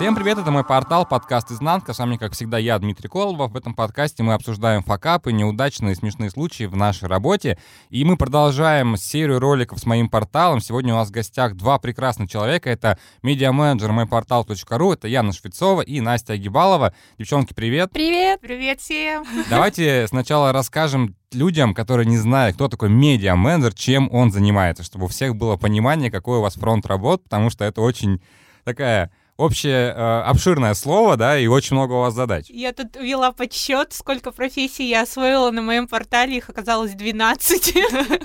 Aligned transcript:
Всем 0.00 0.14
привет, 0.14 0.38
это 0.38 0.50
мой 0.50 0.64
портал, 0.64 1.04
подкаст 1.04 1.52
«Изнанка». 1.52 1.92
С 1.92 1.98
вами, 1.98 2.16
как 2.16 2.32
всегда, 2.32 2.56
я, 2.56 2.78
Дмитрий 2.78 3.10
Колобов. 3.10 3.52
В 3.52 3.56
этом 3.58 3.74
подкасте 3.74 4.22
мы 4.22 4.32
обсуждаем 4.32 4.82
факапы, 4.82 5.30
неудачные 5.30 5.94
смешные 5.94 6.30
случаи 6.30 6.64
в 6.64 6.74
нашей 6.74 7.06
работе. 7.06 7.58
И 7.90 8.02
мы 8.06 8.16
продолжаем 8.16 8.96
серию 8.96 9.40
роликов 9.40 9.78
с 9.78 9.84
моим 9.84 10.08
порталом. 10.08 10.62
Сегодня 10.62 10.94
у 10.94 10.96
нас 10.96 11.08
в 11.08 11.10
гостях 11.10 11.54
два 11.54 11.78
прекрасных 11.78 12.30
человека. 12.30 12.70
Это 12.70 12.98
медиа-менеджер 13.22 13.92
мойпортал.ру, 13.92 14.92
это 14.94 15.06
Яна 15.06 15.34
Швецова 15.34 15.82
и 15.82 16.00
Настя 16.00 16.32
Агибалова. 16.32 16.94
Девчонки, 17.18 17.52
привет! 17.52 17.90
Привет! 17.92 18.40
Привет 18.40 18.80
всем! 18.80 19.26
Давайте 19.50 20.06
сначала 20.08 20.52
расскажем 20.52 21.14
людям, 21.30 21.74
которые 21.74 22.06
не 22.06 22.16
знают, 22.16 22.56
кто 22.56 22.68
такой 22.68 22.88
медиа-менеджер, 22.88 23.74
чем 23.74 24.08
он 24.10 24.32
занимается, 24.32 24.82
чтобы 24.82 25.04
у 25.04 25.08
всех 25.08 25.36
было 25.36 25.58
понимание, 25.58 26.10
какой 26.10 26.38
у 26.38 26.40
вас 26.40 26.54
фронт 26.54 26.86
работ, 26.86 27.22
потому 27.24 27.50
что 27.50 27.66
это 27.66 27.82
очень 27.82 28.22
такая 28.64 29.10
общее 29.40 29.92
э, 29.92 30.20
обширное 30.22 30.74
слово, 30.74 31.16
да, 31.16 31.38
и 31.38 31.46
очень 31.46 31.76
много 31.76 31.94
у 31.94 32.00
вас 32.00 32.14
задач. 32.14 32.46
Я 32.48 32.72
тут 32.72 32.96
вела 32.96 33.32
подсчет, 33.32 33.92
сколько 33.92 34.30
профессий 34.30 34.88
я 34.88 35.02
освоила 35.02 35.50
на 35.50 35.62
моем 35.62 35.88
портале, 35.88 36.36
их 36.36 36.50
оказалось 36.50 36.92
12. 36.92 37.74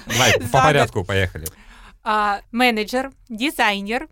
Давай, 0.07 0.33
по 0.51 0.61
порядку 0.61 1.03
поехали. 1.03 1.45
А, 2.03 2.41
менеджер, 2.51 3.11
дизайнер, 3.29 4.07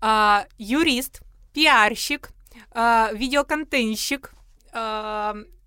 а, 0.00 0.44
юрист, 0.58 1.22
пиарщик, 1.52 2.30
а, 2.70 3.10
видеоконтентщик, 3.12 4.32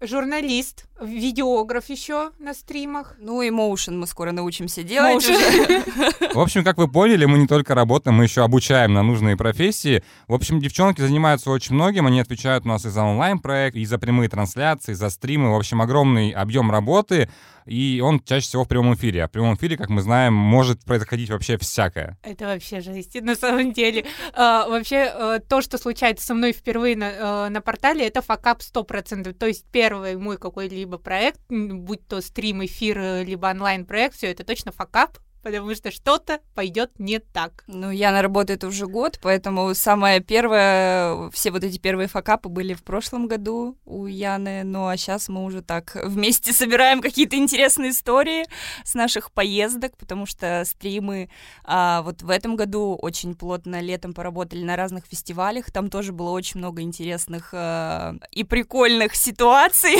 журналист, 0.01 0.84
видеограф 1.01 1.89
еще 1.89 2.31
на 2.39 2.53
стримах. 2.53 3.15
Ну 3.19 3.41
и 3.41 3.49
моушен 3.49 3.99
мы 3.99 4.07
скоро 4.07 4.31
научимся 4.31 4.83
делать 4.83 5.17
уже. 5.17 5.33
В 6.33 6.39
общем, 6.39 6.63
как 6.63 6.77
вы 6.77 6.87
поняли, 6.87 7.25
мы 7.25 7.37
не 7.37 7.47
только 7.47 7.75
работаем, 7.75 8.17
мы 8.17 8.23
еще 8.23 8.43
обучаем 8.43 8.93
на 8.93 9.03
нужные 9.03 9.37
профессии. 9.37 10.03
В 10.27 10.33
общем, 10.33 10.59
девчонки 10.59 11.01
занимаются 11.01 11.49
очень 11.49 11.75
многим, 11.75 12.07
они 12.07 12.19
отвечают 12.19 12.65
у 12.65 12.69
нас 12.69 12.85
и 12.85 12.89
за 12.89 13.03
онлайн-проект, 13.03 13.75
и 13.75 13.85
за 13.85 13.97
прямые 13.97 14.29
трансляции, 14.29 14.93
и 14.93 14.95
за 14.95 15.09
стримы. 15.09 15.51
В 15.51 15.55
общем, 15.55 15.81
огромный 15.81 16.31
объем 16.31 16.71
работы, 16.71 17.29
и 17.65 17.99
он 18.03 18.19
чаще 18.19 18.47
всего 18.47 18.63
в 18.63 18.67
прямом 18.67 18.93
эфире. 18.93 19.23
А 19.23 19.27
в 19.27 19.31
прямом 19.31 19.55
эфире, 19.55 19.77
как 19.77 19.89
мы 19.89 20.01
знаем, 20.01 20.33
может 20.33 20.83
происходить 20.83 21.29
вообще 21.29 21.57
всякое. 21.57 22.17
Это 22.21 22.45
вообще 22.45 22.81
жесть, 22.81 23.19
на 23.21 23.35
самом 23.35 23.73
деле. 23.73 24.05
А, 24.33 24.67
вообще, 24.67 25.05
а, 25.05 25.39
то, 25.39 25.61
что 25.61 25.77
случается 25.77 26.25
со 26.25 26.33
мной 26.35 26.53
впервые 26.53 26.95
на, 26.95 27.11
а, 27.17 27.49
на 27.49 27.61
портале, 27.61 28.07
это 28.07 28.21
факап 28.21 28.61
100%. 28.61 29.33
То 29.33 29.47
есть 29.47 29.65
первый 29.71 30.15
мой 30.15 30.37
какой-либо 30.37 30.84
проект, 30.97 31.39
будь 31.49 32.07
то 32.07 32.21
стрим, 32.21 32.63
эфир, 32.63 33.23
либо 33.25 33.47
онлайн-проект, 33.47 34.15
все 34.15 34.31
это 34.31 34.43
точно 34.43 34.71
факап, 34.71 35.17
потому 35.45 35.75
что 35.75 35.91
что-то 35.91 36.39
пойдет 36.55 36.97
не 36.97 37.19
так. 37.19 37.63
Ну, 37.67 37.91
Яна 37.91 38.23
работает 38.23 38.63
уже 38.63 38.87
год, 38.87 39.19
поэтому 39.21 39.75
самое 39.75 40.19
первое, 40.19 41.29
все 41.29 41.51
вот 41.51 41.63
эти 41.63 41.77
первые 41.77 42.07
факапы 42.07 42.49
были 42.49 42.73
в 42.73 42.83
прошлом 42.83 43.27
году 43.27 43.77
у 43.85 44.07
Яны, 44.07 44.63
ну 44.63 44.87
а 44.87 44.97
сейчас 44.97 45.29
мы 45.29 45.43
уже 45.43 45.61
так 45.61 45.95
вместе 46.03 46.51
собираем 46.51 46.99
какие-то 46.99 47.35
интересные 47.35 47.91
истории 47.91 48.45
с 48.83 48.95
наших 48.95 49.31
поездок, 49.31 49.95
потому 49.97 50.25
что 50.25 50.63
стримы 50.65 51.29
а, 51.63 52.01
вот 52.01 52.23
в 52.23 52.31
этом 52.31 52.55
году 52.55 52.97
очень 52.99 53.35
плотно 53.35 53.81
летом 53.81 54.15
поработали 54.15 54.63
на 54.63 54.75
разных 54.75 55.05
фестивалях, 55.05 55.71
там 55.71 55.91
тоже 55.91 56.11
было 56.11 56.31
очень 56.31 56.57
много 56.59 56.81
интересных 56.81 57.49
а, 57.53 58.15
и 58.31 58.43
прикольных 58.43 59.15
ситуаций. 59.15 59.95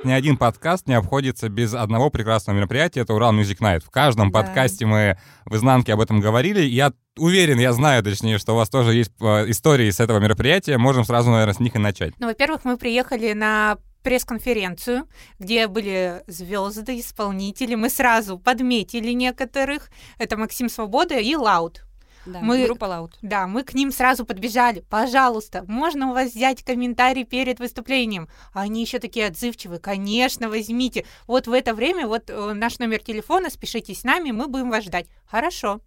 Ни 0.04 0.12
один 0.12 0.36
подкаст 0.36 0.86
не 0.86 0.94
обходится 0.94 1.48
без 1.48 1.74
одного 1.74 2.08
прекрасного 2.08 2.56
мероприятия, 2.56 3.00
это 3.00 3.14
Урал 3.14 3.34
Music 3.34 3.58
Night. 3.58 3.80
В 3.84 3.90
каждом 3.90 4.30
да. 4.30 4.40
подкасте 4.42 4.86
мы 4.86 5.18
в 5.44 5.56
изнанке 5.56 5.92
об 5.92 6.00
этом 6.00 6.20
говорили. 6.20 6.60
Я 6.60 6.92
уверен, 7.16 7.58
я 7.58 7.72
знаю, 7.72 8.04
точнее, 8.04 8.38
что 8.38 8.52
у 8.52 8.56
вас 8.56 8.68
тоже 8.68 8.94
есть 8.94 9.10
э, 9.20 9.50
истории 9.50 9.90
с 9.90 9.98
этого 9.98 10.20
мероприятия. 10.20 10.78
Можем 10.78 11.04
сразу, 11.04 11.30
наверное, 11.30 11.54
с 11.54 11.58
них 11.58 11.74
и 11.74 11.78
начать. 11.78 12.14
Ну, 12.20 12.28
во-первых, 12.28 12.64
мы 12.64 12.76
приехали 12.76 13.32
на 13.32 13.78
пресс-конференцию, 14.04 15.08
где 15.40 15.66
были 15.66 16.22
звезды, 16.28 17.00
исполнители. 17.00 17.74
Мы 17.74 17.90
сразу 17.90 18.38
подметили 18.38 19.10
некоторых. 19.10 19.90
Это 20.18 20.36
Максим 20.36 20.68
Свобода 20.68 21.18
и 21.18 21.34
Лаут. 21.34 21.87
Да, 22.28 22.40
мы, 22.40 22.64
группа 22.64 22.84
Loud. 22.84 23.12
Да, 23.22 23.46
мы 23.46 23.62
к 23.62 23.72
ним 23.72 23.90
сразу 23.90 24.26
подбежали. 24.26 24.84
Пожалуйста, 24.90 25.64
можно 25.66 26.10
у 26.10 26.12
вас 26.12 26.32
взять 26.32 26.62
комментарий 26.62 27.24
перед 27.24 27.58
выступлением? 27.58 28.28
Они 28.52 28.82
еще 28.82 28.98
такие 28.98 29.26
отзывчивые. 29.26 29.80
Конечно, 29.80 30.50
возьмите. 30.50 31.06
Вот 31.26 31.46
в 31.46 31.52
это 31.52 31.74
время 31.74 32.06
вот 32.06 32.28
э, 32.28 32.52
наш 32.52 32.78
номер 32.78 32.98
телефона, 33.02 33.48
спешите 33.48 33.94
с 33.94 34.04
нами, 34.04 34.30
мы 34.30 34.46
будем 34.46 34.70
вас 34.70 34.84
ждать. 34.84 35.06
Хорошо. 35.26 35.80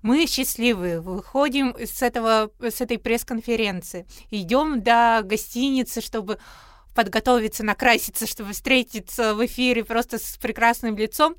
Мы 0.00 0.26
счастливы, 0.26 1.00
выходим 1.00 1.74
с, 1.78 2.00
этого, 2.00 2.50
с 2.60 2.80
этой 2.80 2.98
пресс-конференции, 2.98 4.06
идем 4.30 4.82
до 4.82 5.20
гостиницы, 5.24 6.00
чтобы 6.00 6.38
подготовиться, 6.94 7.64
накраситься, 7.64 8.26
чтобы 8.26 8.52
встретиться 8.52 9.34
в 9.34 9.44
эфире 9.44 9.84
просто 9.84 10.18
с 10.18 10.38
прекрасным 10.38 10.96
лицом. 10.96 11.34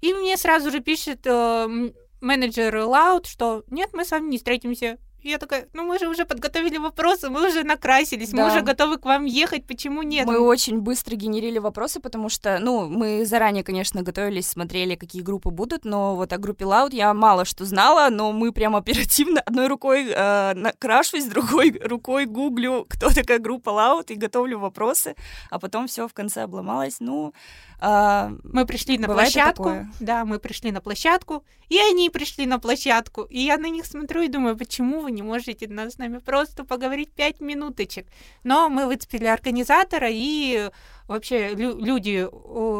И 0.00 0.12
мне 0.12 0.36
сразу 0.36 0.70
же 0.70 0.80
пишет 0.80 1.20
э, 1.24 1.90
менеджер 2.20 2.74
Loud, 2.76 3.26
что 3.26 3.64
нет, 3.70 3.90
мы 3.92 4.04
с 4.04 4.10
вами 4.10 4.28
не 4.28 4.38
встретимся. 4.38 4.98
Я 5.22 5.38
такая, 5.38 5.66
ну 5.72 5.82
мы 5.82 5.98
же 5.98 6.08
уже 6.08 6.24
подготовили 6.24 6.78
вопросы, 6.78 7.28
мы 7.28 7.48
уже 7.48 7.64
накрасились, 7.64 8.30
да. 8.30 8.36
мы 8.36 8.48
уже 8.50 8.60
готовы 8.60 8.98
к 8.98 9.04
вам 9.04 9.24
ехать, 9.24 9.66
почему 9.66 10.02
нет? 10.02 10.26
Мы 10.26 10.38
очень 10.38 10.80
быстро 10.80 11.16
генерили 11.16 11.58
вопросы, 11.58 11.98
потому 11.98 12.28
что, 12.28 12.60
ну, 12.60 12.88
мы 12.88 13.26
заранее, 13.26 13.64
конечно, 13.64 14.02
готовились, 14.02 14.46
смотрели, 14.46 14.94
какие 14.94 15.22
группы 15.22 15.50
будут, 15.50 15.84
но 15.84 16.14
вот 16.14 16.32
о 16.32 16.38
группе 16.38 16.64
Loud 16.64 16.90
я 16.94 17.12
мало 17.14 17.44
что 17.44 17.64
знала, 17.64 18.10
но 18.10 18.30
мы 18.30 18.52
прям 18.52 18.76
оперативно 18.76 19.40
одной 19.40 19.66
рукой 19.66 20.06
э, 20.08 20.54
накрашусь, 20.54 21.24
другой 21.24 21.78
рукой 21.82 22.26
гуглю, 22.26 22.86
кто 22.88 23.10
такая 23.10 23.40
группа 23.40 23.70
Loud, 23.70 24.12
и 24.12 24.14
готовлю 24.14 24.60
вопросы, 24.60 25.16
а 25.50 25.58
потом 25.58 25.88
все 25.88 26.06
в 26.06 26.14
конце 26.14 26.42
обломалось. 26.42 26.98
Ну, 27.00 27.32
а, 27.32 27.67
мы 27.80 28.66
пришли 28.66 28.98
на 28.98 29.06
площадку, 29.06 29.86
да, 30.00 30.24
мы 30.24 30.38
пришли 30.38 30.72
на 30.72 30.80
площадку, 30.80 31.44
и 31.68 31.78
они 31.78 32.10
пришли 32.10 32.46
на 32.46 32.58
площадку, 32.58 33.22
и 33.22 33.38
я 33.38 33.56
на 33.56 33.68
них 33.68 33.86
смотрю 33.86 34.22
и 34.22 34.28
думаю, 34.28 34.56
почему 34.56 35.00
вы 35.00 35.12
не 35.12 35.22
можете 35.22 35.68
с 35.68 35.98
нами 35.98 36.18
просто 36.18 36.64
поговорить 36.64 37.12
пять 37.12 37.40
минуточек? 37.40 38.06
Но 38.42 38.68
мы 38.68 38.86
выцепили 38.86 39.26
организатора 39.26 40.08
и 40.10 40.70
Вообще 41.08 41.54
лю- 41.54 41.78
люди 41.78 42.28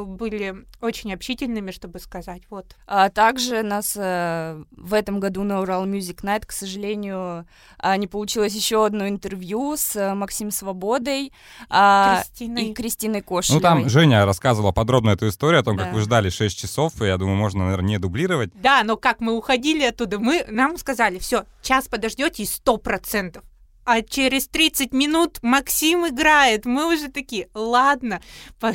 были 0.05 0.67
очень 0.83 1.15
общительными, 1.15 1.71
чтобы 1.71 1.99
сказать, 1.99 2.43
вот. 2.51 2.77
А 2.87 3.09
также 3.09 3.63
нас 3.63 3.97
э, 3.97 4.63
в 4.71 4.93
этом 4.93 5.19
году 5.19 5.45
на 5.45 5.63
Урал 5.63 5.87
Music 5.87 6.23
Night, 6.23 6.45
к 6.47 6.53
сожалению, 6.53 7.47
э, 7.83 7.97
не 7.97 8.07
получилось 8.07 8.55
еще 8.55 8.85
одно 8.85 9.09
интервью 9.09 9.77
с 9.79 9.97
э, 9.97 10.15
Максим 10.15 10.51
Свободой 10.51 11.33
э, 11.71 12.17
Кристиной. 12.23 12.65
и 12.67 12.75
Кристиной 12.75 13.23
Кошелевой. 13.23 13.63
Ну 13.63 13.63
там 13.63 13.89
Женя 13.89 14.27
рассказывала 14.27 14.73
подробно 14.73 15.11
эту 15.11 15.29
историю 15.29 15.61
о 15.61 15.65
том, 15.65 15.79
да. 15.79 15.85
как 15.85 15.95
вы 15.95 16.01
ждали 16.03 16.29
6 16.29 16.57
часов, 16.57 17.01
и 17.01 17.07
я 17.07 17.17
думаю, 17.17 17.37
можно, 17.37 17.65
наверное, 17.65 17.89
не 17.89 17.99
дублировать. 17.99 18.51
Да, 18.55 18.83
но 18.85 18.99
как 18.99 19.21
мы 19.21 19.33
уходили 19.33 19.85
оттуда, 19.85 20.19
мы 20.19 20.45
нам 20.49 20.77
сказали, 20.77 21.19
все, 21.19 21.45
час 21.63 21.89
подождете 21.89 22.43
и 22.43 22.47
сто 22.47 22.77
процентов 22.77 23.43
а 23.89 24.03
через 24.03 24.49
30 24.49 24.93
минут 24.93 25.39
Максим 25.41 26.07
играет. 26.07 26.67
Мы 26.67 26.95
уже 26.95 27.09
такие, 27.09 27.49
ладно, 27.55 28.21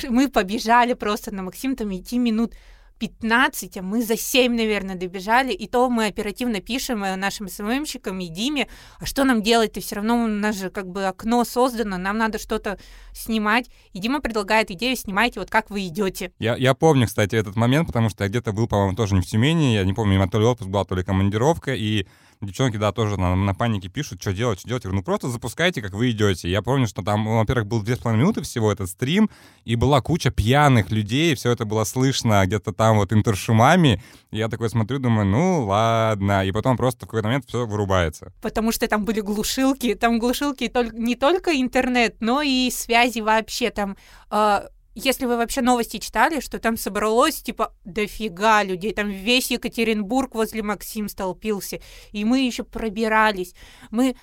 мы 0.10 0.28
побежали 0.28 0.94
просто 0.94 1.32
на 1.32 1.44
Максим, 1.44 1.76
там 1.76 1.96
идти 1.96 2.18
минут 2.18 2.56
15, 2.98 3.78
а 3.78 3.82
мы 3.84 4.02
за 4.02 4.18
7, 4.18 4.56
наверное, 4.56 4.96
добежали, 4.96 5.54
и 5.54 5.68
то 5.68 5.88
мы 5.90 6.08
оперативно 6.08 6.62
пишем 6.62 7.04
э, 7.04 7.16
нашим 7.16 7.48
СММщикам 7.48 8.20
и 8.22 8.28
Диме, 8.28 8.68
а 9.00 9.06
что 9.06 9.24
нам 9.24 9.44
делать-то, 9.44 9.82
все 9.82 9.96
равно 9.96 10.24
у 10.24 10.28
нас 10.28 10.58
же 10.58 10.72
как 10.72 10.88
бы 10.88 11.06
окно 11.06 11.44
создано, 11.44 11.98
нам 11.98 12.18
надо 12.18 12.40
что-то 12.40 12.80
снимать, 13.14 13.70
и 13.92 14.00
Дима 14.00 14.20
предлагает 14.20 14.72
идею, 14.72 14.96
снимайте 14.96 15.40
вот 15.40 15.52
как 15.52 15.70
вы 15.70 15.86
идете. 15.88 16.32
Я, 16.40 16.56
я 16.56 16.74
помню, 16.74 17.06
кстати, 17.06 17.36
этот 17.36 17.56
момент, 17.56 17.88
потому 17.88 18.10
что 18.10 18.24
я 18.24 18.30
где-то 18.30 18.52
был, 18.52 18.68
по-моему, 18.68 18.96
тоже 18.96 19.14
не 19.14 19.22
в 19.22 19.26
Тюмени, 19.26 19.76
я 19.76 19.84
не 19.84 19.94
помню, 19.94 20.28
то 20.28 20.40
ли 20.40 20.46
отпуск 20.46 20.70
была, 20.70 20.86
то 20.86 20.96
ли 20.96 21.04
командировка, 21.04 21.76
и 21.76 22.08
девчонки, 22.46 22.78
да, 22.78 22.92
тоже 22.92 23.20
на, 23.20 23.36
на 23.36 23.54
панике 23.54 23.90
пишут, 23.90 24.22
что 24.22 24.34
делать, 24.34 24.60
что 24.60 24.68
делать. 24.68 24.84
Я 24.84 24.90
говорю, 24.90 25.02
ну 25.02 25.04
просто 25.04 25.30
запускайте, 25.30 25.82
как 25.82 25.94
вы 25.94 26.12
идете. 26.12 26.50
Я 26.50 26.62
помню, 26.62 26.88
что 26.88 27.02
там, 27.02 27.24
ну, 27.24 27.38
во-первых, 27.38 27.68
был 27.68 27.82
две 27.82 27.96
с 27.96 28.00
половиной 28.00 28.22
минуты 28.24 28.42
всего 28.42 28.72
этот 28.72 28.90
стрим, 28.90 29.30
и 29.66 29.76
была 29.76 30.02
куча 30.02 30.32
пьяных 30.32 30.92
людей, 30.92 31.36
все 31.36 31.52
это 31.52 31.66
было 31.66 31.84
слышно 31.84 32.46
где-то 32.46 32.74
там 32.74 32.98
вот 32.98 33.14
интершумами. 33.14 34.02
И 34.32 34.38
я 34.38 34.50
такой 34.50 34.70
смотрю, 34.70 35.00
думаю, 35.00 35.26
ну 35.28 35.66
ладно. 35.66 36.46
И 36.46 36.52
потом 36.52 36.76
просто 36.78 37.06
в 37.06 37.10
какой-то 37.10 37.28
момент 37.28 37.46
все 37.48 37.66
вырубается. 37.66 38.32
Потому 38.42 38.72
что 38.72 38.88
там 38.88 39.06
были 39.06 39.22
глушилки, 39.22 39.94
там 39.96 40.20
глушилки 40.20 40.72
не 40.94 41.16
только 41.16 41.60
интернет, 41.60 42.18
но 42.20 42.42
и 42.42 42.70
связи 42.72 43.20
вообще. 43.20 43.70
Там 43.70 43.96
э, 44.32 44.62
если 44.96 45.26
вы 45.26 45.38
вообще 45.38 45.62
новости 45.62 45.98
читали, 45.98 46.40
что 46.40 46.60
там 46.60 46.78
собралось, 46.78 47.42
типа, 47.42 47.74
дофига 47.84 48.64
людей, 48.64 48.94
там 48.94 49.10
весь 49.10 49.52
Екатеринбург 49.52 50.36
возле 50.36 50.64
Максим 50.64 51.10
столпился, 51.10 51.80
и 52.12 52.26
мы 52.26 52.42
еще 52.46 52.64
пробирались. 52.64 53.54
Мы 53.90 54.16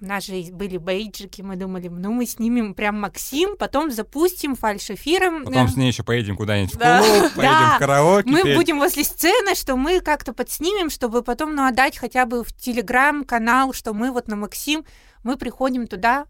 у 0.00 0.06
нас 0.06 0.26
же 0.26 0.34
были 0.52 0.76
бейджики, 0.76 1.40
мы 1.40 1.56
думали, 1.56 1.88
ну 1.88 2.12
мы 2.12 2.26
снимем 2.26 2.74
прям 2.74 3.00
Максим, 3.00 3.56
потом 3.56 3.90
запустим 3.90 4.54
фальш-эфиром. 4.54 5.44
Потом 5.44 5.68
с 5.68 5.76
ней 5.76 5.86
еще 5.86 6.02
поедем 6.02 6.36
куда-нибудь 6.36 6.76
да. 6.76 7.00
в 7.00 7.06
клуб, 7.06 7.32
поедем 7.36 7.52
да. 7.52 7.76
в 7.76 7.78
караоке. 7.78 8.30
Мы 8.30 8.42
петь. 8.42 8.56
будем 8.56 8.78
возле 8.80 9.04
сцены, 9.04 9.54
что 9.54 9.76
мы 9.76 10.00
как-то 10.00 10.32
подснимем, 10.32 10.90
чтобы 10.90 11.22
потом 11.22 11.54
ну, 11.54 11.66
отдать 11.66 11.96
хотя 11.96 12.26
бы 12.26 12.44
в 12.44 12.52
телеграм-канал, 12.52 13.72
что 13.72 13.94
мы 13.94 14.10
вот 14.10 14.28
на 14.28 14.36
Максим, 14.36 14.84
мы 15.22 15.36
приходим 15.36 15.86
туда, 15.86 16.26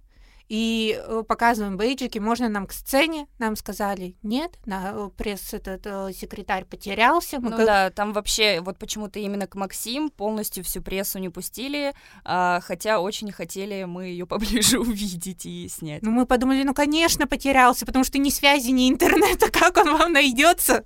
и 0.48 1.00
э, 1.00 1.22
показываем 1.26 1.76
бейджики, 1.76 2.18
можно 2.18 2.48
нам 2.48 2.66
к 2.66 2.72
сцене, 2.72 3.26
нам 3.38 3.56
сказали, 3.56 4.16
нет, 4.22 4.58
на 4.66 4.92
э, 4.94 5.10
пресс 5.16 5.54
этот 5.54 5.86
э, 5.86 6.12
секретарь 6.12 6.64
потерялся. 6.64 7.40
Мы 7.40 7.50
ну 7.50 7.56
как... 7.56 7.66
да, 7.66 7.90
там 7.90 8.12
вообще 8.12 8.60
вот 8.60 8.78
почему-то 8.78 9.18
именно 9.18 9.46
к 9.46 9.54
Максим 9.54 10.10
полностью 10.10 10.62
всю 10.62 10.82
прессу 10.82 11.18
не 11.18 11.30
пустили, 11.30 11.94
а, 12.24 12.60
хотя 12.60 13.00
очень 13.00 13.32
хотели 13.32 13.84
мы 13.84 14.06
ее 14.06 14.26
поближе 14.26 14.78
увидеть 14.80 15.46
и 15.46 15.68
снять. 15.68 16.02
Ну 16.02 16.10
мы 16.10 16.26
подумали, 16.26 16.62
ну 16.62 16.74
конечно 16.74 17.26
потерялся, 17.26 17.86
потому 17.86 18.04
что 18.04 18.18
ни 18.18 18.28
связи, 18.30 18.70
ни 18.70 18.90
интернета, 18.90 19.50
как 19.52 19.76
он 19.78 19.96
вам 19.96 20.12
найдется? 20.12 20.84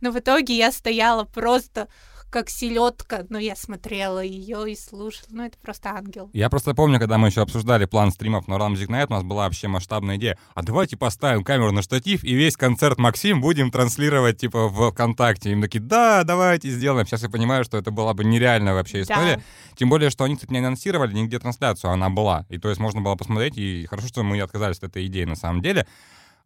Но 0.00 0.10
в 0.10 0.18
итоге 0.18 0.56
я 0.56 0.72
стояла 0.72 1.24
просто 1.24 1.88
как 2.34 2.50
селедка, 2.50 3.24
но 3.28 3.38
я 3.38 3.54
смотрела 3.54 4.18
ее 4.18 4.72
и 4.72 4.74
слушала. 4.74 5.28
Ну, 5.30 5.44
это 5.44 5.56
просто 5.56 5.90
ангел. 5.90 6.30
Я 6.32 6.50
просто 6.50 6.74
помню, 6.74 6.98
когда 6.98 7.16
мы 7.16 7.28
еще 7.28 7.42
обсуждали 7.42 7.84
план 7.84 8.10
стримов 8.10 8.48
на 8.48 8.54
Run 8.54 8.72
Music 8.72 8.88
Night, 8.88 9.06
у 9.08 9.12
нас 9.12 9.22
была 9.22 9.44
вообще 9.44 9.68
масштабная 9.68 10.16
идея. 10.16 10.36
А 10.54 10.64
давайте 10.64 10.96
поставим 10.96 11.44
камеру 11.44 11.70
на 11.70 11.80
штатив 11.80 12.24
и 12.24 12.34
весь 12.34 12.56
концерт 12.56 12.98
Максим 12.98 13.40
будем 13.40 13.70
транслировать, 13.70 14.38
типа, 14.38 14.66
в 14.66 14.90
ВКонтакте. 14.90 15.52
Им 15.52 15.62
такие, 15.62 15.78
да, 15.78 16.24
давайте 16.24 16.70
сделаем. 16.70 17.06
Сейчас 17.06 17.22
я 17.22 17.28
понимаю, 17.28 17.62
что 17.62 17.78
это 17.78 17.92
была 17.92 18.14
бы 18.14 18.24
нереальная 18.24 18.74
вообще 18.74 19.02
история. 19.02 19.36
Да. 19.36 19.42
Тем 19.76 19.88
более, 19.88 20.10
что 20.10 20.24
они, 20.24 20.34
кстати, 20.34 20.50
не 20.50 20.58
анонсировали 20.58 21.12
нигде 21.12 21.38
трансляцию, 21.38 21.92
она 21.92 22.10
была. 22.10 22.46
И 22.48 22.58
то 22.58 22.68
есть 22.68 22.80
можно 22.80 23.00
было 23.00 23.14
посмотреть, 23.14 23.56
и 23.56 23.86
хорошо, 23.86 24.08
что 24.08 24.24
мы 24.24 24.40
отказались 24.40 24.78
от 24.78 24.84
этой 24.84 25.06
идеи 25.06 25.22
на 25.22 25.36
самом 25.36 25.62
деле. 25.62 25.86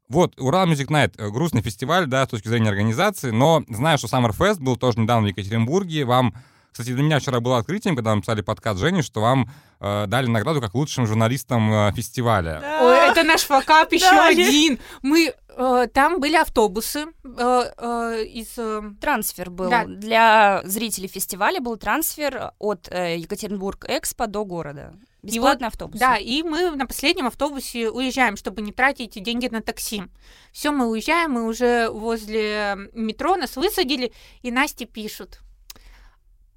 Вот, 0.09 0.41
Урал 0.41 0.67
Music 0.67 0.89
Night, 0.89 1.15
э, 1.19 1.29
грустный 1.29 1.61
фестиваль, 1.61 2.07
да, 2.07 2.25
с 2.25 2.29
точки 2.29 2.49
зрения 2.49 2.71
организации, 2.71 3.31
но 3.31 3.63
знаю, 3.69 3.99
что 3.99 4.07
Summerfest 4.07 4.61
был 4.61 4.77
тоже 4.77 5.01
недавно 5.01 5.27
в 5.27 5.31
Екатеринбурге, 5.31 6.05
вам 6.05 6.35
кстати, 6.79 6.95
для 6.95 7.03
меня 7.03 7.19
вчера 7.19 7.41
было 7.41 7.59
открытием, 7.59 7.97
когда 7.97 8.15
мы 8.15 8.21
писали 8.21 8.41
подкаст 8.41 8.79
Жене, 8.79 9.03
что 9.03 9.21
вам 9.21 9.51
э, 9.81 10.07
дали 10.07 10.29
награду 10.29 10.61
как 10.61 10.75
лучшим 10.75 11.09
журналистам 11.09 11.73
э, 11.73 11.93
фестиваля. 11.93 12.61
Да. 12.61 12.79
Ой, 12.83 13.11
это 13.11 13.25
наш 13.25 13.43
факап 13.43 13.93
еще 13.93 14.09
да, 14.11 14.29
один. 14.29 14.79
Мы 15.03 15.35
э, 15.49 15.87
там 15.93 16.21
были 16.21 16.37
автобусы 16.37 17.07
э, 17.25 17.73
э, 17.77 18.25
из 18.27 18.57
э... 18.59 18.93
трансфер 19.01 19.51
был 19.51 19.71
да. 19.71 19.87
для 19.87 20.61
зрителей 20.65 21.09
фестиваля 21.09 21.61
был 21.61 21.77
трансфер 21.77 22.53
от 22.61 22.87
э, 22.93 23.17
Екатеринбург 23.17 23.85
Экспо 23.89 24.29
до 24.29 24.45
города. 24.45 24.95
Бесплатный 25.23 25.67
вот, 25.67 25.73
автобус. 25.73 25.99
Да, 25.99 26.17
и 26.17 26.43
мы 26.43 26.71
на 26.71 26.87
последнем 26.87 27.27
автобусе 27.27 27.91
уезжаем, 27.91 28.37
чтобы 28.37 28.63
не 28.63 28.73
тратить 28.73 29.21
деньги 29.23 29.49
на 29.49 29.61
такси. 29.61 30.05
Все, 30.53 30.71
мы 30.71 30.89
уезжаем, 30.89 31.33
мы 31.33 31.47
уже 31.47 31.89
возле 31.91 32.77
метро 32.93 33.37
нас 33.37 33.57
высадили, 33.57 34.13
и 34.43 34.51
Насте 34.51 34.85
пишут. 34.85 35.41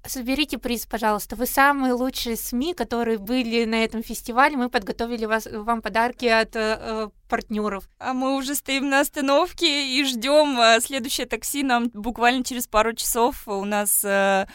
Соберите 0.04 0.58
приз, 0.58 0.86
пожалуйста. 0.86 1.36
Вы 1.36 1.46
самые 1.46 1.92
лучшие 1.92 2.36
СМИ, 2.36 2.74
которые 2.74 3.18
были 3.18 3.64
на 3.64 3.84
этом 3.84 4.02
фестивале. 4.02 4.56
Мы 4.56 4.68
подготовили 4.68 5.26
вас, 5.26 5.46
вам 5.46 5.80
подарки 5.80 6.26
от 6.26 6.56
э, 6.56 7.10
партнеров. 7.32 7.88
А 7.98 8.12
мы 8.12 8.36
уже 8.36 8.54
стоим 8.54 8.90
на 8.90 9.00
остановке 9.00 9.88
и 9.98 10.04
ждем 10.04 10.60
э, 10.60 10.80
следующее 10.82 11.26
такси. 11.26 11.62
Нам 11.62 11.88
буквально 11.94 12.44
через 12.44 12.66
пару 12.66 12.92
часов 12.92 13.48
у 13.48 13.64
нас 13.64 14.04
э, 14.04 14.46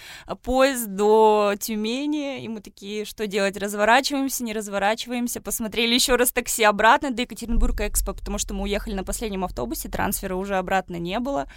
поезд 0.44 0.86
до 0.86 1.56
Тюмени. 1.60 2.44
И 2.44 2.48
мы 2.48 2.62
такие, 2.62 3.04
что 3.06 3.26
делать? 3.26 3.58
Разворачиваемся, 3.58 4.44
не 4.44 4.54
разворачиваемся. 4.54 5.42
Посмотрели 5.42 5.96
еще 5.96 6.18
раз 6.18 6.32
такси 6.32 6.62
обратно 6.62 7.10
до 7.10 7.24
Екатеринбурга 7.24 7.88
Экспо, 7.88 8.14
потому 8.14 8.38
что 8.38 8.54
мы 8.54 8.66
уехали 8.66 8.94
на 8.94 9.04
последнем 9.04 9.44
автобусе, 9.44 9.90
трансфера 9.90 10.36
уже 10.36 10.56
обратно 10.56 10.98
не 10.98 11.20
было. 11.20 11.48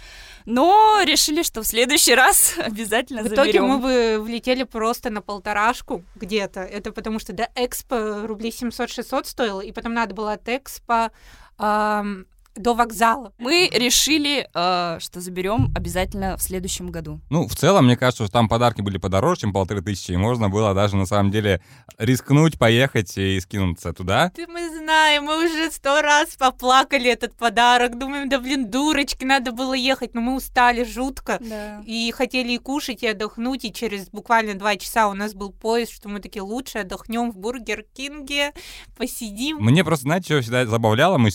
Но 0.45 1.03
решили, 1.05 1.43
что 1.43 1.61
в 1.61 1.67
следующий 1.67 2.15
раз 2.15 2.55
обязательно 2.57 3.21
В 3.21 3.27
итоге 3.27 3.61
мы 3.61 3.77
бы 3.77 4.17
влетели 4.19 4.63
просто 4.63 5.11
на 5.11 5.21
полторашку 5.21 6.03
где-то. 6.15 6.61
Это 6.61 6.91
потому 6.91 7.19
что 7.19 7.31
до 7.31 7.47
Экспо 7.53 8.25
рублей 8.25 8.51
700-600 8.51 9.25
стоило, 9.25 9.61
и 9.61 9.71
потом 9.71 9.93
надо 9.93 10.15
было 10.15 10.33
от 10.33 10.49
Экспо 10.49 11.10
э, 11.59 12.23
до 12.55 12.73
вокзала. 12.73 13.33
Мы 13.37 13.69
решили, 13.71 14.47
э, 14.53 14.99
что 14.99 15.21
заберем 15.21 15.71
обязательно 15.75 16.37
в 16.37 16.41
следующем 16.41 16.89
году. 16.89 17.21
Ну, 17.29 17.47
в 17.47 17.55
целом, 17.55 17.85
мне 17.85 17.95
кажется, 17.95 18.23
что 18.23 18.31
там 18.31 18.49
подарки 18.49 18.81
были 18.81 18.97
подороже, 18.97 19.41
чем 19.41 19.53
полторы 19.53 19.81
тысячи, 19.81 20.11
и 20.11 20.17
можно 20.17 20.49
было 20.49 20.73
даже 20.73 20.95
на 20.95 21.05
самом 21.05 21.31
деле 21.31 21.61
рискнуть, 21.97 22.59
поехать 22.59 23.17
и 23.17 23.39
скинуться 23.39 23.93
туда. 23.93 24.31
Ты 24.35 24.47
мы 24.47 24.69
знаем, 24.77 25.25
мы 25.25 25.45
уже 25.45 25.71
сто 25.71 26.01
раз 26.01 26.35
поплакали 26.35 27.09
этот 27.09 27.35
подарок, 27.35 27.97
думаем, 27.97 28.27
да 28.29 28.39
блин, 28.39 28.69
дурочки, 28.69 29.23
надо 29.23 29.51
было 29.51 29.73
ехать, 29.73 30.13
но 30.13 30.21
мы 30.21 30.35
устали 30.35 30.83
жутко, 30.83 31.37
да. 31.39 31.81
и 31.85 32.11
хотели 32.11 32.53
и 32.53 32.57
кушать, 32.57 33.03
и 33.03 33.07
отдохнуть, 33.07 33.65
и 33.65 33.73
через 33.73 34.09
буквально 34.09 34.55
два 34.55 34.75
часа 34.75 35.07
у 35.07 35.13
нас 35.13 35.33
был 35.33 35.51
поезд, 35.51 35.93
что 35.93 36.09
мы 36.09 36.19
такие, 36.19 36.41
лучше 36.41 36.79
отдохнем 36.79 37.31
в 37.31 37.37
Бургер 37.37 37.85
Кинге, 37.93 38.53
посидим. 38.97 39.57
Мне 39.57 39.83
просто, 39.83 40.03
знаете, 40.03 40.25
что 40.25 40.41
всегда 40.41 40.65
забавляло, 40.65 41.17
мы 41.17 41.29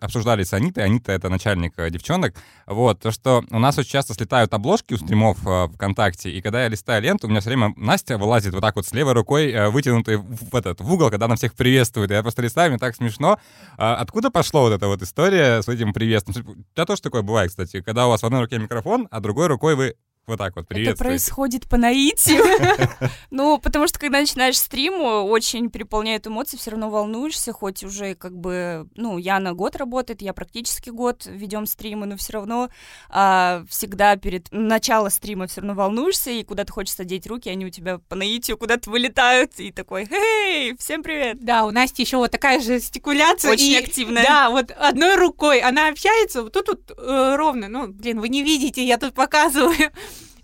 обсуждали 0.00 0.44
с 0.44 0.51
Анитой, 0.56 0.84
Анита— 0.84 1.12
это 1.12 1.28
начальник 1.28 1.74
э, 1.76 1.90
девчонок, 1.90 2.34
вот, 2.66 3.00
то, 3.00 3.10
что 3.10 3.44
у 3.50 3.58
нас 3.58 3.78
очень 3.78 3.90
часто 3.90 4.14
слетают 4.14 4.52
обложки 4.54 4.94
у 4.94 4.96
стримов 4.96 5.38
э, 5.46 5.68
ВКонтакте, 5.74 6.30
и 6.30 6.40
когда 6.40 6.62
я 6.62 6.68
листаю 6.68 7.02
ленту, 7.02 7.26
у 7.26 7.30
меня 7.30 7.40
все 7.40 7.50
время 7.50 7.74
Настя 7.76 8.18
вылазит 8.18 8.54
вот 8.54 8.60
так 8.60 8.76
вот 8.76 8.86
с 8.86 8.92
левой 8.92 9.12
рукой, 9.12 9.50
э, 9.50 9.68
вытянутой 9.68 10.16
в, 10.16 10.54
этот, 10.54 10.80
в 10.80 10.92
угол, 10.92 11.10
когда 11.10 11.26
она 11.26 11.36
всех 11.36 11.54
приветствует, 11.54 12.10
я 12.10 12.22
просто 12.22 12.42
листаю, 12.42 12.70
мне 12.70 12.78
так 12.78 12.96
смешно. 12.96 13.38
А 13.76 13.96
откуда 13.96 14.30
пошла 14.30 14.62
вот 14.62 14.72
эта 14.72 14.86
вот 14.86 15.02
история 15.02 15.62
с 15.62 15.68
этим 15.68 15.92
приветствием? 15.92 16.64
Тебя 16.74 16.84
тоже 16.84 17.02
такое 17.02 17.22
бывает, 17.22 17.50
кстати, 17.50 17.80
когда 17.80 18.06
у 18.06 18.10
вас 18.10 18.22
в 18.22 18.26
одной 18.26 18.40
руке 18.40 18.58
микрофон, 18.58 19.08
а 19.10 19.20
другой 19.20 19.46
рукой 19.46 19.74
вы 19.74 19.96
вот 20.26 20.38
так 20.38 20.54
вот, 20.54 20.68
привет. 20.68 20.94
Это 20.94 20.98
происходит 20.98 21.68
по 21.68 21.76
наитию. 21.76 22.42
Ну, 23.30 23.58
потому 23.58 23.88
что, 23.88 23.98
когда 23.98 24.20
начинаешь 24.20 24.58
стрим, 24.58 25.00
очень 25.00 25.70
переполняют 25.70 26.26
эмоции, 26.26 26.58
все 26.58 26.72
равно 26.72 26.90
волнуешься, 26.90 27.52
хоть 27.52 27.82
уже 27.82 28.14
как 28.14 28.36
бы, 28.36 28.86
ну, 28.94 29.16
Яна 29.16 29.54
год 29.54 29.74
работает, 29.76 30.20
я 30.20 30.34
практически 30.34 30.90
год 30.90 31.24
ведем 31.24 31.64
стримы, 31.64 32.06
но 32.06 32.16
все 32.18 32.34
равно 32.34 32.68
а, 33.08 33.64
всегда 33.70 34.16
перед 34.16 34.48
началом 34.52 35.10
стрима 35.10 35.46
все 35.46 35.62
равно 35.62 35.74
волнуешься, 35.74 36.30
и 36.30 36.44
куда-то 36.44 36.72
хочется 36.72 37.04
деть 37.04 37.26
руки, 37.26 37.48
они 37.48 37.64
у 37.64 37.70
тебя 37.70 37.98
по 37.98 38.14
наитию 38.16 38.58
куда-то 38.58 38.90
вылетают, 38.90 39.58
и 39.58 39.72
такой, 39.72 40.06
эй, 40.10 40.76
всем 40.78 41.02
привет. 41.02 41.42
Да, 41.42 41.64
у 41.64 41.70
Насти 41.70 42.02
еще 42.02 42.18
вот 42.18 42.30
такая 42.30 42.60
же 42.60 42.80
стикуляция. 42.80 43.50
Очень 43.50 43.76
активная. 43.78 44.24
Да, 44.24 44.50
вот 44.50 44.70
одной 44.72 45.16
рукой 45.16 45.60
она 45.60 45.88
общается, 45.88 46.42
вот 46.42 46.52
тут 46.52 46.68
вот 46.68 46.98
э, 46.98 47.36
ровно, 47.36 47.68
ну, 47.68 47.88
блин, 47.88 48.20
вы 48.20 48.28
не 48.28 48.42
видите, 48.42 48.84
я 48.84 48.98
тут 48.98 49.14
показываю. 49.14 49.90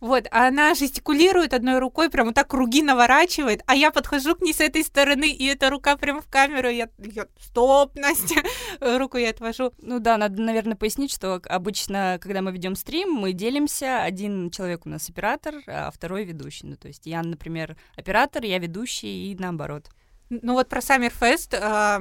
Вот, 0.00 0.26
а 0.30 0.48
она 0.48 0.74
жестикулирует 0.74 1.52
одной 1.52 1.80
рукой, 1.80 2.08
прям 2.08 2.26
вот 2.26 2.34
так 2.36 2.48
круги 2.48 2.82
наворачивает, 2.82 3.62
а 3.66 3.74
я 3.74 3.90
подхожу 3.90 4.36
к 4.36 4.42
ней 4.42 4.54
с 4.54 4.60
этой 4.60 4.84
стороны, 4.84 5.28
и 5.28 5.44
эта 5.46 5.70
рука 5.70 5.96
прям 5.96 6.22
в 6.22 6.28
камеру, 6.28 6.68
я, 6.68 6.88
я 6.98 7.26
стоп, 7.40 7.96
Настя, 7.96 8.42
руку 8.98 9.16
я 9.16 9.30
отвожу. 9.30 9.72
Ну 9.78 9.98
да, 9.98 10.16
надо, 10.16 10.40
наверное, 10.40 10.76
пояснить, 10.76 11.12
что 11.12 11.42
обычно, 11.48 12.18
когда 12.20 12.42
мы 12.42 12.52
ведем 12.52 12.76
стрим, 12.76 13.10
мы 13.10 13.32
делимся, 13.32 14.02
один 14.02 14.50
человек 14.50 14.86
у 14.86 14.88
нас 14.88 15.08
оператор, 15.08 15.56
а 15.66 15.90
второй 15.90 16.24
ведущий. 16.24 16.66
Ну, 16.66 16.76
то 16.76 16.86
есть 16.86 17.06
я, 17.06 17.22
например, 17.22 17.76
оператор, 17.96 18.44
я 18.44 18.58
ведущий, 18.58 19.32
и 19.32 19.36
наоборот. 19.36 19.90
Ну 20.30 20.52
вот 20.52 20.68
про 20.68 20.80
Саммерфест 20.80 21.54
э, 21.54 22.00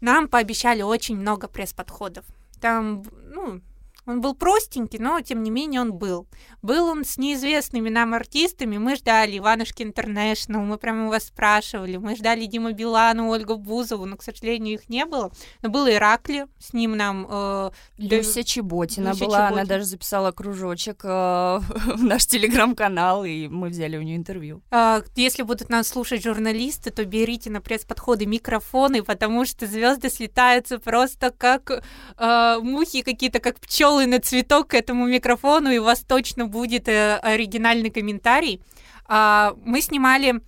нам 0.00 0.28
пообещали 0.28 0.82
очень 0.82 1.16
много 1.16 1.48
пресс-подходов. 1.48 2.24
Там, 2.60 3.04
ну, 3.32 3.60
он 4.08 4.22
был 4.22 4.34
простенький, 4.34 4.98
но 4.98 5.20
тем 5.20 5.42
не 5.42 5.50
менее 5.50 5.82
он 5.82 5.92
был. 5.92 6.26
Был 6.62 6.86
он 6.86 7.04
с 7.04 7.18
неизвестными 7.18 7.90
нам 7.90 8.14
артистами. 8.14 8.78
Мы 8.78 8.96
ждали 8.96 9.36
Иванушки 9.36 9.82
Интернешнл, 9.82 10.60
мы 10.60 10.78
прямо 10.78 11.08
вас 11.08 11.24
спрашивали. 11.24 11.98
Мы 11.98 12.16
ждали 12.16 12.46
Диму 12.46 12.72
Билану, 12.72 13.28
Ольгу 13.28 13.56
Бузову, 13.56 14.06
но, 14.06 14.16
к 14.16 14.22
сожалению, 14.22 14.74
их 14.74 14.88
не 14.88 15.04
было. 15.04 15.30
Но 15.60 15.68
был 15.68 15.86
Иракли, 15.88 16.46
с 16.58 16.72
ним 16.72 16.96
нам... 16.96 17.26
Э, 17.30 17.70
Люся 17.98 18.44
Чеботина 18.44 19.10
Люся 19.10 19.24
была, 19.26 19.38
Чеботина. 19.38 19.60
она 19.60 19.64
даже 19.68 19.84
записала 19.84 20.32
кружочек 20.32 21.00
э, 21.04 21.08
в 21.96 22.02
наш 22.02 22.26
телеграм-канал, 22.26 23.26
и 23.26 23.46
мы 23.48 23.68
взяли 23.68 23.98
у 23.98 24.02
нее 24.02 24.16
интервью. 24.16 24.62
Э, 24.70 25.02
если 25.16 25.42
будут 25.42 25.68
нас 25.68 25.86
слушать 25.86 26.22
журналисты, 26.22 26.90
то 26.90 27.04
берите 27.04 27.50
на 27.50 27.60
пресс-подходы 27.60 28.24
микрофоны, 28.24 29.02
потому 29.02 29.44
что 29.44 29.66
звезды 29.66 30.08
слетаются 30.08 30.78
просто 30.78 31.30
как 31.30 31.82
э, 32.16 32.58
мухи 32.62 33.02
какие-то, 33.02 33.40
как 33.40 33.60
пчелы 33.60 33.97
пчелы 33.98 34.06
на 34.06 34.20
цветок 34.20 34.68
к 34.68 34.74
этому 34.74 35.06
микрофону, 35.06 35.70
и 35.70 35.78
у 35.78 35.84
вас 35.84 36.00
точно 36.00 36.46
будет 36.46 36.88
э, 36.88 37.16
оригинальный 37.16 37.90
комментарий. 37.90 38.62
А, 39.06 39.54
мы 39.64 39.80
снимали 39.80 40.40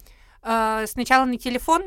а, 0.43 0.87
сначала 0.87 1.25
на 1.25 1.37
телефон 1.37 1.83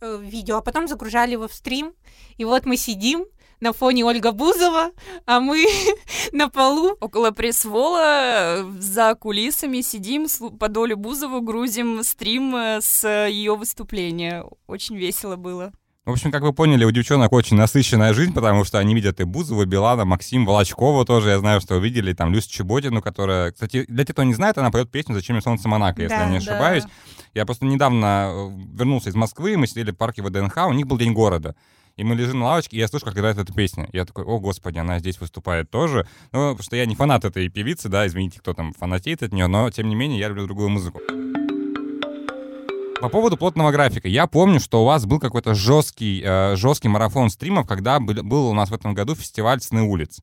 э, 0.00 0.18
видео, 0.22 0.58
а 0.58 0.60
потом 0.60 0.86
загружали 0.86 1.32
его 1.32 1.48
в 1.48 1.52
стрим. 1.52 1.92
И 2.36 2.44
вот 2.44 2.66
мы 2.66 2.76
сидим, 2.76 3.24
на 3.60 3.72
фоне 3.72 4.04
Ольга 4.04 4.32
Бузова, 4.32 4.92
а 5.26 5.40
мы 5.40 5.66
на 6.32 6.48
полу. 6.48 6.96
Около 7.00 7.30
пресс-вола 7.30 8.58
э, 8.58 8.64
за 8.78 9.14
кулисами 9.14 9.80
сидим, 9.80 10.26
по 10.58 10.68
долю 10.68 10.96
Бузову 10.96 11.40
грузим 11.40 12.02
стрим 12.04 12.54
с 12.54 13.08
ее 13.28 13.56
выступления. 13.56 14.44
Очень 14.66 14.96
весело 14.96 15.36
было. 15.36 15.72
В 16.08 16.12
общем, 16.12 16.32
как 16.32 16.40
вы 16.40 16.54
поняли, 16.54 16.86
у 16.86 16.90
девчонок 16.90 17.34
очень 17.34 17.58
насыщенная 17.58 18.14
жизнь, 18.14 18.32
потому 18.32 18.64
что 18.64 18.78
они 18.78 18.94
видят 18.94 19.20
и 19.20 19.24
Бузова, 19.24 19.66
Билана, 19.66 20.06
Максим, 20.06 20.46
Волочкова 20.46 21.04
тоже, 21.04 21.28
я 21.28 21.38
знаю, 21.38 21.60
что 21.60 21.74
вы 21.74 21.82
видели, 21.82 22.14
там, 22.14 22.32
Люсю 22.32 22.48
Чеботину, 22.48 23.02
которая, 23.02 23.52
кстати, 23.52 23.84
для 23.88 24.06
тех, 24.06 24.14
кто 24.14 24.22
не 24.22 24.32
знает, 24.32 24.56
она 24.56 24.70
поет 24.70 24.90
песню 24.90 25.14
«Зачем 25.14 25.36
мне 25.36 25.42
солнце 25.42 25.68
Монако», 25.68 26.00
если 26.00 26.16
Да, 26.16 26.22
я 26.22 26.30
не 26.30 26.38
да. 26.38 26.50
ошибаюсь. 26.50 26.84
Я 27.34 27.44
просто 27.44 27.66
недавно 27.66 28.30
э, 28.32 28.50
вернулся 28.78 29.10
из 29.10 29.16
Москвы, 29.16 29.58
мы 29.58 29.66
сидели 29.66 29.90
в 29.90 29.96
парке 29.96 30.22
ВДНХ, 30.22 30.56
у 30.68 30.72
них 30.72 30.86
был 30.86 30.96
День 30.96 31.12
города. 31.12 31.54
И 31.98 32.04
мы 32.04 32.14
лежим 32.14 32.38
на 32.38 32.46
лавочке, 32.46 32.78
и 32.78 32.80
я 32.80 32.88
слышу, 32.88 33.04
как 33.04 33.14
играет 33.14 33.36
эта 33.36 33.52
песня. 33.52 33.90
Я 33.92 34.06
такой, 34.06 34.24
о, 34.24 34.38
господи, 34.40 34.78
она 34.78 35.00
здесь 35.00 35.20
выступает 35.20 35.70
тоже. 35.70 36.08
Ну, 36.32 36.52
потому 36.52 36.62
что 36.62 36.74
я 36.74 36.86
не 36.86 36.96
фанат 36.96 37.26
этой 37.26 37.50
певицы, 37.50 37.90
да, 37.90 38.06
извините, 38.06 38.38
кто 38.38 38.54
там 38.54 38.72
фанатеет 38.72 39.22
от 39.22 39.34
нее, 39.34 39.46
но, 39.46 39.70
тем 39.70 39.90
не 39.90 39.94
менее, 39.94 40.18
я 40.18 40.28
люблю 40.28 40.46
другую 40.46 40.70
музыку. 40.70 41.02
По 43.00 43.08
поводу 43.08 43.36
плотного 43.36 43.70
графика. 43.70 44.08
Я 44.08 44.26
помню, 44.26 44.58
что 44.58 44.82
у 44.82 44.84
вас 44.84 45.06
был 45.06 45.20
какой-то 45.20 45.54
жесткий, 45.54 46.20
э, 46.24 46.56
жесткий 46.56 46.88
марафон 46.88 47.30
стримов, 47.30 47.66
когда 47.66 48.00
был, 48.00 48.48
у 48.48 48.54
нас 48.54 48.70
в 48.70 48.74
этом 48.74 48.92
году 48.92 49.14
фестиваль 49.14 49.60
«Сны 49.60 49.82
улиц». 49.82 50.20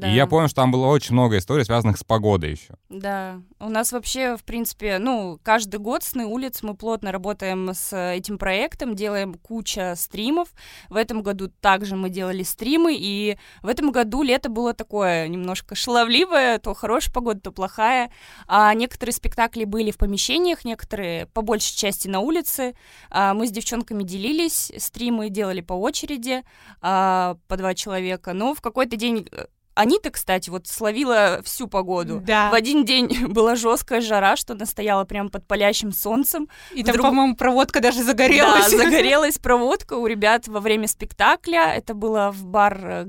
Да. 0.00 0.10
И 0.10 0.14
я 0.14 0.26
помню, 0.26 0.48
что 0.48 0.62
там 0.62 0.70
было 0.70 0.86
очень 0.86 1.14
много 1.14 1.38
историй, 1.38 1.64
связанных 1.64 1.98
с 1.98 2.04
погодой 2.04 2.52
еще. 2.52 2.74
Да, 2.88 3.40
у 3.58 3.68
нас 3.68 3.92
вообще, 3.92 4.36
в 4.36 4.44
принципе, 4.44 4.98
ну, 4.98 5.38
каждый 5.42 5.80
год 5.80 6.02
«Сны 6.02 6.26
улиц» 6.26 6.62
мы 6.62 6.74
плотно 6.74 7.12
работаем 7.12 7.70
с 7.72 7.96
этим 7.96 8.38
проектом, 8.38 8.94
делаем 8.94 9.34
куча 9.34 9.94
стримов. 9.96 10.48
В 10.88 10.96
этом 10.96 11.22
году 11.22 11.48
также 11.48 11.96
мы 11.96 12.10
делали 12.10 12.42
стримы, 12.42 12.96
и 12.98 13.38
в 13.62 13.68
этом 13.68 13.92
году 13.92 14.22
лето 14.22 14.48
было 14.48 14.74
такое 14.74 15.28
немножко 15.28 15.74
шаловливое, 15.74 16.58
то 16.58 16.74
хорошая 16.74 17.12
погода, 17.12 17.40
то 17.40 17.52
плохая. 17.52 18.10
А 18.46 18.72
некоторые 18.74 19.14
спектакли 19.14 19.64
были 19.64 19.90
в 19.90 19.98
помещениях, 19.98 20.64
некоторые 20.64 21.26
по 21.26 21.42
большей 21.42 21.76
части 21.76 22.08
на 22.08 22.20
улице. 22.20 22.74
А 23.10 23.34
мы 23.34 23.46
с 23.46 23.50
девчонками 23.50 24.02
делились, 24.02 24.72
стримы 24.78 25.30
делали 25.30 25.60
по 25.60 25.74
очереди, 25.74 26.42
а, 26.80 27.36
по 27.48 27.56
два 27.56 27.74
человека. 27.74 28.32
Но 28.32 28.54
в 28.54 28.60
какой-то 28.60 28.96
день... 28.96 29.28
э, 29.76 29.80
Анита, 29.80 30.10
кстати, 30.10 30.50
вот 30.50 30.66
словила 30.66 31.40
всю 31.44 31.68
погоду. 31.68 32.20
Да. 32.24 32.50
В 32.50 32.54
один 32.54 32.84
день 32.84 33.26
была 33.28 33.54
жесткая 33.56 34.00
жара, 34.00 34.36
что 34.36 34.54
она 34.54 34.66
стояла 34.66 35.04
прямо 35.04 35.28
под 35.28 35.46
палящим 35.46 35.92
солнцем. 35.92 36.48
И 36.72 36.82
там, 36.82 36.94
Вдруг- 36.94 37.06
по-моему, 37.08 37.36
проводка 37.36 37.80
даже 37.80 38.02
загорелась. 38.02 38.70
Да, 38.70 38.78
загорелась 38.84 39.38
проводка 39.38 39.94
у 39.94 40.06
ребят 40.06 40.48
во 40.48 40.60
время 40.60 40.88
спектакля. 40.88 41.72
Это 41.74 41.94
было 41.94 42.30
в 42.30 42.44
бар 42.44 43.04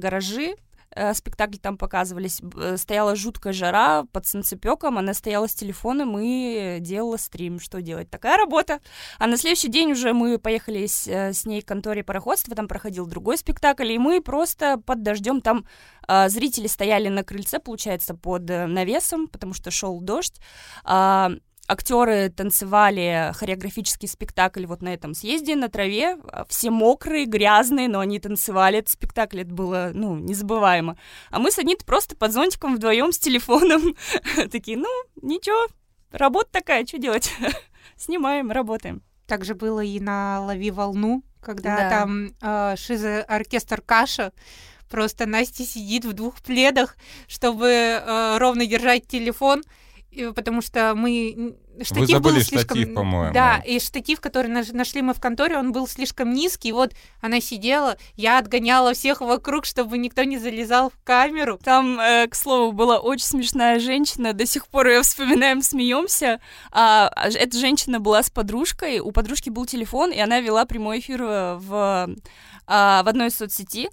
э, 0.98 1.01
«Гаражи». 1.01 1.12
Э, 1.12 1.13
Спектакли 1.13 1.58
там 1.58 1.77
показывались. 1.77 2.42
Э, 2.56 2.77
Стояла 2.77 3.16
жуткая 3.16 3.54
жара 3.54 4.06
под 4.12 4.25
солнцепеком. 4.25 4.98
Она 4.98 5.13
стояла 5.13 5.48
с 5.48 5.54
телефоном 5.54 6.18
и 6.20 6.77
делала 6.80 7.18
стрим. 7.18 7.60
Что 7.60 7.82
делать? 7.82 8.10
Такая 8.10 8.38
работа. 8.38 8.80
А 9.20 9.27
на 9.27 9.38
следующий 9.38 9.70
день 9.70 9.92
уже 9.92 10.13
мы 10.13 10.38
поехали 10.38 10.86
с, 10.86 11.08
э, 11.08 11.34
с 11.34 11.46
ней 11.46 11.62
к 11.62 11.68
конторе 11.68 12.04
пароходства. 12.04 12.56
Там 12.56 12.68
проходил 12.68 13.06
другой 13.06 13.38
спектакль. 13.38 13.92
И 13.92 13.98
мы 13.98 14.22
просто 14.22 14.77
под 14.86 15.04
дождем 15.04 15.42
там 15.42 15.66
а, 16.08 16.30
зрители 16.30 16.68
стояли 16.68 17.10
на 17.10 17.24
крыльце, 17.24 17.60
получается, 17.60 18.16
под 18.16 18.50
э, 18.50 18.66
навесом, 18.66 19.27
потому 19.27 19.54
что 19.54 19.72
шел 19.72 20.00
дождь. 20.00 20.39
А, 20.86 21.32
актеры 21.68 22.30
танцевали 22.30 23.32
хореографический 23.36 24.08
спектакль 24.08 24.66
вот 24.66 24.82
на 24.82 24.94
этом 24.94 25.14
съезде, 25.14 25.56
на 25.56 25.70
траве. 25.70 26.18
Все 26.48 26.70
мокрые, 26.70 27.26
грязные, 27.26 27.88
но 27.88 28.00
они 28.00 28.20
танцевали 28.20 28.80
этот 28.80 28.92
спектакль. 28.92 29.42
Это 29.42 29.54
было, 29.54 29.92
ну, 29.94 30.16
незабываемо. 30.18 30.98
А 31.30 31.40
мы 31.40 31.52
с 31.52 31.60
Анитой 31.60 31.86
просто 31.86 32.16
под 32.16 32.32
зонтиком 32.32 32.76
вдвоем 32.76 33.12
с 33.12 33.20
телефоном. 33.20 33.96
Такие, 34.52 34.78
ну, 34.78 34.90
ничего, 35.22 35.68
работа 36.12 36.50
такая, 36.52 36.86
что 36.86 36.98
делать? 36.98 37.32
Снимаем, 37.98 38.52
работаем. 38.52 39.02
Так 39.26 39.44
же 39.44 39.56
было 39.56 39.82
и 39.82 40.00
на 40.00 40.42
«Лови 40.46 40.72
волну», 40.72 41.22
когда 41.42 41.76
Да. 41.76 41.90
там 41.90 42.32
э, 42.42 42.76
шизо-оркестр 42.78 43.82
«Каша». 43.82 44.32
Просто 44.90 45.26
Настя 45.26 45.66
сидит 45.66 46.06
в 46.06 46.14
двух 46.14 46.36
пледах, 46.42 46.96
чтобы 47.28 47.68
э, 47.68 48.38
ровно 48.38 48.66
держать 48.66 49.06
телефон, 49.06 49.64
потому 50.36 50.62
что 50.62 50.94
мы... 50.96 51.56
Штатив 51.82 52.10
забыли 52.10 52.34
был 52.36 52.42
слишком... 52.42 52.78
штатив, 52.78 52.96
по-моему. 52.96 53.34
Да, 53.34 53.58
и 53.60 53.80
штатив, 53.80 54.20
который 54.20 54.48
наш- 54.48 54.72
нашли 54.72 55.02
мы 55.02 55.14
в 55.14 55.20
конторе, 55.20 55.58
он 55.58 55.72
был 55.72 55.88
слишком 55.88 56.34
низкий. 56.34 56.72
Вот 56.72 56.94
она 57.22 57.40
сидела, 57.40 57.98
я 58.16 58.40
отгоняла 58.40 58.94
всех 58.94 59.22
вокруг, 59.22 59.66
чтобы 59.66 59.98
никто 59.98 60.24
не 60.24 60.40
залезал 60.40 60.90
в 60.90 61.04
камеру. 61.04 61.60
Там, 61.64 62.00
э, 62.00 62.28
к 62.28 62.36
слову, 62.36 62.72
была 62.72 63.00
очень 63.00 63.26
смешная 63.26 63.80
женщина. 63.80 64.34
До 64.34 64.46
сих 64.46 64.68
пор 64.68 64.88
ее 64.88 65.02
вспоминаем, 65.04 65.62
смеемся. 65.62 66.40
А, 66.72 67.12
а 67.16 67.30
эта 67.30 67.58
женщина 67.58 68.00
была 68.00 68.24
с 68.24 68.30
подружкой. 68.30 69.00
У 69.00 69.12
подружки 69.12 69.50
был 69.50 69.66
телефон, 69.66 70.12
и 70.12 70.20
она 70.20 70.40
вела 70.40 70.66
прямой 70.66 71.00
эфир 71.00 71.22
э, 71.22 71.56
в, 71.58 72.10
а, 72.66 73.04
в 73.04 73.08
одной 73.08 73.28
из 73.28 73.38
соцсети. 73.38 73.90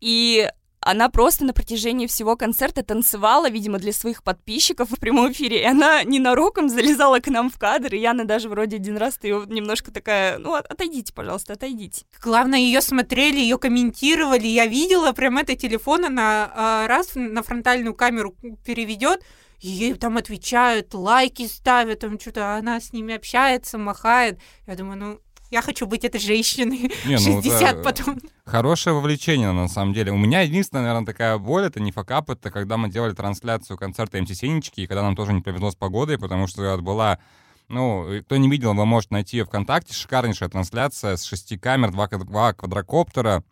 И 0.00 0.48
она 0.84 1.08
просто 1.08 1.44
на 1.44 1.54
протяжении 1.54 2.06
всего 2.06 2.36
концерта 2.36 2.82
танцевала, 2.82 3.48
видимо, 3.48 3.78
для 3.78 3.92
своих 3.92 4.22
подписчиков 4.22 4.90
в 4.90 5.00
прямом 5.00 5.32
эфире. 5.32 5.62
И 5.62 5.64
она 5.64 6.04
ненароком 6.04 6.68
залезала 6.68 7.20
к 7.20 7.28
нам 7.28 7.50
в 7.50 7.58
кадр. 7.58 7.94
И 7.94 7.98
Яна 7.98 8.26
даже 8.26 8.50
вроде 8.50 8.76
один 8.76 8.98
раз 8.98 9.18
ее 9.22 9.44
немножко 9.46 9.90
такая, 9.90 10.38
ну, 10.38 10.52
от- 10.54 10.66
отойдите, 10.66 11.14
пожалуйста, 11.14 11.54
отойдите. 11.54 12.04
Главное, 12.22 12.58
ее 12.58 12.82
смотрели, 12.82 13.40
ее 13.40 13.56
комментировали. 13.58 14.46
Я 14.46 14.66
видела 14.66 15.12
прям 15.12 15.38
это 15.38 15.56
телефон, 15.56 16.04
она 16.04 16.52
а, 16.54 16.86
раз 16.86 17.12
на 17.14 17.42
фронтальную 17.42 17.94
камеру 17.94 18.34
переведет, 18.66 19.24
ей 19.60 19.94
там 19.94 20.18
отвечают, 20.18 20.92
лайки 20.92 21.46
ставят, 21.46 22.00
там 22.00 22.20
что-то 22.20 22.56
она 22.56 22.78
с 22.78 22.92
ними 22.92 23.14
общается, 23.14 23.78
махает. 23.78 24.38
Я 24.66 24.76
думаю, 24.76 24.98
ну, 24.98 25.20
я 25.50 25.62
хочу 25.62 25.86
быть 25.86 26.04
этой 26.04 26.20
женщиной. 26.20 26.92
Не, 27.04 27.16
ну, 27.16 27.42
60 27.42 27.76
да, 27.76 27.82
потом. 27.82 28.18
Хорошее 28.44 28.94
вовлечение, 28.94 29.52
на 29.52 29.68
самом 29.68 29.94
деле. 29.94 30.12
У 30.12 30.16
меня 30.16 30.42
единственная, 30.42 30.84
наверное, 30.84 31.06
такая 31.06 31.38
боль, 31.38 31.64
это 31.64 31.80
не 31.80 31.92
факап, 31.92 32.30
это 32.30 32.50
когда 32.50 32.76
мы 32.76 32.90
делали 32.90 33.14
трансляцию 33.14 33.76
концерта 33.76 34.20
МТ 34.20 34.36
Синички, 34.36 34.82
и 34.82 34.86
когда 34.86 35.02
нам 35.02 35.16
тоже 35.16 35.32
не 35.32 35.40
повезло 35.42 35.70
с 35.70 35.76
погодой, 35.76 36.18
потому 36.18 36.46
что 36.46 36.78
была 36.78 37.18
ну, 37.68 38.06
кто 38.22 38.36
не 38.36 38.50
видел, 38.50 38.74
вы 38.74 38.84
можете 38.84 39.14
найти 39.14 39.38
ее 39.38 39.44
ВКонтакте. 39.44 39.94
Шикарнейшая 39.94 40.48
трансляция 40.48 41.16
с 41.16 41.24
шести 41.24 41.56
камер, 41.56 41.92
два, 41.92 42.08
два 42.08 42.52
квадрокоптера. 42.52 43.42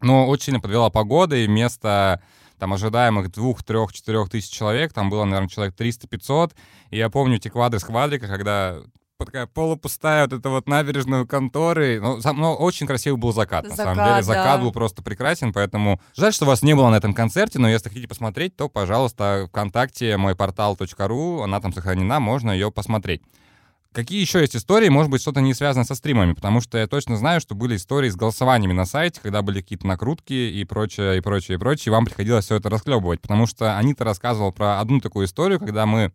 Но 0.00 0.26
очень 0.26 0.46
сильно 0.46 0.60
подвела 0.60 0.90
погода, 0.90 1.36
и 1.36 1.46
вместо 1.46 2.22
там 2.58 2.72
ожидаемых 2.72 3.30
двух, 3.30 3.62
трех, 3.62 3.92
четырех 3.92 4.30
тысяч 4.30 4.50
человек, 4.50 4.92
там 4.92 5.10
было, 5.10 5.24
наверное, 5.24 5.48
человек 5.48 5.74
300-500. 5.76 6.52
И 6.90 6.96
я 6.96 7.10
помню 7.10 7.36
эти 7.36 7.48
квадры 7.48 7.78
с 7.78 7.84
квадрика, 7.84 8.26
когда 8.26 8.78
такая 9.24 9.46
полупустая 9.46 10.24
вот 10.24 10.32
эта 10.32 10.48
вот 10.48 10.68
набережную 10.68 11.26
конторы. 11.26 12.00
Ну, 12.00 12.20
сам- 12.20 12.38
ну, 12.38 12.52
очень 12.52 12.86
красивый 12.86 13.18
был 13.18 13.32
закат, 13.32 13.68
на 13.68 13.76
самом 13.76 13.96
Закат, 13.96 14.12
деле. 14.12 14.22
Закат 14.22 14.58
да. 14.58 14.62
был 14.62 14.72
просто 14.72 15.02
прекрасен, 15.02 15.52
поэтому 15.52 16.00
жаль, 16.16 16.32
что 16.32 16.46
вас 16.46 16.62
не 16.62 16.74
было 16.74 16.90
на 16.90 16.96
этом 16.96 17.14
концерте, 17.14 17.58
но 17.58 17.68
если 17.68 17.88
хотите 17.88 18.08
посмотреть, 18.08 18.56
то, 18.56 18.68
пожалуйста, 18.68 19.46
ВКонтакте 19.48 20.16
мой 20.16 20.34
портал.ру, 20.36 21.42
она 21.42 21.60
там 21.60 21.72
сохранена, 21.72 22.20
можно 22.20 22.50
ее 22.50 22.70
посмотреть. 22.70 23.22
Какие 23.92 24.22
еще 24.22 24.40
есть 24.40 24.56
истории, 24.56 24.88
может 24.88 25.10
быть, 25.10 25.20
что-то 25.20 25.42
не 25.42 25.52
связано 25.52 25.84
со 25.84 25.94
стримами, 25.94 26.32
потому 26.32 26.62
что 26.62 26.78
я 26.78 26.86
точно 26.86 27.18
знаю, 27.18 27.42
что 27.42 27.54
были 27.54 27.76
истории 27.76 28.08
с 28.08 28.16
голосованиями 28.16 28.72
на 28.72 28.86
сайте, 28.86 29.20
когда 29.20 29.42
были 29.42 29.60
какие-то 29.60 29.86
накрутки 29.86 30.32
и 30.32 30.64
прочее, 30.64 31.18
и 31.18 31.20
прочее, 31.20 31.56
и 31.56 31.60
прочее, 31.60 31.88
и 31.88 31.90
вам 31.90 32.06
приходилось 32.06 32.46
все 32.46 32.56
это 32.56 32.70
расхлебывать, 32.70 33.20
потому 33.20 33.46
что 33.46 33.76
Анита 33.76 34.04
рассказывала 34.04 34.50
про 34.50 34.80
одну 34.80 35.00
такую 35.00 35.26
историю, 35.26 35.58
когда 35.58 35.84
мы 35.84 36.10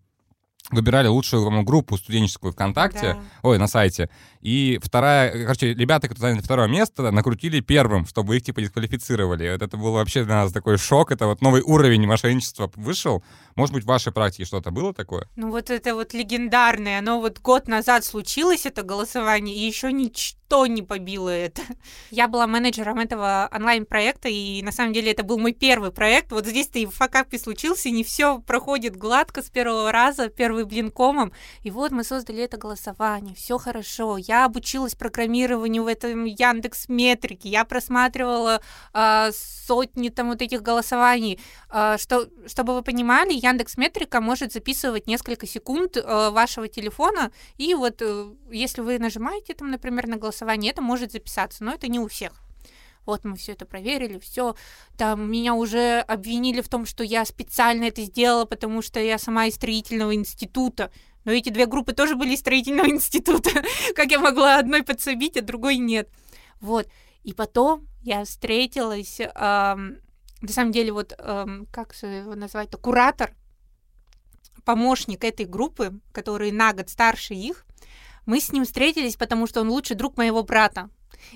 выбирали 0.69 1.07
лучшую 1.07 1.43
по-моему, 1.43 1.65
группу 1.65 1.97
студенческую 1.97 2.51
ВКонтакте, 2.53 3.13
Да. 3.13 3.19
ой, 3.43 3.57
на 3.57 3.67
сайте. 3.67 4.09
И 4.41 4.79
вторая, 4.83 5.45
короче, 5.45 5.73
ребята, 5.73 6.07
которые 6.07 6.31
заняли 6.31 6.43
второе 6.43 6.67
место, 6.67 7.11
накрутили 7.11 7.59
первым, 7.59 8.05
чтобы 8.05 8.37
их 8.37 8.43
типа 8.43 8.61
дисквалифицировали. 8.61 9.51
Вот 9.51 9.61
это 9.61 9.77
был 9.77 9.93
вообще 9.93 10.23
для 10.23 10.35
нас 10.35 10.51
такой 10.51 10.77
шок, 10.77 11.11
это 11.11 11.27
вот 11.27 11.41
новый 11.41 11.61
уровень 11.61 12.05
мошенничества 12.05 12.71
вышел. 12.75 13.23
Может 13.55 13.73
быть, 13.73 13.83
в 13.83 13.87
вашей 13.87 14.11
практике 14.11 14.45
что-то 14.45 14.71
было 14.71 14.93
такое? 14.93 15.27
Ну 15.35 15.51
вот 15.51 15.69
это 15.69 15.95
вот 15.95 16.13
легендарное, 16.13 16.99
оно 16.99 17.19
вот 17.19 17.39
год 17.39 17.67
назад 17.67 18.03
случилось, 18.05 18.65
это 18.65 18.83
голосование, 18.83 19.55
и 19.55 19.65
еще 19.65 19.91
ничто 20.47 20.65
не 20.67 20.81
побило 20.81 21.29
это. 21.29 21.61
Я 22.11 22.27
была 22.27 22.47
менеджером 22.47 22.99
этого 22.99 23.49
онлайн-проекта, 23.53 24.29
и 24.29 24.61
на 24.63 24.71
самом 24.71 24.93
деле 24.93 25.11
это 25.11 25.23
был 25.23 25.37
мой 25.37 25.51
первый 25.51 25.91
проект. 25.91 26.31
Вот 26.31 26.45
здесь-то 26.45 26.79
и 26.79 26.85
в 26.85 26.91
факапе 26.91 27.37
случился, 27.37 27.89
и 27.89 27.91
не 27.91 28.03
все 28.03 28.39
проходит 28.39 28.95
гладко 28.95 29.41
с 29.41 29.49
первого 29.49 29.91
раза, 29.91 30.29
первый 30.29 30.63
блин 30.65 30.91
комом. 30.91 31.31
И 31.63 31.71
вот 31.71 31.91
мы 31.91 32.03
создали 32.03 32.43
это 32.43 32.57
голосование, 32.57 33.35
все 33.35 33.57
хорошо. 33.57 34.17
Я 34.17 34.45
обучилась 34.45 34.95
программированию 34.95 35.83
в 35.83 35.87
этом 35.87 36.25
Яндекс 36.25 36.87
Метрике, 36.87 37.49
я 37.49 37.65
просматривала 37.65 38.61
а, 38.93 39.31
сотни 39.67 40.09
там 40.09 40.29
вот 40.29 40.41
этих 40.41 40.61
голосований. 40.61 41.39
А, 41.69 41.97
что, 41.97 42.29
чтобы 42.47 42.73
вы 42.73 42.83
понимали, 42.83 43.33
Яндекс 43.33 43.77
Метрика 43.77 44.21
может 44.21 44.53
записывать 44.53 45.07
несколько 45.07 45.45
секунд 45.45 45.97
э, 45.97 46.29
вашего 46.29 46.67
телефона, 46.67 47.31
и 47.57 47.73
вот 47.73 48.01
э, 48.01 48.27
если 48.51 48.81
вы 48.81 48.99
нажимаете 48.99 49.53
там, 49.53 49.71
например, 49.71 50.07
на 50.07 50.17
голосование, 50.17 50.36
это 50.45 50.81
может 50.81 51.11
записаться, 51.11 51.63
но 51.63 51.73
это 51.73 51.87
не 51.87 51.99
у 51.99 52.07
всех. 52.07 52.33
Вот 53.05 53.23
мы 53.23 53.37
все 53.37 53.53
это 53.53 53.65
проверили, 53.65 54.19
все. 54.19 54.55
Там 54.97 55.31
меня 55.31 55.53
уже 55.53 55.99
обвинили 56.01 56.59
в 56.61 56.67
том, 56.67 56.85
что 56.85 57.03
я 57.03 57.23
специально 57.23 57.85
это 57.85 58.01
сделала, 58.03 58.43
потому 58.43 58.81
что 58.81 58.99
я 58.99 59.17
сама 59.17 59.45
из 59.45 59.55
строительного 59.55 60.13
института. 60.13 60.91
Но 61.23 61.31
эти 61.31 61.49
две 61.49 61.65
группы 61.65 61.93
тоже 61.93 62.15
были 62.15 62.33
из 62.33 62.39
строительного 62.39 62.89
института. 62.89 63.49
Как 63.95 64.11
я 64.11 64.19
могла 64.19 64.59
одной 64.59 64.83
подсобить, 64.83 65.37
а 65.37 65.41
другой 65.41 65.77
нет. 65.77 66.09
Вот. 66.59 66.87
И 67.23 67.33
потом 67.33 67.87
я 68.01 68.25
встретилась, 68.25 69.19
эм, 69.19 69.99
на 70.41 70.49
самом 70.49 70.71
деле, 70.71 70.91
вот, 70.91 71.13
эм, 71.17 71.65
как 71.71 71.93
его 72.01 72.35
назвать-то, 72.35 72.77
куратор, 72.77 73.33
помощник 74.65 75.23
этой 75.23 75.45
группы, 75.45 75.99
который 76.11 76.51
на 76.51 76.73
год 76.73 76.89
старше 76.89 77.33
их. 77.33 77.65
Мы 78.27 78.41
с 78.41 78.51
ним 78.51 78.65
встретились, 78.65 79.15
потому 79.15 79.47
что 79.47 79.61
он 79.61 79.69
лучший 79.69 79.95
друг 79.95 80.17
моего 80.17 80.43
брата. 80.43 80.89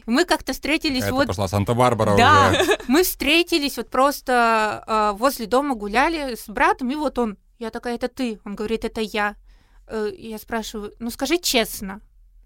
И 0.05 0.11
мы 0.11 0.25
как-то 0.25 0.51
встретились 0.51 1.03
Это 1.03 1.13
вот... 1.13 1.27
пошла 1.27 1.47
Санта-Барбара 1.47 2.17
Да, 2.17 2.51
уже. 2.51 2.77
мы 2.87 3.03
встретились 3.03 3.77
вот 3.77 3.89
просто 3.89 4.83
э, 4.85 5.17
возле 5.17 5.47
дома 5.47 5.75
гуляли 5.75 6.35
с 6.35 6.47
братом, 6.47 6.91
и 6.91 6.95
вот 6.95 7.17
он, 7.17 7.37
я 7.59 7.69
такая, 7.71 7.95
это 7.95 8.09
ты? 8.09 8.39
Он 8.43 8.55
говорит, 8.55 8.83
это 8.83 8.99
я. 8.99 9.37
Э, 9.87 10.11
я 10.17 10.37
спрашиваю, 10.37 10.93
ну 10.99 11.09
скажи 11.09 11.37
честно, 11.37 12.01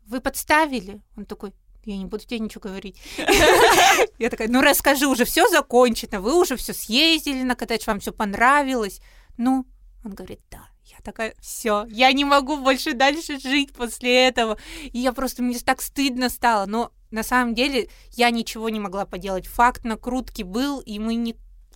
вы 0.05 0.21
подставили? 0.21 1.01
Он 1.17 1.25
такой, 1.25 1.51
я 1.83 1.97
не 1.97 2.05
буду 2.05 2.23
тебе 2.23 2.39
ничего 2.39 2.61
говорить. 2.61 3.01
Я 4.17 4.29
такая, 4.29 4.47
ну 4.47 4.61
расскажи, 4.61 5.05
уже 5.05 5.23
все 5.23 5.47
закончено, 5.47 6.19
вы 6.19 6.39
уже 6.39 6.55
все 6.55 6.73
съездили 6.73 7.43
на 7.43 7.55
коттедж, 7.55 7.83
вам 7.85 7.99
все 7.99 8.11
понравилось. 8.11 9.01
Ну, 9.37 9.65
он 10.03 10.15
говорит, 10.15 10.39
да. 10.49 10.67
Я 10.97 11.03
такая, 11.03 11.35
все, 11.41 11.85
я 11.89 12.11
не 12.13 12.25
могу 12.25 12.57
больше 12.57 12.93
дальше 12.93 13.39
жить 13.39 13.73
после 13.73 14.27
этого. 14.27 14.57
И 14.83 14.99
я 14.99 15.13
просто, 15.13 15.43
мне 15.43 15.59
так 15.59 15.81
стыдно 15.81 16.29
стало. 16.29 16.65
Но 16.65 16.91
на 17.11 17.23
самом 17.23 17.53
деле 17.55 17.89
я 18.11 18.29
ничего 18.29 18.69
не 18.69 18.79
могла 18.79 19.05
поделать. 19.05 19.47
Факт 19.47 19.83
накрутки 19.85 20.43
был, 20.43 20.79
и 20.79 20.99
мы 20.99 21.15
не 21.15 21.35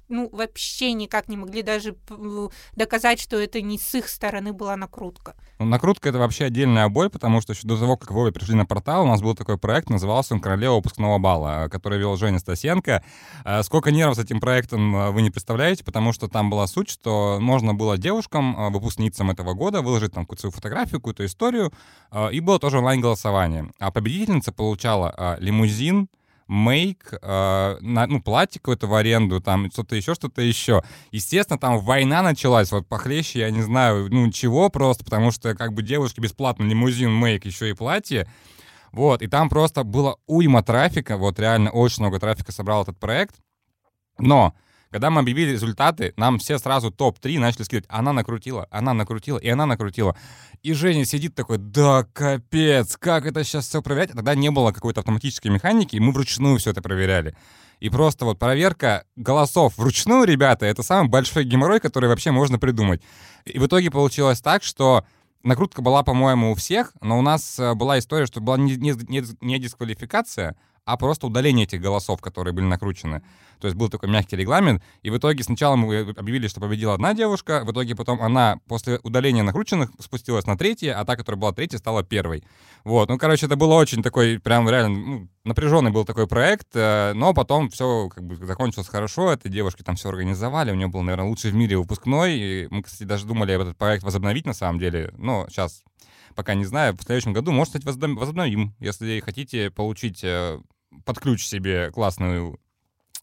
ну, 0.10 0.30
вообще 0.32 0.94
никак 0.94 1.30
не 1.30 1.38
могли 1.38 1.62
даже 1.62 1.96
доказать, 2.75 3.20
что 3.20 3.38
это 3.38 3.62
не 3.62 3.78
с 3.78 3.96
их 3.96 4.10
стороны 4.10 4.54
была 4.54 4.75
накрутка. 4.75 5.36
Ну, 5.60 5.66
накрутка— 5.66 6.10
это 6.10 6.18
вообще 6.18 6.46
отдельная 6.46 6.89
боль, 6.89 7.10
потому 7.10 7.42
что 7.42 7.54
еще 7.54 7.68
до 7.68 7.78
того, 7.78 7.96
как 7.96 8.12
вы 8.12 8.32
пришли 8.32 8.56
на 8.56 8.66
портал, 8.66 9.04
у 9.04 9.08
нас 9.08 9.22
был 9.22 9.36
такой 9.36 9.58
проект, 9.58 9.89
назывался 9.89 10.34
он 10.34 10.42
«Королева 10.42 10.75
выпускного 10.75 11.20
балла», 11.20 11.68
который 11.72 12.00
вел 12.00 12.18
Женя 12.18 12.39
Стасенко. 12.39 13.04
А, 13.44 13.63
сколько 13.63 13.92
нервов 13.92 14.16
с 14.16 14.20
этим 14.20 14.39
проектом 14.39 14.96
а, 14.96 15.12
вы 15.12 15.22
не 15.22 15.30
представляете, 15.30 15.84
потому 15.84 16.12
что 16.13 16.28
там 16.28 16.50
была 16.50 16.66
суть, 16.68 16.89
что 16.89 17.38
можно 17.39 17.74
было 17.74 17.98
девушкам, 17.98 18.72
выпускницам 18.72 19.30
этого 19.32 19.54
года, 19.54 19.82
выложить 19.82 20.13
там 20.13 20.24
какую-то 20.24 20.42
свою 20.42 20.51
фотографию, 20.51 21.00
какую-то 21.00 21.25
историю, 21.25 21.72
и 22.32 22.39
было 22.39 22.60
тоже 22.60 22.80
онлайн-голосование. 22.80 23.72
А 23.80 23.92
победительница 23.92 24.51
получала 24.51 25.38
лимузин, 25.39 26.08
мейк, 26.50 27.13
э, 27.13 27.77
на, 27.79 28.08
ну, 28.08 28.22
платье 28.22 28.60
какое-то 28.60 28.88
в 28.88 28.96
аренду, 28.96 29.39
там 29.39 29.72
что-то 29.72 29.96
еще, 29.96 30.15
что-то 30.15 30.41
еще. 30.41 30.84
Естественно, 31.12 31.60
там 31.60 31.79
война 31.79 32.24
началась, 32.24 32.72
вот 32.72 32.88
похлеще, 32.88 33.39
я 33.39 33.51
не 33.51 33.62
знаю, 33.62 34.08
ну, 34.10 34.29
чего 34.32 34.70
просто, 34.70 35.06
потому 35.06 35.32
что 35.32 35.56
как 35.56 35.74
бы 35.74 35.84
девушке 35.84 36.22
бесплатно 36.22 36.63
лимузин, 36.63 37.13
мейк, 37.13 37.46
еще 37.46 37.70
и 37.70 37.74
платье. 37.74 38.27
Вот, 38.91 39.22
и 39.22 39.27
там 39.27 39.48
просто 39.50 39.84
было 39.84 40.18
уйма 40.25 40.63
трафика, 40.63 41.18
вот 41.18 41.39
реально 41.39 41.70
очень 41.70 42.01
много 42.01 42.20
трафика 42.20 42.51
собрал 42.51 42.82
этот 42.82 42.98
проект. 42.98 43.36
Но 44.18 44.56
когда 44.91 45.10
мы 45.10 45.22
объявили 45.22 45.51
результаты, 45.51 46.13
нам 46.17 46.39
все 46.39 46.58
сразу 46.58 46.91
топ-3 46.91 47.39
начали 47.39 47.63
скидывать. 47.63 47.86
Она 47.89 48.13
накрутила, 48.13 48.67
она 48.72 48.93
накрутила, 48.93 49.38
и 49.38 49.48
она 49.48 49.65
накрутила. 49.65 50.15
И 50.63 50.74
Женя 50.74 51.05
сидит 51.05 51.36
такой, 51.36 51.58
да 51.58 52.05
капец, 52.12 52.98
как 52.98 53.25
это 53.25 53.43
сейчас 53.43 53.67
все 53.67 53.81
проверять? 53.81 54.12
А 54.12 54.15
тогда 54.15 54.36
не 54.36 54.50
было 54.50 54.72
какой-то 54.72 55.01
автоматической 55.01 55.51
механики, 55.51 55.96
и 55.96 56.00
мы 56.00 56.12
вручную 56.12 56.58
все 56.58 56.72
это 56.72 56.81
проверяли. 56.81 57.36
И 57.79 57.89
просто 57.89 58.25
вот 58.25 58.39
проверка 58.39 59.05
голосов 59.15 59.77
вручную, 59.77 60.25
ребята, 60.25 60.65
это 60.65 60.84
самый 60.84 61.10
большой 61.10 61.46
геморрой, 61.46 61.79
который 61.79 62.10
вообще 62.10 62.31
можно 62.31 62.60
придумать. 62.60 63.01
И 63.46 63.58
в 63.58 63.67
итоге 63.67 63.89
получилось 63.89 64.41
так, 64.41 64.63
что 64.63 65.05
накрутка 65.43 65.81
была, 65.81 66.03
по-моему, 66.03 66.51
у 66.51 66.55
всех, 66.55 66.91
но 67.01 67.17
у 67.17 67.22
нас 67.22 67.58
э, 67.58 67.74
была 67.75 68.00
история, 68.00 68.25
что 68.25 68.41
была 68.41 68.58
не, 68.58 68.75
не, 68.75 68.91
не, 69.08 69.24
не 69.39 69.60
дисквалификация, 69.60 70.58
а 70.89 70.98
просто 70.98 71.27
удаление 71.27 71.65
этих 71.65 71.81
голосов, 71.81 72.19
которые 72.19 72.53
были 72.53 72.65
накручены. 72.65 73.22
То 73.60 73.67
есть 73.67 73.77
был 73.77 73.89
такой 73.89 74.10
мягкий 74.10 74.36
регламент, 74.36 74.81
и 75.03 75.12
в 75.12 75.17
итоге 75.17 75.43
сначала 75.43 75.75
мы 75.75 76.00
объявили, 76.17 76.48
что 76.48 76.60
победила 76.60 76.96
одна 76.96 77.13
девушка, 77.13 77.63
в 77.63 77.72
итоге 77.72 77.96
потом 77.96 78.22
она 78.22 78.60
после 78.67 79.00
удаления 79.03 79.43
накрученных 79.43 79.91
спустилась 80.00 80.48
на 80.48 80.58
третье, 80.58 80.93
а 80.93 81.05
та, 81.05 81.15
которая 81.15 81.39
была 81.39 81.51
третья, 81.51 81.77
стала 81.77 82.03
первой. 82.03 82.43
Вот, 82.86 83.10
ну, 83.10 83.17
короче, 83.19 83.46
это 83.46 83.55
было 83.55 83.75
очень 83.75 84.02
такой, 84.02 84.39
прям 84.39 84.67
реально, 84.67 84.97
ну, 84.97 85.30
напряженный 85.43 85.91
был 85.91 86.06
такой 86.06 86.25
проект, 86.25 86.67
э, 86.73 87.13
но 87.13 87.34
потом 87.34 87.69
все 87.69 88.10
как 88.10 88.23
бы 88.23 88.36
закончилось 88.36 88.88
хорошо, 88.88 89.32
этой 89.32 89.52
девушки 89.52 89.84
там 89.84 89.95
все 89.95 90.10
организовали, 90.10 90.71
у 90.71 90.75
нее 90.75 90.88
был, 90.88 91.02
наверное, 91.02 91.30
лучший 91.30 91.52
в 91.52 91.56
мире 91.56 91.78
выпускной, 91.78 92.34
и 92.34 92.67
мы, 92.71 92.82
кстати, 92.82 93.04
даже 93.04 93.28
думали 93.28 93.54
этот 93.54 93.78
проект 93.78 94.04
возобновить 94.04 94.47
на 94.47 94.54
самом 94.54 94.80
деле, 94.80 95.13
но 95.17 95.45
сейчас 95.49 95.84
пока 96.36 96.54
не 96.54 96.65
знаю, 96.65 96.95
в 96.95 97.04
следующем 97.04 97.34
году, 97.34 97.52
может, 97.52 97.73
кстати, 97.73 97.86
возобновим, 97.86 98.73
если 98.80 99.19
хотите 99.19 99.69
получить 99.71 100.23
э, 100.23 100.60
под 101.06 101.19
ключ 101.19 101.45
себе 101.45 101.91
классную 101.91 102.60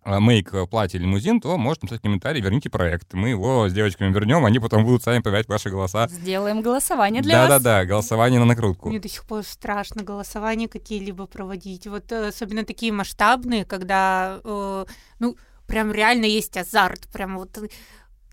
мейк 0.07 0.55
э, 0.55 0.67
платье 0.67 1.01
лимузин, 1.01 1.41
то 1.41 1.57
можете 1.59 1.87
написать 1.87 2.03
комментарий, 2.03 2.41
верните 2.41 2.71
проект. 2.71 3.13
Мы 3.15 3.31
его 3.31 3.69
с 3.69 3.73
девочками 3.73 4.13
вернем, 4.13 4.45
они 4.45 4.59
потом 4.59 4.85
будут 4.85 5.03
сами 5.03 5.21
проверять 5.21 5.49
ваши 5.49 5.69
голоса. 5.69 6.09
Сделаем 6.09 6.63
голосование 6.63 7.23
для 7.23 7.35
да, 7.35 7.41
вас. 7.41 7.49
Да-да-да, 7.49 7.85
голосование 7.85 8.39
на 8.39 8.47
накрутку. 8.47 8.89
Мне 8.89 9.01
до 9.01 9.09
сих 9.09 9.25
пор 9.25 9.43
страшно 9.43 10.03
голосования 10.03 10.69
какие-либо 10.69 11.27
проводить. 11.27 11.87
Вот 11.87 12.13
э, 12.13 12.29
особенно 12.29 12.65
такие 12.65 12.93
масштабные, 12.93 13.65
когда, 13.65 14.41
э, 14.45 14.87
ну, 15.19 15.37
прям 15.67 15.91
реально 15.93 16.27
есть 16.27 16.57
азарт, 16.57 17.09
прям 17.13 17.37
вот 17.37 17.59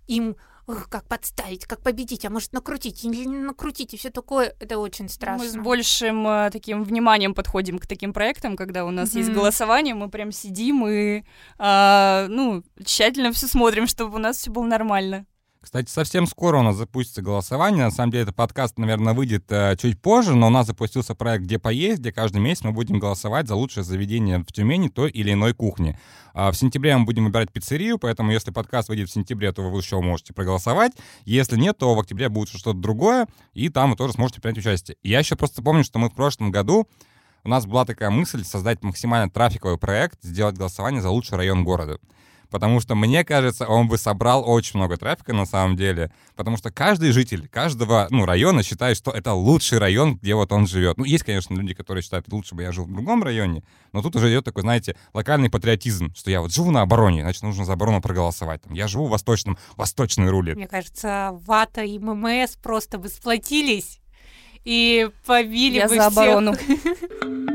им 0.08 0.36
Ох, 0.65 0.88
как 0.89 1.06
подставить, 1.08 1.65
как 1.65 1.82
победить, 1.82 2.23
а 2.26 2.30
может 2.30 2.54
накрутить 2.54 3.04
или 3.04 3.26
не 3.26 3.38
накрутить, 3.38 3.93
и 3.93 3.97
все 3.97 4.10
такое, 4.10 4.56
это 4.62 4.80
очень 4.80 5.10
страшно. 5.10 5.43
Мы 5.43 5.49
с 5.49 5.56
большим 5.58 6.26
э, 6.26 6.49
таким 6.52 6.84
вниманием 6.84 7.34
подходим 7.34 7.80
к 7.80 7.86
таким 7.86 8.13
проектам, 8.13 8.56
когда 8.56 8.86
у 8.86 8.91
нас 8.91 9.13
mm-hmm. 9.13 9.17
есть 9.17 9.32
голосование, 9.32 9.93
мы 9.93 10.10
прям 10.10 10.32
сидим 10.32 10.88
и, 10.88 11.23
э, 11.60 12.28
ну, 12.30 12.63
тщательно 12.86 13.34
все 13.34 13.47
смотрим, 13.47 13.88
чтобы 13.88 14.15
у 14.15 14.19
нас 14.19 14.38
все 14.38 14.52
было 14.52 14.63
нормально. 14.63 15.26
Кстати, 15.63 15.89
совсем 15.89 16.28
скоро 16.28 16.58
у 16.58 16.62
нас 16.62 16.76
запустится 16.76 17.21
голосование. 17.21 17.86
На 17.86 17.91
самом 17.91 18.12
деле, 18.12 18.23
этот 18.23 18.36
подкаст, 18.36 18.78
наверное, 18.78 19.13
выйдет 19.13 19.49
э, 19.49 19.78
чуть 19.80 20.02
позже, 20.02 20.36
но 20.36 20.47
у 20.47 20.49
нас 20.49 20.67
запустился 20.67 21.15
проект 21.15 21.45
«Где 21.45 21.58
поесть», 21.58 22.02
где 22.02 22.12
каждый 22.12 22.41
месяц 22.41 22.65
мы 22.65 22.73
будем 22.73 22.99
голосовать 22.99 23.47
за 23.47 23.56
лучшее 23.56 23.86
заведение 23.86 24.39
в 24.39 24.47
Тюмени 24.47 24.89
той 24.89 25.10
или 25.10 25.32
иной 25.32 25.54
кухни. 25.54 25.97
А 26.34 26.52
в 26.52 26.56
сентябре 26.56 26.97
мы 26.97 27.06
будем 27.06 27.23
выбирать 27.23 27.49
пиццерию, 27.49 27.97
поэтому 27.97 28.34
если 28.34 28.52
подкаст 28.52 28.89
выйдет 28.89 29.08
в 29.08 29.13
сентябре, 29.13 29.54
то 29.54 29.62
вы 29.62 29.80
еще 29.80 30.02
можете 30.02 30.34
проголосовать. 30.34 30.91
Если 31.23 31.56
нет, 31.56 31.78
то 31.78 31.95
в 31.95 31.99
октябре 31.99 32.28
будет 32.28 32.49
что-то 32.49 32.78
другое, 32.78 33.28
и 33.54 33.69
там 33.69 33.91
вы 33.91 33.95
тоже 33.95 34.13
сможете 34.13 34.41
принять 34.41 34.58
участие. 34.58 34.97
Я 35.02 35.19
еще 35.19 35.38
просто 35.38 35.63
помню, 35.63 35.86
что 35.86 35.97
мы 35.97 36.10
в 36.10 36.13
прошлом 36.13 36.52
году 36.52 36.89
у 37.45 37.47
нас 37.47 37.65
была 37.65 37.86
такая 37.86 38.10
мысль 38.10 38.43
создать 38.43 38.84
максимально 38.84 39.30
трафиковый 39.30 39.78
проект, 39.78 40.21
сделать 40.23 40.58
голосование 40.58 41.02
за 41.02 41.10
лучший 41.10 41.38
район 41.38 41.63
города 41.63 41.99
потому 42.54 42.80
что, 42.80 42.94
мне 42.94 43.26
кажется, 43.26 43.66
он 43.66 43.88
бы 43.88 43.98
собрал 43.98 44.48
очень 44.48 44.78
много 44.78 44.96
трафика 44.96 45.34
на 45.34 45.48
самом 45.48 45.76
деле, 45.76 46.12
потому 46.36 46.56
что 46.56 46.70
каждый 46.70 47.12
житель 47.12 47.48
каждого 47.48 48.06
ну, 48.12 48.26
района 48.26 48.62
считает, 48.62 48.96
что 48.96 49.10
это 49.10 49.34
лучший 49.34 49.80
район, 49.80 50.18
где 50.18 50.36
вот 50.36 50.52
он 50.52 50.68
живет. 50.68 51.00
Ну, 51.00 51.04
есть, 51.04 51.24
конечно, 51.24 51.56
люди, 51.56 51.74
которые 51.74 52.04
считают, 52.04 52.32
лучше 52.32 52.54
бы 52.54 52.62
я 52.62 52.72
жил 52.72 52.86
в 52.86 52.94
другом 52.94 53.24
районе, 53.24 53.63
но 53.92 54.04
тут 54.04 54.16
уже 54.16 54.30
идет 54.30 54.46
такой, 54.46 54.62
знаете, 54.62 54.96
локальный 55.16 55.50
патриотизм, 55.50 56.13
что 56.13 56.30
я 56.30 56.42
вот 56.42 56.54
живу 56.54 56.70
на 56.70 56.84
обороне, 56.84 57.24
значит, 57.24 57.42
нужно 57.42 57.66
за 57.66 57.74
оборону 57.74 58.04
проголосовать. 58.04 58.62
Там, 58.62 58.74
я 58.74 58.88
живу 58.88 59.08
в 59.08 59.10
восточном, 59.10 59.58
восточной 59.76 60.30
руле. 60.30 60.54
Мне 60.54 60.68
кажется, 60.68 61.32
ВАТА 61.48 61.82
и 61.82 61.98
ММС 61.98 62.58
просто 62.62 63.00
бы 63.00 63.10
сплотились 63.10 64.00
и 64.63 65.10
побили 65.26 65.78
я 65.78 65.88
бы 65.88 65.96
за 65.96 66.12
всех. 66.12 66.18
оборону. 66.20 66.54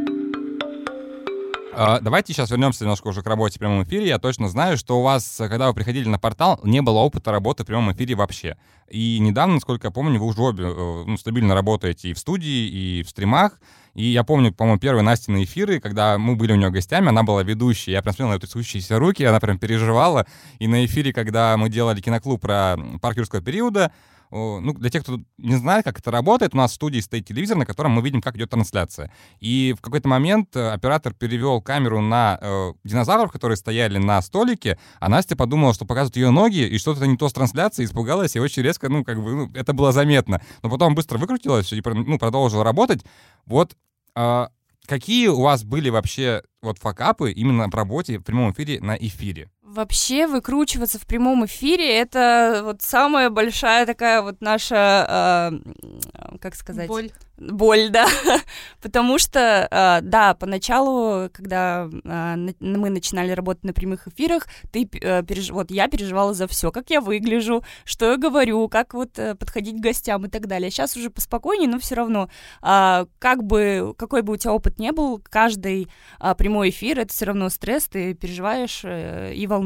А, 1.81 2.01
давайте 2.01 2.33
сейчас 2.33 2.51
вернемся 2.51 2.83
немножко 2.83 3.07
уже 3.07 3.23
к 3.23 3.27
работе 3.29 3.55
в 3.55 3.61
прямом 3.61 3.85
эфире. 3.85 4.09
Я 4.09 4.19
точно 4.19 4.49
знаю, 4.49 4.77
что 4.77 4.99
у 4.99 5.05
вас, 5.05 5.37
когда 5.39 5.69
вы 5.69 5.75
приходили 5.75 6.09
на 6.09 6.19
портал, 6.19 6.59
не 6.65 6.83
было 6.83 6.99
опыта 6.99 7.31
работы 7.31 7.63
в 7.63 7.69
прямом 7.69 7.93
эфире 7.93 8.17
вообще. 8.17 8.57
И 8.91 9.21
недавно, 9.21 9.55
насколько 9.55 9.87
я 9.87 9.91
помню, 9.93 10.19
вы 10.19 10.27
уже 10.27 10.43
обе 10.43 10.65
э, 10.65 11.05
ну, 11.07 11.17
стабильно 11.17 11.55
работаете 11.55 12.09
и 12.09 12.15
в 12.15 12.19
студии, 12.19 12.67
и 12.67 13.05
в 13.05 13.11
стримах. 13.11 13.61
И 13.95 14.07
я 14.07 14.25
помню, 14.25 14.53
по-моему, 14.53 14.81
первые 14.81 15.05
Настины 15.05 15.45
эфиры, 15.45 15.79
когда 15.79 16.19
мы 16.19 16.35
были 16.35 16.51
у 16.53 16.57
нее 16.57 16.71
гостями, 16.71 17.11
она 17.11 17.23
была 17.23 17.45
ведущей. 17.45 17.93
Я 17.93 18.03
прям 18.03 18.13
смотрел 18.13 18.29
на 18.31 18.33
ее 18.35 18.41
трясущиеся 18.41 18.99
руки, 18.99 19.23
она 19.23 19.39
прям 19.39 19.57
переживала. 19.61 20.27
И 20.59 20.67
на 20.67 20.85
эфире, 20.85 21.13
когда 21.13 21.57
мы 21.57 21.69
делали 21.69 22.01
киноклуб 22.01 22.41
про 22.41 22.77
парк 23.01 23.19
юрского 23.19 23.41
периода, 23.41 23.93
ну, 24.31 24.73
для 24.75 24.91
тех, 24.91 25.03
кто 25.03 25.21
не 25.39 25.57
знает, 25.57 25.85
как 25.85 25.99
это 25.99 26.11
работает, 26.11 26.55
у 26.55 26.57
нас 26.57 26.73
в 26.73 26.75
студии 26.75 27.01
стоит 27.01 27.27
телевизор, 27.27 27.57
на 27.57 27.67
котором 27.67 27.93
мы 27.93 28.03
видим, 28.03 28.21
как 28.21 28.37
идет 28.37 28.51
трансляция. 28.51 29.11
И 29.41 29.75
в 29.77 29.81
какой-то 29.81 30.09
момент 30.09 30.55
э, 30.57 30.71
оператор 30.71 31.15
перевел 31.15 31.63
камеру 31.63 32.01
на 32.01 32.39
э, 32.41 32.73
динозавров, 32.85 33.33
которые 33.33 33.57
стояли 33.57 33.99
на 33.99 34.21
столике, 34.23 34.79
а 35.01 35.09
Настя 35.09 35.37
подумала, 35.37 35.75
что 35.75 35.85
показывают 35.85 36.17
ее 36.17 36.31
ноги, 36.31 36.67
и 36.67 36.79
что-то 36.79 37.07
не 37.07 37.17
то 37.17 37.29
с 37.29 37.33
трансляцией, 37.33 37.87
испугалась, 37.87 38.37
и 38.37 38.41
очень 38.41 38.63
резко, 38.63 38.89
ну, 38.89 39.05
как 39.05 39.23
бы, 39.23 39.35
ну, 39.35 39.51
это 39.55 39.73
было 39.73 39.93
заметно. 39.93 40.43
Но 40.63 40.71
потом 40.71 40.95
быстро 40.95 41.19
выкрутилась 41.19 41.73
и 41.73 41.83
ну, 41.85 42.19
продолжила 42.19 42.65
работать. 42.65 43.05
Вот 43.47 43.77
э, 44.15 44.47
какие 44.87 45.29
у 45.29 45.41
вас 45.41 45.65
были 45.65 45.91
вообще 45.91 46.43
вот 46.63 46.79
факапы 46.79 47.31
именно 47.33 47.69
в 47.69 47.75
работе 47.75 48.19
в 48.19 48.23
прямом 48.23 48.53
эфире 48.53 48.81
на 48.81 48.97
эфире? 48.97 49.51
Вообще 49.69 50.27
выкручиваться 50.27 50.99
в 50.99 51.07
прямом 51.07 51.45
эфире 51.45 51.95
это 51.99 52.63
вот 52.65 52.81
самая 52.81 53.29
большая 53.29 53.85
такая 53.85 54.23
вот 54.23 54.41
наша, 54.41 55.53
э, 55.53 56.39
как 56.41 56.55
сказать, 56.55 56.89
Боль. 56.89 57.11
боль, 57.37 57.91
да, 57.91 58.07
потому 58.81 59.19
что, 59.19 59.69
э, 59.71 60.01
да, 60.03 60.33
поначалу, 60.33 61.29
когда 61.31 61.87
э, 61.87 62.37
мы 62.61 62.89
начинали 62.89 63.33
работать 63.33 63.65
на 63.65 63.75
прямых 63.75 64.09
эфирах, 64.09 64.47
ты, 64.73 64.89
э, 65.03 65.21
переж- 65.21 65.53
вот 65.53 65.71
я 65.71 65.89
переживала 65.89 66.33
за 66.33 66.47
все, 66.47 66.73
как 66.73 66.89
я 66.89 67.03
выгляжу, 67.03 67.63
что 67.85 68.13
я 68.13 68.17
говорю, 68.17 68.71
как 68.71 68.95
вот 68.95 69.19
э, 69.19 69.35
подходить 69.35 69.77
к 69.77 69.83
гостям 69.83 70.25
и 70.25 70.31
так 70.31 70.47
далее. 70.47 70.71
Сейчас 70.71 70.97
уже 70.97 71.11
поспокойнее, 71.11 71.69
но 71.69 71.79
все 71.79 71.95
равно, 71.95 72.31
а, 72.63 73.07
как 73.19 73.45
бы, 73.45 73.95
какой 73.99 74.23
бы 74.23 74.33
у 74.33 74.37
тебя 74.39 74.55
опыт 74.55 74.79
не 74.79 74.93
был, 74.93 75.23
каждый 75.23 75.89
а, 76.19 76.35
прямой 76.35 76.71
эфир 76.71 77.01
это 77.01 77.13
все 77.13 77.27
равно 77.27 77.51
стресс, 77.51 77.85
ты 77.85 78.15
переживаешь 78.15 78.81
э, 78.85 79.35
и 79.35 79.47
волнуешься. 79.47 79.58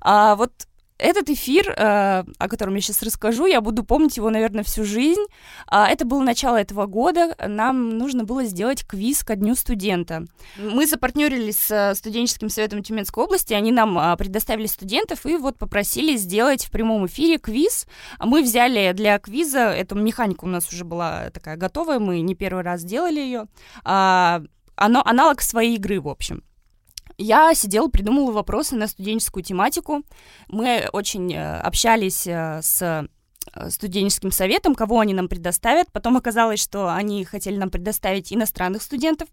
А 0.00 0.36
вот 0.36 0.52
этот 1.02 1.28
эфир, 1.30 1.68
э, 1.70 2.24
о 2.38 2.48
котором 2.48 2.76
я 2.76 2.80
сейчас 2.80 3.02
расскажу, 3.02 3.46
я 3.46 3.60
буду 3.60 3.82
помнить 3.84 4.16
его, 4.16 4.30
наверное, 4.30 4.62
всю 4.62 4.84
жизнь. 4.84 5.22
А, 5.66 5.88
Это 5.88 6.04
было 6.04 6.22
начало 6.22 6.56
этого 6.56 6.86
года. 6.86 7.34
Нам 7.44 7.98
нужно 7.98 8.24
было 8.24 8.44
сделать 8.44 8.86
квиз 8.86 9.24
ко 9.24 9.34
Дню 9.34 9.56
студента. 9.56 10.24
Мы 10.56 10.86
запартнерились 10.86 11.58
с 11.58 11.94
студенческим 11.96 12.48
советом 12.48 12.82
Тюменской 12.82 13.24
области. 13.24 13.52
Они 13.52 13.72
нам 13.72 13.98
а, 13.98 14.16
предоставили 14.16 14.66
студентов 14.66 15.26
и 15.26 15.36
вот 15.36 15.58
попросили 15.58 16.16
сделать 16.16 16.64
в 16.64 16.70
прямом 16.70 17.06
эфире 17.06 17.38
квиз. 17.38 17.86
А 18.18 18.26
Мы 18.26 18.42
взяли 18.42 18.92
для 18.92 19.18
квиза, 19.18 19.70
эту 19.70 19.96
механику 19.96 20.46
у 20.46 20.48
нас 20.48 20.72
уже 20.72 20.84
была 20.84 21.30
такая 21.30 21.56
готовая, 21.56 21.98
мы 21.98 22.20
не 22.20 22.34
первый 22.36 22.62
раз 22.62 22.84
делали 22.84 23.18
ее. 23.18 23.46
А, 23.84 24.42
Оно, 24.76 25.02
аналог 25.04 25.40
своей 25.42 25.74
игры, 25.74 26.00
в 26.00 26.08
общем. 26.08 26.44
Я 27.18 27.54
сидела, 27.54 27.88
придумала 27.88 28.32
вопросы 28.32 28.76
на 28.76 28.86
студенческую 28.86 29.42
тематику. 29.42 30.02
Мы 30.48 30.88
очень 30.92 31.32
э, 31.32 31.58
общались 31.58 32.26
э, 32.26 32.60
с 32.62 32.82
э, 32.82 33.70
студенческим 33.70 34.30
советом, 34.30 34.74
кого 34.74 35.00
они 35.00 35.14
нам 35.14 35.28
предоставят. 35.28 35.90
Потом 35.92 36.16
оказалось, 36.16 36.60
что 36.60 36.92
они 36.92 37.24
хотели 37.24 37.56
нам 37.56 37.70
предоставить 37.70 38.32
иностранных 38.32 38.82
студентов. 38.82 39.28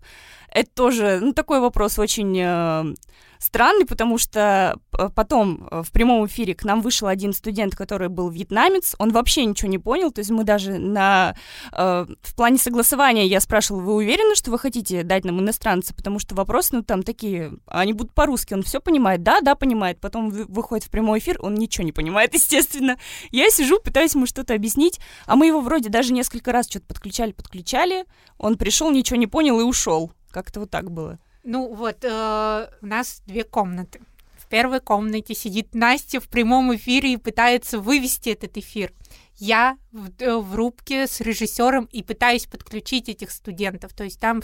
Это 0.51 0.69
тоже, 0.71 1.19
ну, 1.21 1.33
такой 1.33 1.59
вопрос 1.59 1.99
очень 1.99 2.95
странный, 3.39 3.85
потому 3.85 4.17
что 4.17 4.77
п- 4.91 5.09
потом 5.09 5.67
э, 5.71 5.81
в 5.83 5.91
прямом 5.91 6.25
эфире 6.27 6.53
к 6.53 6.63
нам 6.63 6.81
вышел 6.81 7.07
один 7.07 7.33
студент, 7.33 7.75
который 7.75 8.09
был 8.09 8.29
вьетнамец. 8.29 8.95
Он 8.99 9.11
вообще 9.11 9.45
ничего 9.45 9.69
не 9.71 9.77
понял, 9.79 10.11
то 10.11 10.19
есть 10.19 10.29
мы 10.29 10.43
даже 10.43 10.77
на 10.77 11.35
э, 11.71 12.05
в 12.21 12.35
плане 12.35 12.57
согласования 12.57 13.25
я 13.25 13.39
спрашивала, 13.39 13.81
вы 13.81 13.95
уверены, 13.95 14.35
что 14.35 14.51
вы 14.51 14.59
хотите 14.59 15.03
дать 15.03 15.23
нам 15.25 15.39
иностранца, 15.39 15.93
потому 15.95 16.19
что 16.19 16.35
вопросы, 16.35 16.75
ну, 16.75 16.83
там 16.83 17.01
такие, 17.01 17.53
они 17.65 17.93
будут 17.93 18.13
по-русски, 18.13 18.53
он 18.53 18.61
все 18.63 18.79
понимает, 18.81 19.23
да, 19.23 19.41
да, 19.41 19.55
понимает, 19.55 19.99
потом 19.99 20.29
вы- 20.29 20.45
выходит 20.45 20.85
в 20.85 20.89
прямой 20.89 21.19
эфир, 21.19 21.37
он 21.41 21.55
ничего 21.55 21.85
не 21.85 21.91
понимает, 21.93 22.33
естественно. 22.33 22.97
Я 23.31 23.49
сижу, 23.49 23.79
пытаюсь 23.79 24.15
ему 24.15 24.25
что-то 24.25 24.53
объяснить, 24.53 24.99
а 25.25 25.35
мы 25.35 25.47
его 25.47 25.61
вроде 25.61 25.89
даже 25.89 26.11
несколько 26.13 26.51
раз 26.51 26.67
что-то 26.69 26.85
подключали, 26.87 27.31
подключали, 27.31 28.05
он 28.37 28.57
пришел, 28.57 28.91
ничего 28.91 29.17
не 29.17 29.27
понял 29.27 29.59
и 29.61 29.63
ушел. 29.63 30.11
Как-то 30.31 30.59
вот 30.59 30.69
так 30.69 30.91
было. 30.91 31.19
Ну 31.43 31.73
вот, 31.73 32.03
э, 32.03 32.69
у 32.81 32.85
нас 32.85 33.21
две 33.25 33.43
комнаты. 33.43 34.01
В 34.37 34.47
первой 34.47 34.79
комнате 34.79 35.35
сидит 35.35 35.73
Настя 35.73 36.19
в 36.19 36.27
прямом 36.27 36.75
эфире 36.75 37.13
и 37.13 37.17
пытается 37.17 37.79
вывести 37.79 38.29
этот 38.29 38.57
эфир. 38.57 38.93
Я 39.35 39.77
в, 39.91 40.09
э, 40.19 40.35
в 40.35 40.55
рубке 40.55 41.07
с 41.07 41.21
режиссером 41.21 41.85
и 41.85 42.03
пытаюсь 42.03 42.45
подключить 42.45 43.09
этих 43.09 43.31
студентов. 43.31 43.93
То 43.93 44.03
есть 44.03 44.19
там 44.19 44.41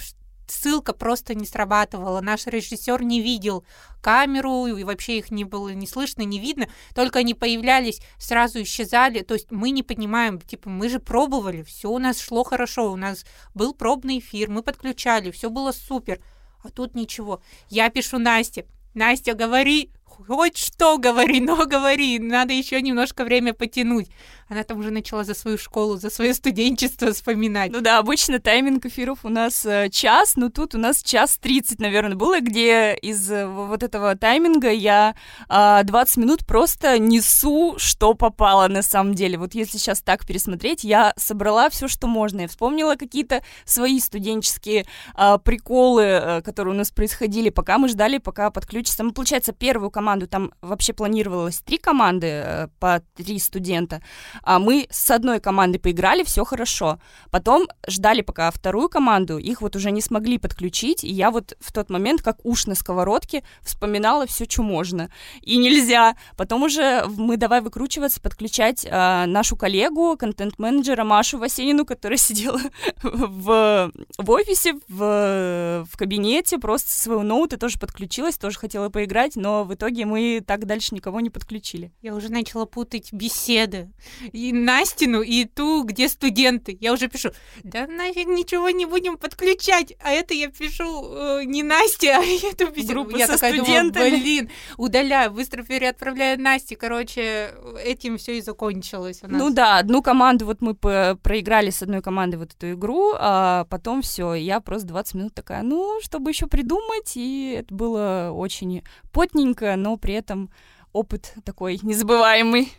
ссылка 0.47 0.93
просто 0.93 1.33
не 1.35 1.45
срабатывала. 1.45 2.21
Наш 2.21 2.47
режиссер 2.47 3.01
не 3.03 3.21
видел 3.21 3.65
камеру, 4.01 4.67
и 4.67 4.83
вообще 4.83 5.17
их 5.17 5.31
не 5.31 5.43
было 5.43 5.69
не 5.69 5.87
слышно, 5.87 6.21
не 6.21 6.39
видно. 6.39 6.67
Только 6.93 7.19
они 7.19 7.33
появлялись, 7.33 8.01
сразу 8.17 8.61
исчезали. 8.61 9.21
То 9.21 9.33
есть 9.33 9.51
мы 9.51 9.71
не 9.71 9.83
понимаем, 9.83 10.39
типа, 10.39 10.69
мы 10.69 10.89
же 10.89 10.99
пробовали, 10.99 11.63
все 11.63 11.89
у 11.89 11.97
нас 11.97 12.19
шло 12.19 12.43
хорошо, 12.43 12.91
у 12.91 12.95
нас 12.95 13.25
был 13.53 13.73
пробный 13.73 14.19
эфир, 14.19 14.49
мы 14.49 14.61
подключали, 14.61 15.31
все 15.31 15.49
было 15.49 15.71
супер. 15.71 16.21
А 16.65 16.69
тут 16.71 16.95
ничего. 16.95 17.41
Я 17.69 17.89
пишу 17.89 18.17
Насте. 18.17 18.65
Настя, 18.95 19.33
говори, 19.35 19.91
хоть 20.03 20.57
что 20.57 20.97
говори, 20.97 21.39
но 21.41 21.65
говори, 21.67 22.17
надо 22.17 22.53
еще 22.53 22.81
немножко 22.81 23.23
время 23.23 23.53
потянуть. 23.53 24.07
Она 24.47 24.63
там 24.63 24.79
уже 24.79 24.91
начала 24.91 25.23
за 25.23 25.33
свою 25.33 25.57
школу, 25.57 25.97
за 25.97 26.11
свое 26.11 26.33
студенчество 26.35 27.11
вспоминать. 27.11 27.71
Ну 27.71 27.81
да, 27.81 27.97
обычно 27.97 28.39
тайминг 28.39 28.85
эфиров 28.85 29.19
у 29.23 29.29
нас 29.29 29.65
э, 29.65 29.89
час, 29.89 30.35
но 30.35 30.49
тут 30.49 30.75
у 30.75 30.77
нас 30.77 31.01
час 31.01 31.39
30, 31.39 31.79
наверное, 31.79 32.15
было, 32.15 32.39
где 32.41 32.93
из 32.93 33.31
э, 33.31 33.47
вот 33.47 33.81
этого 33.81 34.15
тайминга 34.15 34.69
я 34.69 35.15
а, 35.49 35.81
20 35.81 36.17
минут 36.17 36.45
просто 36.45 36.99
несу, 36.99 37.75
что 37.77 38.13
попало 38.13 38.67
на 38.67 38.83
самом 38.83 39.15
деле. 39.15 39.39
Вот 39.39 39.55
если 39.55 39.79
сейчас 39.79 40.01
так 40.01 40.27
пересмотреть, 40.27 40.83
я 40.83 41.13
собрала 41.17 41.71
все, 41.71 41.87
что 41.87 42.05
можно. 42.05 42.41
Я 42.41 42.47
вспомнила 42.47 42.95
какие-то 42.95 43.43
свои 43.65 43.99
студенческие 43.99 44.85
а, 45.15 45.39
приколы, 45.39 46.03
э, 46.03 46.41
которые 46.43 46.75
у 46.75 46.77
нас 46.77 46.91
происходили, 46.91 47.49
пока 47.49 47.79
мы 47.79 47.89
ждали, 47.89 48.19
пока 48.19 48.51
подключится. 48.51 49.01
Ну, 49.01 49.11
получается, 49.11 49.53
первую 49.53 49.89
команду, 49.89 50.27
там 50.27 50.53
вообще 50.61 50.93
планировалось 50.93 51.59
три 51.61 51.79
команды 51.79 52.69
по 52.79 53.01
три 53.15 53.39
студента, 53.39 54.03
а 54.43 54.59
мы 54.59 54.87
с 54.89 55.09
одной 55.11 55.39
командой 55.39 55.77
поиграли, 55.77 56.23
все 56.23 56.45
хорошо. 56.45 56.99
Потом 57.31 57.67
ждали 57.87 58.21
пока 58.21 58.51
вторую 58.51 58.89
команду, 58.89 59.37
их 59.37 59.61
вот 59.61 59.75
уже 59.75 59.91
не 59.91 60.01
смогли 60.01 60.37
подключить, 60.37 61.03
и 61.03 61.09
я 61.09 61.31
вот 61.31 61.55
в 61.59 61.71
тот 61.71 61.89
момент, 61.89 62.21
как 62.21 62.37
уж 62.43 62.65
на 62.65 62.75
сковородке, 62.75 63.43
вспоминала 63.61 64.25
все, 64.27 64.45
что 64.45 64.63
можно. 64.63 65.09
И 65.41 65.57
нельзя. 65.57 66.15
Потом 66.37 66.63
уже 66.63 67.05
мы 67.07 67.37
давай 67.37 67.61
выкручиваться, 67.61 68.21
подключать 68.21 68.85
а, 68.89 69.25
нашу 69.25 69.55
коллегу, 69.55 70.15
контент-менеджера 70.17 71.03
Машу 71.03 71.37
Васенину, 71.37 71.85
которая 71.85 72.17
сидела 72.25 72.59
в, 73.03 73.91
в 74.17 74.31
офисе, 74.31 74.73
в, 74.87 75.85
в 75.91 75.97
кабинете, 75.97 76.57
просто 76.57 76.91
со 76.91 76.99
своего 76.99 77.23
ноута 77.23 77.57
тоже 77.57 77.79
подключилась, 77.79 78.37
тоже 78.37 78.57
хотела 78.59 78.89
поиграть, 78.89 79.35
но 79.35 79.63
в 79.63 79.73
итоге 79.73 80.05
мы 80.05 80.43
так 80.45 80.65
дальше 80.65 80.95
никого 80.95 81.19
не 81.19 81.29
подключили. 81.29 81.91
Я 82.01 82.15
уже 82.15 82.29
начала 82.29 82.65
путать 82.65 83.11
беседы. 83.13 83.89
И 84.31 84.53
Настину, 84.53 85.21
и 85.21 85.45
ту, 85.45 85.83
где 85.83 86.07
студенты. 86.07 86.77
Я 86.79 86.93
уже 86.93 87.07
пишу, 87.07 87.29
да 87.63 87.87
нафиг 87.87 88.27
ничего 88.27 88.69
не 88.69 88.85
будем 88.85 89.17
подключать. 89.17 89.93
А 90.03 90.11
это 90.11 90.33
я 90.33 90.49
пишу 90.49 91.13
э, 91.13 91.43
не 91.45 91.63
Насте, 91.63 92.11
а 92.11 92.21
эту. 92.51 92.65
Группу 92.85 93.17
я 93.17 93.27
со 93.27 93.33
такая 93.33 93.55
студентами. 93.55 94.05
думаю, 94.05 94.21
блин, 94.21 94.49
удаляю, 94.77 95.31
быстро 95.31 95.63
переотправляю 95.63 96.39
Насте. 96.39 96.75
Короче, 96.75 97.53
этим 97.83 98.17
все 98.17 98.37
и 98.37 98.41
закончилось 98.41 99.19
у 99.23 99.27
нас. 99.27 99.41
Ну 99.41 99.49
да, 99.49 99.77
одну 99.77 100.01
команду 100.01 100.45
вот 100.45 100.61
мы 100.61 100.75
проиграли 100.75 101.69
с 101.69 101.81
одной 101.81 102.01
командой 102.01 102.35
вот 102.35 102.53
эту 102.53 102.73
игру, 102.73 103.13
а 103.17 103.65
потом 103.69 104.01
все, 104.01 104.33
я 104.33 104.59
просто 104.59 104.87
20 104.87 105.15
минут 105.15 105.33
такая, 105.33 105.63
ну, 105.63 105.99
чтобы 106.01 106.31
еще 106.31 106.47
придумать, 106.47 107.13
и 107.15 107.57
это 107.59 107.73
было 107.73 108.31
очень 108.33 108.83
потненько, 109.11 109.75
но 109.75 109.97
при 109.97 110.13
этом 110.13 110.49
опыт 110.93 111.33
такой 111.43 111.79
незабываемый. 111.81 112.71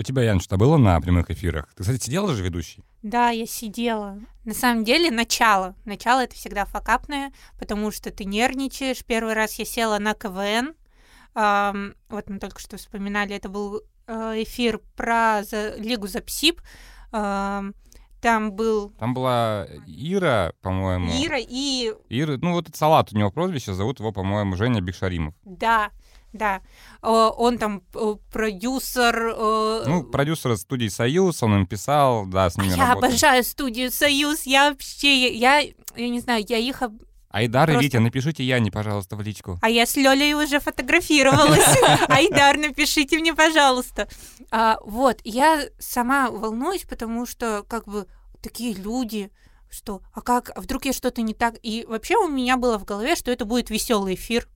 У 0.00 0.02
тебя, 0.02 0.22
Ян, 0.22 0.40
что 0.40 0.56
было 0.56 0.78
на 0.78 0.98
прямых 0.98 1.30
эфирах? 1.30 1.66
Ты, 1.76 1.82
кстати, 1.82 2.02
сидела 2.02 2.32
же 2.34 2.42
ведущий? 2.42 2.82
Да, 3.02 3.28
я 3.28 3.44
сидела. 3.44 4.18
На 4.46 4.54
самом 4.54 4.82
деле, 4.82 5.10
начало. 5.10 5.74
Начало 5.84 6.20
это 6.20 6.34
всегда 6.34 6.64
факапное, 6.64 7.34
потому 7.58 7.90
что 7.90 8.10
ты 8.10 8.24
нервничаешь. 8.24 9.04
Первый 9.04 9.34
раз 9.34 9.58
я 9.58 9.66
села 9.66 9.98
на 9.98 10.14
КВН. 10.14 10.74
Ам, 11.34 11.92
вот 12.08 12.30
мы 12.30 12.38
только 12.38 12.60
что 12.60 12.78
вспоминали, 12.78 13.36
это 13.36 13.50
был 13.50 13.82
э, 14.06 14.42
эфир 14.42 14.80
про 14.96 15.42
за- 15.44 15.76
Лигу 15.76 16.06
за 16.06 16.22
ПСИП. 16.22 16.62
Ам, 17.12 17.74
там 18.22 18.52
был 18.52 18.92
Там 18.98 19.12
была 19.12 19.66
Ира, 19.86 20.54
по-моему. 20.62 21.10
Ира 21.10 21.36
и... 21.38 21.92
Ира, 22.08 22.38
ну 22.38 22.52
вот 22.52 22.68
Салат, 22.74 23.12
у 23.12 23.18
него 23.18 23.30
прозвище, 23.30 23.74
зовут 23.74 24.00
его, 24.00 24.12
по-моему, 24.12 24.56
Женя 24.56 24.80
Бекшаримов. 24.80 25.34
Да, 25.44 25.90
да. 26.32 26.60
Э, 27.02 27.08
Он 27.08 27.58
там 27.58 27.82
э, 27.94 28.14
продюсер... 28.32 29.34
э, 29.36 29.84
Ну, 29.86 30.04
продюсер 30.04 30.56
студии 30.56 30.88
«Союз», 30.88 31.42
он 31.42 31.54
им 31.54 31.66
писал, 31.66 32.26
да, 32.26 32.48
с 32.50 32.56
ними 32.56 32.70
я 32.76 32.88
работал. 32.88 33.08
обожаю 33.10 33.44
студию 33.44 33.90
«Союз». 33.90 34.42
Я 34.46 34.70
вообще... 34.70 35.34
Я, 35.36 35.60
я 35.60 36.08
не 36.08 36.20
знаю, 36.20 36.44
я 36.48 36.58
их 36.58 36.82
об- 36.82 37.00
Айдар 37.32 37.70
и 37.70 37.72
Просто- 37.74 37.84
Витя, 37.84 37.96
напишите 37.98 38.44
Яне, 38.44 38.72
пожалуйста, 38.72 39.14
в 39.16 39.22
личку. 39.22 39.56
А 39.62 39.68
я 39.70 39.86
с 39.86 39.94
Лёлей 39.96 40.34
уже 40.34 40.58
фотографировалась. 40.58 41.64
Айдар, 42.08 42.56
напишите 42.58 43.18
мне, 43.20 43.34
пожалуйста. 43.34 44.08
А, 44.50 44.78
вот, 44.84 45.20
я 45.22 45.62
сама 45.78 46.28
волнуюсь, 46.30 46.82
потому 46.82 47.26
что 47.26 47.64
как 47.68 47.84
бы 47.86 48.06
такие 48.42 48.74
люди, 48.74 49.30
что, 49.70 50.02
а 50.12 50.22
как, 50.22 50.50
а 50.56 50.60
вдруг 50.60 50.84
я 50.86 50.92
что-то 50.92 51.22
не 51.22 51.34
так? 51.34 51.54
И 51.62 51.84
вообще 51.88 52.16
у 52.16 52.26
меня 52.26 52.56
было 52.56 52.78
в 52.78 52.84
голове, 52.84 53.14
что 53.14 53.30
это 53.30 53.44
будет 53.44 53.70
веселый 53.70 54.14
эфир. 54.16 54.48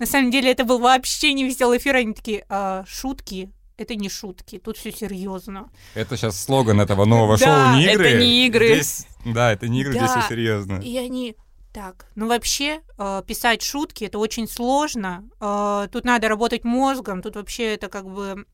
На 0.00 0.06
самом 0.06 0.30
деле 0.30 0.50
это 0.50 0.64
был 0.64 0.78
вообще 0.78 1.34
не 1.34 1.44
веселый 1.44 1.78
эфир, 1.78 1.94
они 1.94 2.14
такие, 2.14 2.44
«А, 2.48 2.84
шутки, 2.88 3.52
это 3.76 3.94
не 3.94 4.08
шутки, 4.08 4.58
тут 4.58 4.78
все 4.78 4.90
серьезно. 4.92 5.70
Это 5.94 6.16
сейчас 6.16 6.42
слоган 6.42 6.80
этого 6.80 7.04
нового 7.04 7.36
Да, 7.38 7.44
шоу 7.68 7.76
«Не 7.78 7.84
это 7.84 7.92
игры». 7.94 8.12
не 8.18 8.46
игры. 8.46 8.74
Здесь- 8.74 9.06
да, 9.26 9.52
это 9.52 9.68
не 9.68 9.82
игры, 9.82 9.92
здесь 9.92 10.10
все 10.10 10.22
серьезно. 10.28 10.80
И 10.82 10.96
они, 10.96 11.36
Так, 11.72 12.06
ну 12.16 12.26
вообще 12.26 12.80
э, 12.98 13.22
писать 13.26 13.62
шутки 13.62 14.02
это 14.02 14.18
очень 14.18 14.48
сложно. 14.48 15.28
Э, 15.40 15.86
тут 15.92 16.04
надо 16.04 16.26
работать 16.28 16.64
мозгом, 16.64 17.22
тут 17.22 17.36
вообще 17.36 17.74
это 17.74 17.88
как 17.88 18.06
бы 18.06 18.44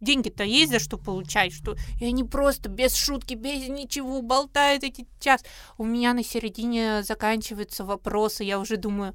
деньги-то 0.00 0.42
есть 0.44 0.72
за 0.72 0.78
что 0.78 0.96
получать, 0.96 1.52
что 1.52 1.76
и 2.00 2.06
они 2.06 2.24
просто 2.24 2.68
без 2.70 2.94
шутки, 2.94 3.34
без 3.34 3.68
ничего 3.68 4.22
болтают 4.22 4.84
эти 4.84 5.06
час. 5.20 5.44
У 5.76 5.84
меня 5.84 6.14
на 6.14 6.24
середине 6.24 7.02
заканчиваются 7.02 7.84
вопросы, 7.84 8.42
я 8.44 8.58
уже 8.58 8.76
думаю, 8.78 9.14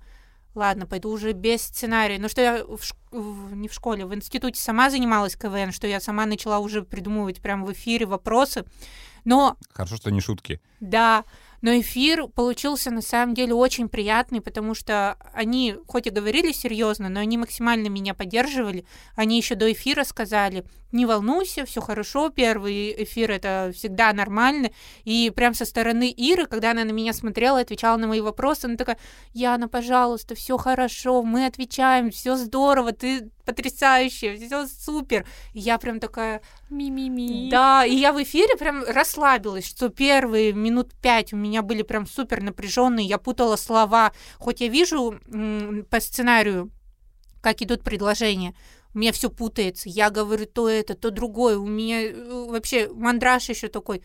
ладно, 0.55 0.85
пойду 0.85 1.09
уже 1.09 1.31
без 1.33 1.63
сценария. 1.63 2.19
Но 2.19 2.27
что 2.27 2.41
я 2.41 2.65
в 2.65 2.83
ш... 2.83 2.95
в... 3.11 3.55
не 3.55 3.67
в 3.67 3.73
школе, 3.73 4.05
в 4.05 4.13
институте 4.13 4.61
сама 4.61 4.89
занималась 4.89 5.35
КВН, 5.35 5.71
что 5.71 5.87
я 5.87 5.99
сама 5.99 6.25
начала 6.25 6.59
уже 6.59 6.83
придумывать 6.83 7.41
прямо 7.41 7.65
в 7.65 7.73
эфире 7.73 8.05
вопросы. 8.05 8.65
Но... 9.25 9.57
Хорошо, 9.73 9.97
что 9.97 10.11
не 10.11 10.21
шутки. 10.21 10.61
Да, 10.79 11.25
но 11.61 11.71
эфир 11.77 12.27
получился 12.27 12.89
на 12.89 13.01
самом 13.01 13.35
деле 13.35 13.53
очень 13.53 13.89
приятный, 13.89 14.41
потому 14.41 14.73
что 14.73 15.17
они, 15.33 15.75
хоть 15.87 16.07
и 16.07 16.09
говорили 16.09 16.51
серьезно, 16.51 17.09
но 17.09 17.19
они 17.19 17.37
максимально 17.37 17.87
меня 17.87 18.13
поддерживали. 18.13 18.85
Они 19.15 19.37
еще 19.37 19.55
до 19.55 19.71
эфира 19.71 20.03
сказали, 20.03 20.63
не 20.91 21.05
волнуйся, 21.05 21.65
все 21.65 21.81
хорошо, 21.81 22.29
первый 22.29 23.03
эфир 23.03 23.31
это 23.31 23.71
всегда 23.75 24.11
нормально. 24.13 24.71
И 25.03 25.31
прям 25.35 25.53
со 25.53 25.65
стороны 25.65 26.09
Иры, 26.09 26.45
когда 26.45 26.71
она 26.71 26.83
на 26.83 26.91
меня 26.91 27.13
смотрела, 27.13 27.59
отвечала 27.59 27.97
на 27.97 28.07
мои 28.07 28.21
вопросы, 28.21 28.65
она 28.65 28.75
такая, 28.75 28.97
Яна, 29.33 29.67
пожалуйста, 29.67 30.35
все 30.35 30.57
хорошо, 30.57 31.23
мы 31.23 31.45
отвечаем, 31.45 32.11
все 32.11 32.35
здорово, 32.35 32.91
ты 32.91 33.29
потрясающе, 33.45 34.37
все 34.37 34.67
супер. 34.67 35.25
И 35.53 35.59
я 35.59 35.77
прям 35.77 35.99
такая... 35.99 36.41
Ми-ми-ми. 36.69 37.49
Да, 37.49 37.85
и 37.85 37.95
я 37.95 38.13
в 38.13 38.21
эфире 38.21 38.55
прям 38.57 38.83
расслабилась, 38.83 39.67
что 39.67 39.89
первые 39.89 40.53
минут 40.53 40.93
пять 41.01 41.33
у 41.33 41.37
меня 41.37 41.61
были 41.61 41.81
прям 41.81 42.05
супер 42.05 42.41
напряженные, 42.41 43.07
я 43.07 43.17
путала 43.17 43.55
слова. 43.55 44.11
Хоть 44.37 44.61
я 44.61 44.67
вижу 44.67 45.19
по 45.89 45.99
сценарию, 45.99 46.71
как 47.41 47.61
идут 47.61 47.83
предложения, 47.83 48.53
у 48.93 48.97
меня 48.97 49.11
все 49.11 49.29
путается. 49.29 49.89
Я 49.89 50.09
говорю 50.09 50.45
то 50.45 50.67
это, 50.67 50.95
то 50.95 51.11
другое. 51.11 51.57
У 51.57 51.67
меня 51.67 52.01
э, 52.03 52.45
вообще 52.49 52.89
мандраж 52.89 53.49
еще 53.49 53.67
такой. 53.67 54.03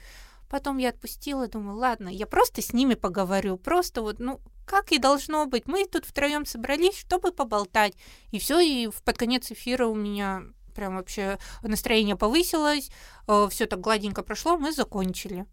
Потом 0.48 0.78
я 0.78 0.90
отпустила, 0.90 1.48
думаю, 1.48 1.78
ладно, 1.78 2.08
я 2.08 2.26
просто 2.26 2.62
с 2.62 2.72
ними 2.72 2.94
поговорю. 2.94 3.56
Просто 3.56 4.02
вот, 4.02 4.18
ну, 4.18 4.40
как 4.66 4.92
и 4.92 4.98
должно 4.98 5.46
быть. 5.46 5.66
Мы 5.66 5.86
тут 5.86 6.04
втроем 6.04 6.46
собрались, 6.46 6.98
чтобы 6.98 7.32
поболтать. 7.32 7.94
И 8.30 8.38
все, 8.38 8.60
и 8.60 8.88
под 9.04 9.18
конец 9.18 9.50
эфира 9.50 9.86
у 9.86 9.94
меня 9.94 10.42
прям 10.74 10.96
вообще 10.96 11.38
настроение 11.62 12.16
повысилось, 12.16 12.90
э, 13.26 13.48
все 13.50 13.66
так 13.66 13.80
гладенько 13.80 14.22
прошло, 14.22 14.58
мы 14.58 14.72
закончили. 14.72 15.46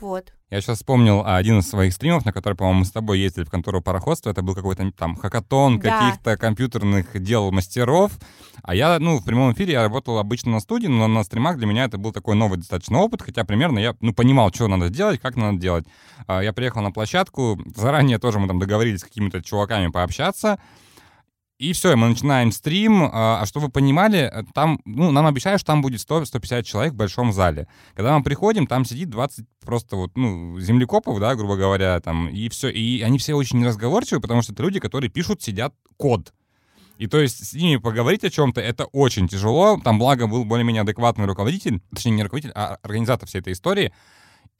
Вот. 0.00 0.32
Я 0.50 0.60
сейчас 0.60 0.78
вспомнил 0.78 1.22
один 1.24 1.60
из 1.60 1.68
своих 1.68 1.92
стримов, 1.92 2.24
на 2.24 2.32
который, 2.32 2.54
по-моему, 2.54 2.80
мы 2.80 2.84
с 2.84 2.90
тобой 2.90 3.20
ездили 3.20 3.44
в 3.44 3.50
контору 3.50 3.80
пароходства. 3.80 4.30
Это 4.30 4.42
был 4.42 4.54
какой-то 4.54 4.90
там 4.92 5.14
хакатон 5.14 5.78
Да. 5.78 5.98
каких-то 5.98 6.36
компьютерных 6.36 7.22
дел 7.22 7.52
мастеров. 7.52 8.12
А 8.62 8.74
я, 8.74 8.98
ну, 8.98 9.18
в 9.18 9.24
прямом 9.24 9.52
эфире 9.52 9.74
я 9.74 9.82
работал 9.82 10.18
обычно 10.18 10.50
на 10.52 10.60
студии, 10.60 10.88
но 10.88 11.06
на 11.06 11.22
стримах 11.22 11.56
для 11.58 11.66
меня 11.66 11.84
это 11.84 11.98
был 11.98 12.12
такой 12.12 12.34
новый 12.34 12.58
достаточно 12.58 12.98
опыт, 12.98 13.22
хотя 13.22 13.44
примерно 13.44 13.78
я, 13.78 13.94
ну, 14.00 14.12
понимал, 14.12 14.52
что 14.52 14.66
надо 14.66 14.88
делать, 14.88 15.20
как 15.20 15.36
надо 15.36 15.58
делать. 15.58 15.84
А, 16.26 16.40
Я 16.42 16.52
приехал 16.52 16.82
на 16.82 16.90
площадку, 16.90 17.60
заранее 17.76 18.18
тоже 18.18 18.38
мы 18.40 18.48
там 18.48 18.58
договорились 18.58 19.00
с 19.00 19.04
какими-то 19.04 19.42
чуваками 19.42 19.86
пообщаться, 19.88 20.58
и 21.60 21.74
все, 21.74 21.94
мы 21.94 22.08
начинаем 22.08 22.52
стрим. 22.52 23.02
А 23.02 23.42
а 23.42 23.46
что 23.46 23.60
вы 23.60 23.68
понимали, 23.68 24.20
э, 24.20 24.44
там, 24.54 24.80
ну, 24.86 25.10
нам 25.10 25.26
обещают, 25.26 25.60
что 25.60 25.68
там 25.68 25.82
будет 25.82 26.00
100-150 26.00 26.62
человек 26.62 26.94
в 26.94 26.96
большом 26.96 27.34
зале. 27.34 27.68
Когда 27.94 28.16
мы 28.16 28.24
приходим, 28.24 28.66
там 28.66 28.86
сидит 28.86 29.10
20 29.10 29.44
просто 29.62 29.96
вот, 29.96 30.16
ну, 30.16 30.58
землекопов, 30.58 31.20
да, 31.20 31.34
грубо 31.34 31.56
говоря, 31.56 32.00
там, 32.00 32.28
и 32.28 32.48
все. 32.48 32.70
И 32.70 33.02
они 33.02 33.18
все 33.18 33.34
очень 33.34 33.58
неразговорчивые, 33.58 34.22
потому 34.22 34.40
что 34.40 34.54
это 34.54 34.62
люди, 34.62 34.80
которые 34.80 35.10
пишут, 35.10 35.42
сидят 35.42 35.74
код. 35.98 36.32
И 36.96 37.06
то 37.06 37.20
есть 37.20 37.46
с 37.46 37.52
ними 37.52 37.76
поговорить 37.76 38.24
о 38.24 38.30
чем-то 38.30 38.62
это 38.62 38.86
очень 38.86 39.28
тяжело. 39.28 39.78
Там, 39.84 39.98
благо, 39.98 40.26
был 40.26 40.46
более-менее 40.46 40.80
адекватный 40.80 41.26
руководитель, 41.26 41.82
точнее, 41.94 42.12
не 42.12 42.22
руководитель, 42.22 42.52
а 42.54 42.78
организатор 42.82 43.28
всей 43.28 43.40
этой 43.40 43.52
истории. 43.52 43.92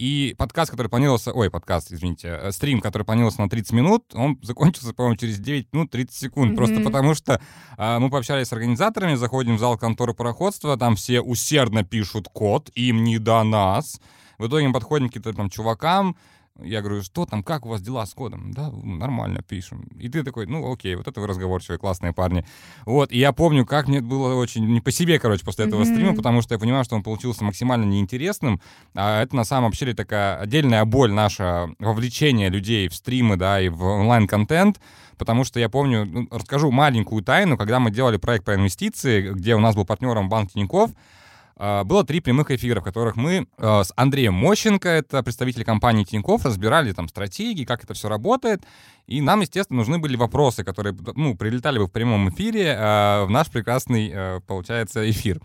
И 0.01 0.35
подкаст, 0.39 0.71
который 0.71 0.89
планировался... 0.89 1.31
Ой, 1.31 1.51
подкаст, 1.51 1.93
извините. 1.93 2.29
э, 2.29 2.53
Стрим, 2.53 2.81
который 2.81 3.03
планировался 3.03 3.43
на 3.43 3.51
30 3.51 3.73
минут, 3.73 4.05
он 4.15 4.39
закончился, 4.43 4.95
по-моему, 4.95 5.17
через 5.17 5.39
9 5.39 5.75
минут 5.75 5.91
30 5.91 6.17
секунд. 6.17 6.57
Просто 6.57 6.77
Мгм. 6.77 6.85
потому 6.85 7.15
что 7.15 7.39
а, 7.77 7.99
мы 7.99 8.09
пообщались 8.09 8.49
с 8.49 8.53
организаторами, 8.55 9.15
заходим 9.15 9.57
в 9.57 9.59
зал 9.61 9.77
конторы 9.77 10.15
пароходства, 10.15 10.79
там 10.79 10.97
все 10.97 11.21
усердно 11.21 11.85
пишут 11.85 12.29
код, 12.33 12.71
им 12.75 13.05
не 13.05 13.19
до 13.19 13.45
нас. 13.45 14.01
В 14.39 14.47
итоге 14.47 14.69
мы 14.69 14.73
подходим 14.73 15.09
к 15.09 15.11
каким-то 15.11 15.35
там 15.35 15.51
чувакам, 15.51 16.17
я 16.63 16.81
говорю, 16.81 17.03
что 17.03 17.27
там, 17.27 17.43
как 17.43 17.67
у 17.67 17.69
вас 17.69 17.81
дела 17.81 18.07
с 18.07 18.15
кодом? 18.15 18.53
Да, 18.53 18.71
нормально, 18.71 19.43
пишем. 19.43 19.89
И 19.99 20.09
ты 20.09 20.23
такой, 20.23 20.47
ну 20.47 20.73
окей, 20.73 20.95
вот 20.95 21.09
это 21.09 21.21
вы 21.21 21.27
разговорчивые, 21.27 21.79
классные 21.79 22.13
парни. 22.13 22.45
Вот, 22.87 23.13
и 23.13 23.19
я 23.19 23.33
помню, 23.33 23.67
как 23.67 23.89
мне 23.89 24.01
было 24.01 24.35
очень 24.35 24.67
не 24.67 24.81
по 24.81 24.91
себе, 24.91 25.19
короче, 25.19 25.45
после 25.45 25.67
этого 25.67 25.81
Мгм. 25.81 25.89
стрима, 25.89 26.15
потому 26.15 26.43
что 26.43 26.55
я 26.55 26.59
понимаю, 26.59 26.85
что 26.85 26.97
он 26.97 27.03
получился 27.03 27.45
максимально 27.45 27.85
неинтересным, 27.85 28.61
а 28.95 29.23
это 29.23 29.37
на 29.37 29.45
самом 29.45 29.73
деле 29.73 29.95
такая 29.95 30.37
отдельная 30.37 30.85
боль 30.85 31.13
наша, 31.13 31.71
вовлечение 31.79 32.49
людей 32.49 32.89
в 32.89 32.95
стримы, 32.95 33.37
да, 33.37 33.61
и 33.61 33.69
в 33.69 33.83
онлайн-контент, 33.83 34.81
потому 35.19 35.45
что 35.45 35.61
я 35.61 35.69
помню, 35.69 36.05
ну, 36.05 36.29
расскажу 36.31 36.71
маленькую 36.71 37.23
тайну, 37.23 37.57
когда 37.57 37.79
мы 37.81 37.91
делали 37.91 38.17
проект 38.17 38.45
про 38.45 38.55
инвестиции, 38.55 39.33
где 39.33 39.55
у 39.55 39.61
нас 39.61 39.75
был 39.75 39.85
партнером 39.85 40.29
банк 40.29 40.53
Тинькофф, 40.53 40.91
было 41.85 42.05
три 42.05 42.21
прямых 42.21 42.51
эфира, 42.51 42.81
в 42.81 42.85
которых 42.85 43.17
мы 43.17 43.47
э, 43.59 43.83
с 43.85 43.93
Андреем 43.97 44.35
Мощенко, 44.35 44.89
это 44.89 45.23
представитель 45.23 45.65
компании 45.65 46.05
Тинькофф, 46.05 46.45
разбирали 46.45 46.93
там 46.93 47.09
стратегии, 47.09 47.65
как 47.65 47.85
это 47.85 47.93
все 47.95 48.09
работает. 48.09 48.63
И 49.07 49.21
нам, 49.21 49.41
естественно, 49.41 49.79
нужны 49.79 49.99
были 49.99 50.17
вопросы, 50.17 50.65
которые, 50.65 50.97
ну, 51.15 51.37
прилетали 51.37 51.79
бы 51.79 51.87
в 51.87 51.93
прямом 51.93 52.31
эфире 52.31 52.77
э, 52.79 53.25
в 53.25 53.31
наш 53.31 53.51
прекрасный, 53.51 54.41
получается, 54.47 55.09
эфир. 55.11 55.41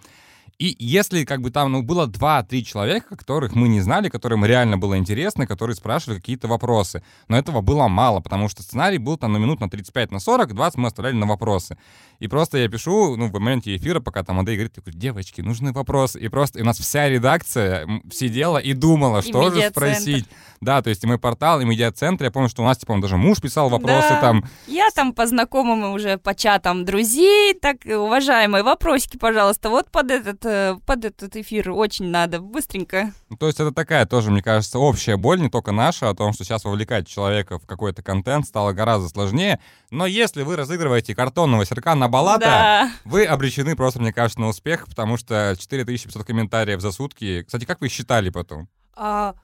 И 0.58 0.76
если 0.80 1.26
как 1.26 1.41
бы 1.41 1.52
там 1.52 1.72
ну, 1.72 1.84
было 1.84 2.08
2-3 2.08 2.62
человека, 2.62 3.18
которых 3.18 3.56
мы 3.56 3.68
не 3.68 3.82
знали, 3.82 4.08
которым 4.10 4.46
реально 4.46 4.78
было 4.78 4.98
интересно, 4.98 5.46
которые 5.48 5.76
спрашивали 5.76 6.20
какие-то 6.20 6.48
вопросы. 6.48 7.04
Но 7.28 7.38
этого 7.38 7.62
было 7.62 7.88
мало, 7.89 8.22
потому 8.22 8.48
что 8.48 8.63
сценарий 8.63 8.98
был 8.98 9.18
там 9.18 9.34
на 9.34 9.38
минут 9.38 9.60
на 9.60 9.70
35, 9.70 10.12
на 10.12 10.20
40, 10.20 10.54
20 10.54 10.78
мы 10.78 10.88
оставляли 10.88 11.15
на 11.15 11.26
вопросы. 11.26 11.78
И 12.20 12.28
просто 12.30 12.58
я 12.58 12.70
пишу, 12.70 13.18
ну, 13.18 13.28
в 13.28 13.34
моменте 13.34 13.76
эфира, 13.76 14.00
пока 14.00 14.24
там 14.24 14.39
Андрей 14.39 14.56
говорит, 14.56 14.74
такой, 14.74 14.94
девочки, 14.94 15.41
нужны 15.41 15.74
вопросы. 15.74 16.20
И 16.20 16.30
просто 16.30 16.60
и 16.60 16.62
у 16.62 16.65
нас 16.65 16.78
вся 16.80 17.10
редакция 17.10 17.86
сидела 18.12 18.58
и 18.58 18.74
думала, 18.74 19.20
И 19.20 19.22
что 19.24 19.50
же 19.50 19.58
медиацентр. 19.58 19.80
спросить. 19.80 20.26
Да, 20.62 20.82
то 20.82 20.89
есть 20.89 21.04
и 21.04 21.08
мы 21.08 21.18
портал, 21.20 21.60
и 21.60 21.65
медиацентр. 21.65 22.24
Я 22.24 22.32
помню, 22.32 22.48
что 22.48 22.63
у 22.63 22.65
нас, 22.65 22.78
типа, 22.78 22.98
даже 23.02 23.18
муж 23.18 23.41
писал 23.41 23.68
вопросы 23.70 24.08
Да. 24.10 24.22
там. 24.22 24.46
Я 24.68 24.88
там 24.96 25.13
по 25.13 25.28
знакомым 25.28 25.84
и 25.84 25.88
уже 25.89 26.18
по 26.18 26.34
чатам 26.34 26.86
друзей, 26.86 27.54
так, 27.56 27.78
уважаемые, 27.86 28.63
вопросики, 28.63 29.18
пожалуйста, 29.18 29.70
вот 29.70 29.91
под 29.91 30.12
этот, 30.12 30.44
под 30.86 31.05
этот 31.05 31.36
эфир 31.36 31.71
очень 31.71 32.05
надо, 32.05 32.39
быстренько. 32.39 33.12
Ну, 33.29 33.38
То 33.38 33.47
есть 33.47 33.60
это 33.60 33.71
такая 33.71 34.05
тоже, 34.05 34.31
мне 34.31 34.41
кажется, 34.41 34.79
общая 34.79 35.17
боль, 35.17 35.41
не 35.41 35.49
только 35.49 35.71
наша, 35.71 36.10
о 36.10 36.15
том, 36.15 36.34
что 36.34 36.43
сейчас 36.43 36.63
вовлекать 36.63 37.08
человека 37.08 37.60
в 37.60 37.65
какой-то 37.65 38.01
контент 38.03 38.45
стало 38.47 38.71
гораздо 38.73 39.10
сложнее. 39.10 39.60
Но 39.91 40.05
если 40.05 40.43
вы 40.43 40.55
разыгрываете 40.55 41.15
картонного 41.15 41.65
серка 41.65 41.95
на 41.95 42.08
баллата, 42.08 42.45
Да. 42.45 42.91
вы 43.05 43.25
обречены 43.25 43.75
просто, 43.75 43.99
мне 44.01 44.13
кажется, 44.13 44.39
на 44.41 44.47
успех, 44.47 44.86
потому 44.88 45.17
что 45.17 45.55
4500 45.58 46.23
комментариев 46.23 46.81
за 46.81 46.91
сутки. 46.91 47.43
Кстати, 47.43 47.65
как 47.65 47.81
вы 47.81 47.89
считали 47.89 48.29
потом? 48.29 48.67
А, 48.95 49.36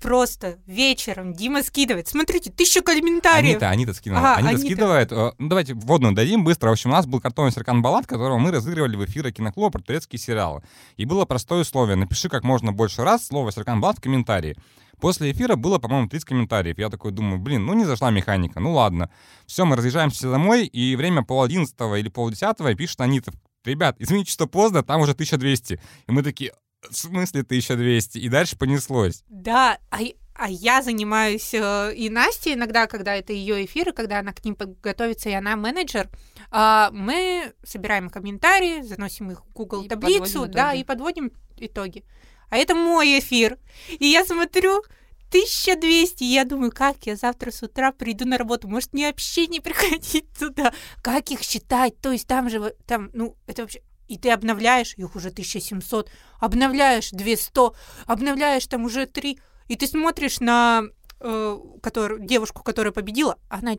просто 0.00 0.58
вечером 0.66 1.34
Дима 1.34 1.62
скидывает. 1.62 2.08
Смотрите, 2.08 2.50
тысяча 2.50 2.82
комментариев. 2.82 3.52
Анита, 3.52 3.70
Анита 3.70 3.94
скинула. 3.94 4.20
Ага, 4.20 4.34
Анита, 4.36 4.48
Анита. 4.50 4.66
скидывает. 4.66 5.12
э, 5.12 5.32
Ну, 5.38 5.48
давайте 5.48 5.74
вводную 5.74 6.14
дадим 6.14 6.42
быстро. 6.44 6.68
В 6.70 6.72
общем, 6.72 6.90
у 6.90 6.92
нас 6.94 7.06
был 7.06 7.20
картонный 7.20 7.52
серкан 7.52 7.82
баллад, 7.82 8.06
которого 8.06 8.38
мы 8.38 8.50
разыгрывали 8.50 8.96
в 8.96 9.04
эфире 9.04 9.30
киноклуба 9.32 9.70
про 9.70 9.80
турецкие 9.80 10.18
сериалы. 10.18 10.62
И 10.96 11.04
было 11.04 11.24
простое 11.24 11.60
условие. 11.62 11.96
Напиши 11.96 12.28
как 12.28 12.42
можно 12.44 12.72
больше 12.72 13.02
раз 13.02 13.26
слово 13.26 13.52
серкан 13.52 13.80
баллад 13.80 13.98
в 13.98 14.00
комментарии. 14.00 14.56
После 15.00 15.32
эфира 15.32 15.56
было, 15.56 15.78
по-моему, 15.78 16.08
30 16.08 16.28
комментариев. 16.28 16.78
Я 16.78 16.90
такой 16.90 17.12
думаю, 17.12 17.38
блин, 17.38 17.64
ну 17.64 17.72
не 17.72 17.84
зашла 17.84 18.10
механика, 18.10 18.60
ну 18.60 18.72
ладно. 18.72 19.08
Все, 19.46 19.64
мы 19.64 19.76
разъезжаемся 19.76 20.30
домой, 20.30 20.66
и 20.66 20.94
время 20.96 21.22
пол 21.22 21.42
одиннадцатого 21.42 21.94
или 21.98 22.08
пол 22.08 22.30
десятого 22.30 22.74
пишет 22.74 23.00
Анита, 23.00 23.32
ребят, 23.64 23.96
извините, 23.98 24.30
что 24.30 24.46
поздно, 24.46 24.82
там 24.82 25.00
уже 25.00 25.12
1200. 25.12 25.80
И 26.06 26.12
мы 26.12 26.22
такие, 26.22 26.52
в 26.88 26.94
смысле 26.94 27.42
1200? 27.42 28.18
И 28.18 28.28
дальше 28.28 28.56
понеслось. 28.56 29.24
Да, 29.28 29.78
а, 29.90 29.98
а 30.34 30.48
я 30.48 30.82
занимаюсь 30.82 31.52
э, 31.52 31.94
и 31.94 32.08
Настя 32.08 32.54
иногда, 32.54 32.86
когда 32.86 33.14
это 33.14 33.32
ее 33.32 33.64
эфиры, 33.64 33.92
когда 33.92 34.20
она 34.20 34.32
к 34.32 34.44
ним 34.44 34.56
готовится, 34.82 35.28
и 35.28 35.34
она 35.34 35.56
менеджер, 35.56 36.08
а, 36.50 36.90
мы 36.92 37.52
собираем 37.62 38.08
комментарии, 38.08 38.82
заносим 38.82 39.30
их 39.30 39.44
в 39.44 39.52
Google 39.52 39.84
И 39.84 39.88
таблицу, 39.88 40.46
да, 40.46 40.72
и 40.72 40.84
подводим 40.84 41.32
итоги. 41.56 42.04
А 42.48 42.56
это 42.56 42.74
мой 42.74 43.18
эфир. 43.18 43.58
И 43.98 44.06
я 44.06 44.24
смотрю, 44.24 44.82
1200, 45.30 46.24
и 46.24 46.26
я 46.26 46.44
думаю, 46.44 46.72
как 46.72 47.06
я 47.06 47.14
завтра 47.14 47.52
с 47.52 47.62
утра 47.62 47.92
приду 47.92 48.26
на 48.26 48.36
работу, 48.36 48.66
может 48.68 48.92
мне 48.92 49.06
вообще 49.06 49.46
не 49.46 49.60
приходить 49.60 50.26
туда, 50.38 50.72
как 51.02 51.30
их 51.30 51.42
считать, 51.42 52.00
то 52.00 52.10
есть 52.10 52.26
там 52.26 52.50
же, 52.50 52.74
там, 52.86 53.10
ну, 53.12 53.36
это 53.46 53.62
вообще, 53.62 53.80
и 54.10 54.18
ты 54.18 54.30
обновляешь, 54.30 54.94
их 54.96 55.14
уже 55.14 55.28
1700, 55.28 56.10
обновляешь 56.40 57.10
200, 57.10 57.72
обновляешь 58.06 58.66
там 58.66 58.84
уже 58.84 59.06
3, 59.06 59.38
и 59.68 59.76
ты 59.76 59.86
смотришь 59.86 60.40
на 60.40 60.82
э, 61.20 61.58
который, 61.80 62.26
девушку, 62.26 62.64
которая 62.64 62.92
победила, 62.92 63.38
она 63.48 63.76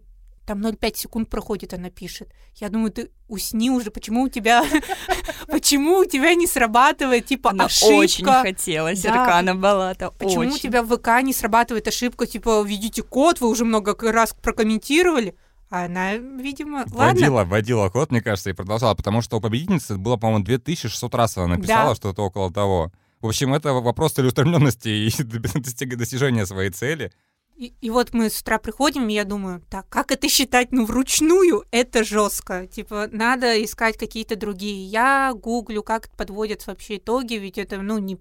там 0.48 0.62
0,5 0.66 0.96
секунд 0.96 1.30
проходит, 1.30 1.74
она 1.74 1.90
пишет. 1.90 2.30
Я 2.56 2.70
думаю, 2.70 2.92
ты 2.92 3.12
усни 3.28 3.70
уже, 3.70 3.92
почему 3.92 4.24
у 4.24 4.30
тебя, 4.30 4.64
почему 5.48 5.98
у 5.98 6.06
тебя 6.06 6.34
не 6.34 6.48
срабатывает, 6.48 7.26
типа, 7.26 7.52
Она 7.52 7.66
ошибка? 7.66 7.94
очень 7.94 8.26
хотела, 8.26 8.96
Серкана 8.96 9.54
Балата, 9.56 10.12
Почему 10.12 10.44
у 10.44 10.48
очень. 10.48 10.60
тебя 10.60 10.82
в 10.82 10.98
ВК 10.98 11.22
не 11.24 11.34
срабатывает 11.34 11.88
ошибка, 11.90 12.26
типа, 12.26 12.64
введите 12.66 13.04
код, 13.04 13.42
вы 13.42 13.50
уже 13.50 13.66
много 13.66 13.96
раз 14.12 14.34
прокомментировали? 14.42 15.36
А 15.72 15.86
она, 15.86 16.18
видимо, 16.18 16.80
ладно. 16.92 17.06
Вводила, 17.14 17.44
вводила 17.46 17.90
код, 17.90 18.12
мне 18.12 18.22
кажется, 18.22 18.50
и 18.50 18.54
продолжала, 18.54 18.94
потому 18.94 19.22
что 19.22 19.38
у 19.38 19.42
победительницы 19.42 19.98
было, 19.98 20.18
по-моему, 20.18 20.44
2600 20.44 21.16
раз 21.16 21.38
она 21.38 21.56
написала 21.56 21.92
Да. 21.92 21.96
что-то 21.96 22.24
около 22.24 22.52
того. 22.52 22.92
В 23.22 23.28
общем, 23.28 23.54
это 23.54 23.72
вопрос 23.72 24.12
целеустремленности 24.12 24.90
и 24.90 25.24
достижения 25.96 26.46
своей 26.46 26.72
цели. 26.72 27.14
И, 27.56 27.74
и 27.80 27.90
вот 27.90 28.14
мы 28.14 28.30
с 28.30 28.42
утра 28.42 28.58
приходим, 28.58 29.08
и 29.08 29.14
я 29.14 29.24
думаю, 29.24 29.62
так, 29.70 29.88
как 29.88 30.12
это 30.12 30.28
считать? 30.28 30.72
Ну, 30.74 30.86
вручную 30.86 31.64
это 31.72 32.04
жестко. 32.04 32.68
Типа, 32.68 33.08
надо 33.10 33.64
искать 33.64 33.98
какие-то 33.98 34.36
другие. 34.36 34.86
Я 34.88 35.32
гуглю, 35.34 35.84
как 35.84 36.10
подводятся 36.18 36.72
вообще 36.72 36.98
итоги, 36.98 37.36
ведь 37.36 37.58
это, 37.58 37.78
ну, 37.78 37.98
не, 37.98 38.20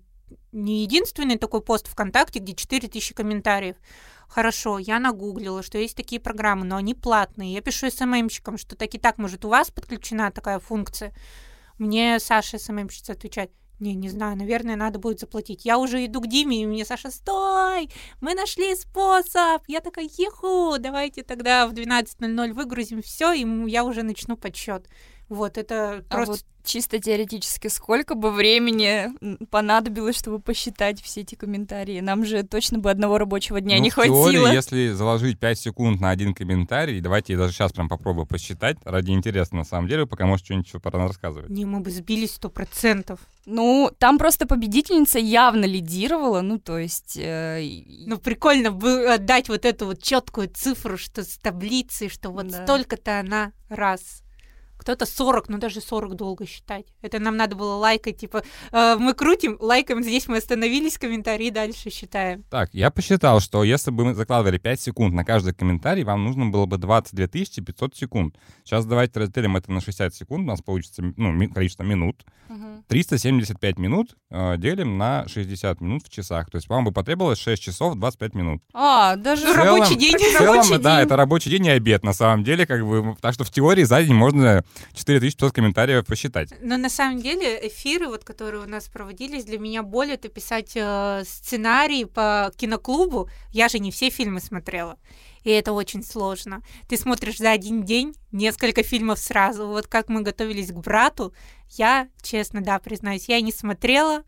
не 0.52 0.82
единственный 0.82 1.36
такой 1.38 1.62
пост 1.62 1.88
ВКонтакте, 1.88 2.38
где 2.38 2.54
4000 2.54 3.14
комментариев. 3.14 3.76
Хорошо, 4.30 4.78
я 4.78 5.00
нагуглила, 5.00 5.60
что 5.60 5.76
есть 5.76 5.96
такие 5.96 6.20
программы, 6.20 6.64
но 6.64 6.76
они 6.76 6.94
платные. 6.94 7.52
Я 7.52 7.60
пишу 7.62 7.90
СММщикам, 7.90 8.58
что 8.58 8.76
так 8.76 8.94
и 8.94 8.98
так, 8.98 9.18
может, 9.18 9.44
у 9.44 9.48
вас 9.48 9.72
подключена 9.72 10.30
такая 10.30 10.60
функция. 10.60 11.12
Мне 11.78 12.20
Саша 12.20 12.58
СММщица 12.58 13.14
отвечает, 13.14 13.50
не, 13.80 13.94
не 13.94 14.08
знаю, 14.08 14.36
наверное, 14.36 14.76
надо 14.76 15.00
будет 15.00 15.18
заплатить. 15.18 15.64
Я 15.64 15.78
уже 15.78 16.04
иду 16.06 16.20
к 16.20 16.28
Диме, 16.28 16.62
и 16.62 16.66
мне 16.66 16.84
Саша, 16.84 17.10
стой, 17.10 17.90
мы 18.20 18.34
нашли 18.34 18.76
способ. 18.76 19.64
Я 19.66 19.80
такая, 19.80 20.08
еху, 20.16 20.76
давайте 20.78 21.24
тогда 21.24 21.66
в 21.66 21.72
12.00 21.72 22.52
выгрузим 22.52 23.02
все, 23.02 23.32
и 23.32 23.44
я 23.68 23.82
уже 23.82 24.04
начну 24.04 24.36
подсчет. 24.36 24.86
Вот, 25.30 25.56
это 25.56 26.04
А 26.10 26.14
просто... 26.14 26.32
вот 26.32 26.44
чисто 26.62 26.98
теоретически, 26.98 27.68
сколько 27.68 28.14
бы 28.14 28.30
времени 28.32 29.08
понадобилось, 29.46 30.18
чтобы 30.18 30.40
посчитать 30.40 31.00
все 31.00 31.22
эти 31.22 31.34
комментарии? 31.36 32.00
Нам 32.00 32.24
же 32.26 32.42
точно 32.42 32.78
бы 32.78 32.90
одного 32.90 33.16
рабочего 33.16 33.60
дня 33.60 33.76
Ну, 33.78 33.82
не 33.84 33.90
в 33.90 33.94
теории, 33.94 34.10
хватило. 34.10 34.52
если 34.52 34.88
заложить 34.90 35.38
5 35.38 35.58
секунд 35.58 36.00
на 36.00 36.10
один 36.10 36.34
комментарий, 36.34 37.00
давайте 37.00 37.32
я 37.32 37.38
даже 37.38 37.54
сейчас 37.54 37.72
прям 37.72 37.88
попробую 37.88 38.26
посчитать, 38.26 38.76
ради 38.84 39.12
интереса 39.12 39.56
на 39.56 39.64
самом 39.64 39.88
деле, 39.88 40.04
пока 40.06 40.26
может 40.26 40.44
что-нибудь 40.44 40.66
еще 40.66 40.80
пора 40.80 41.06
рассказывать. 41.06 41.48
Не, 41.48 41.64
мы 41.64 41.80
бы 41.80 41.90
сбились 41.90 42.34
сто 42.34 42.50
процентов. 42.50 43.20
Ну, 43.46 43.90
там 43.98 44.18
просто 44.18 44.46
победительница 44.46 45.18
явно 45.18 45.64
лидировала, 45.64 46.40
ну, 46.42 46.58
то 46.58 46.76
есть... 46.78 47.16
э, 47.16 47.62
Ну, 48.06 48.18
прикольно 48.18 48.70
бы 48.70 49.06
отдать 49.14 49.48
вот 49.48 49.64
эту 49.64 49.86
вот 49.86 50.02
четкую 50.02 50.48
цифру, 50.52 50.98
что 50.98 51.22
с 51.24 51.38
таблицей, 51.38 52.08
что 52.10 52.30
вот 52.30 52.48
Да. 52.48 52.64
столько-то 52.64 53.20
она 53.20 53.52
раз. 53.68 54.22
Кто-то 54.80 55.04
40, 55.04 55.48
ну 55.50 55.58
даже 55.58 55.80
40 55.80 56.14
долго 56.16 56.46
считать. 56.46 56.86
Это 57.02 57.18
нам 57.18 57.36
надо 57.36 57.54
было 57.54 57.74
лайкать, 57.74 58.16
типа, 58.16 58.42
э, 58.72 58.96
мы 58.98 59.12
крутим, 59.12 59.58
лайкаем, 59.60 60.02
здесь 60.02 60.26
мы 60.26 60.38
остановились, 60.38 60.96
комментарии 60.96 61.50
дальше 61.50 61.90
считаем. 61.90 62.44
Так, 62.50 62.70
я 62.72 62.90
посчитал, 62.90 63.40
что 63.40 63.62
если 63.62 63.90
бы 63.90 64.06
мы 64.06 64.14
закладывали 64.14 64.56
5 64.56 64.80
секунд 64.80 65.14
на 65.14 65.24
каждый 65.24 65.52
комментарий, 65.52 66.02
вам 66.02 66.24
нужно 66.24 66.46
было 66.46 66.64
бы 66.64 66.78
22 66.78 67.26
500 67.26 67.94
секунд. 67.94 68.36
Сейчас 68.64 68.86
давайте 68.86 69.20
разделим 69.20 69.56
это 69.56 69.70
на 69.70 69.82
60 69.82 70.14
секунд, 70.14 70.44
у 70.44 70.46
нас 70.46 70.62
получится 70.62 71.02
ну, 71.16 71.50
количество 71.50 71.82
минут. 71.82 72.24
Мгм. 72.48 72.84
375 72.88 73.78
минут 73.78 74.16
э, 74.30 74.56
делим 74.58 74.98
на 74.98 75.28
60 75.28 75.80
минут 75.80 76.04
в 76.04 76.08
часах. 76.08 76.50
То 76.50 76.56
есть 76.56 76.68
вам 76.68 76.84
бы 76.84 76.92
потребовалось 76.92 77.38
6 77.38 77.62
часов 77.62 77.94
25 77.94 78.34
минут. 78.34 78.62
А, 78.72 79.14
даже... 79.16 79.46
Ну, 79.46 79.54
рабочий 79.54 79.94
день. 79.94 80.16
В 80.16 80.38
целом, 80.38 80.82
да, 80.82 80.96
день. 80.96 81.06
это 81.06 81.16
рабочий 81.16 81.50
день 81.50 81.66
и 81.66 81.70
обед, 81.70 82.02
на 82.02 82.12
самом 82.12 82.42
деле, 82.42 82.66
как 82.66 82.84
бы. 82.84 83.14
Так 83.20 83.34
что 83.34 83.44
в 83.44 83.50
теории 83.50 83.84
за 83.84 84.02
день 84.02 84.14
можно 84.14 84.64
4500 84.94 85.52
комментариев 85.52 86.06
посчитать. 86.06 86.50
Но 86.60 86.76
на 86.76 86.88
самом 86.88 87.20
деле 87.20 87.66
эфиры, 87.66 88.08
вот, 88.08 88.24
которые 88.24 88.62
у 88.62 88.68
нас 88.68 88.88
проводились, 88.88 89.44
для 89.44 89.58
меня 89.58 89.82
боль 89.82 90.12
это 90.12 90.28
писать 90.28 90.72
э, 90.74 91.22
сценарий 91.26 92.04
по 92.04 92.52
киноклубу. 92.56 93.28
Я 93.52 93.68
же 93.68 93.78
не 93.78 93.90
все 93.90 94.10
фильмы 94.10 94.40
смотрела. 94.40 94.98
И 95.44 95.50
это 95.50 95.72
очень 95.72 96.02
сложно. 96.02 96.62
Ты 96.88 96.96
смотришь 96.96 97.38
за 97.38 97.50
один 97.50 97.82
день 97.84 98.14
несколько 98.30 98.82
фильмов 98.82 99.18
сразу. 99.18 99.66
Вот 99.66 99.86
как 99.86 100.08
мы 100.08 100.22
готовились 100.22 100.70
к 100.70 100.76
брату, 100.76 101.32
я, 101.70 102.08
честно, 102.22 102.60
да, 102.60 102.78
признаюсь, 102.78 103.28
я 103.28 103.40
не 103.40 103.52
смотрела. 103.52 104.24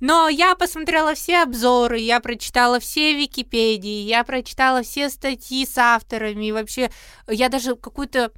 Но 0.00 0.28
я 0.28 0.54
посмотрела 0.54 1.14
все 1.14 1.42
обзоры, 1.42 1.98
я 1.98 2.20
прочитала 2.20 2.78
все 2.78 3.14
Википедии, 3.14 4.02
я 4.02 4.22
прочитала 4.22 4.82
все 4.82 5.10
статьи 5.10 5.66
с 5.66 5.76
авторами. 5.76 6.46
И 6.46 6.52
вообще, 6.52 6.90
я 7.26 7.48
даже 7.48 7.74
какую-то 7.74 8.32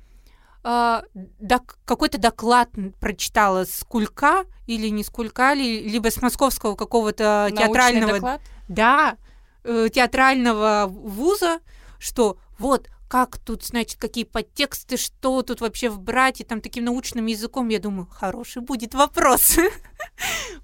а, 0.63 1.03
док- 1.15 1.79
какой-то 1.85 2.19
доклад 2.19 2.69
прочитала 3.01 3.65
с 3.65 3.83
Кулька 3.89 4.45
или 4.67 4.89
не 4.89 5.03
с 5.05 5.09
Кулька, 5.11 5.55
ли- 5.55 5.89
либо 5.89 6.11
с 6.11 6.21
московского 6.21 6.75
какого-то 6.77 7.47
Научный 7.51 7.57
театрального, 7.67 8.13
доклад? 8.13 8.41
да, 8.69 9.17
э, 9.65 9.89
театрального 9.93 10.87
вуза, 10.89 11.61
что 11.99 12.39
вот 12.59 12.89
как 13.11 13.39
тут, 13.39 13.65
значит, 13.65 13.99
какие 13.99 14.23
подтексты, 14.23 14.97
что 14.97 15.43
тут 15.43 15.61
вообще 15.61 15.91
вбрать, 15.91 16.41
и 16.41 16.45
там 16.45 16.61
таким 16.61 16.85
научным 16.85 17.27
языком, 17.27 17.69
я 17.69 17.81
думаю, 17.81 18.07
хороший 18.07 18.63
будет 18.63 18.95
вопрос. 18.95 19.59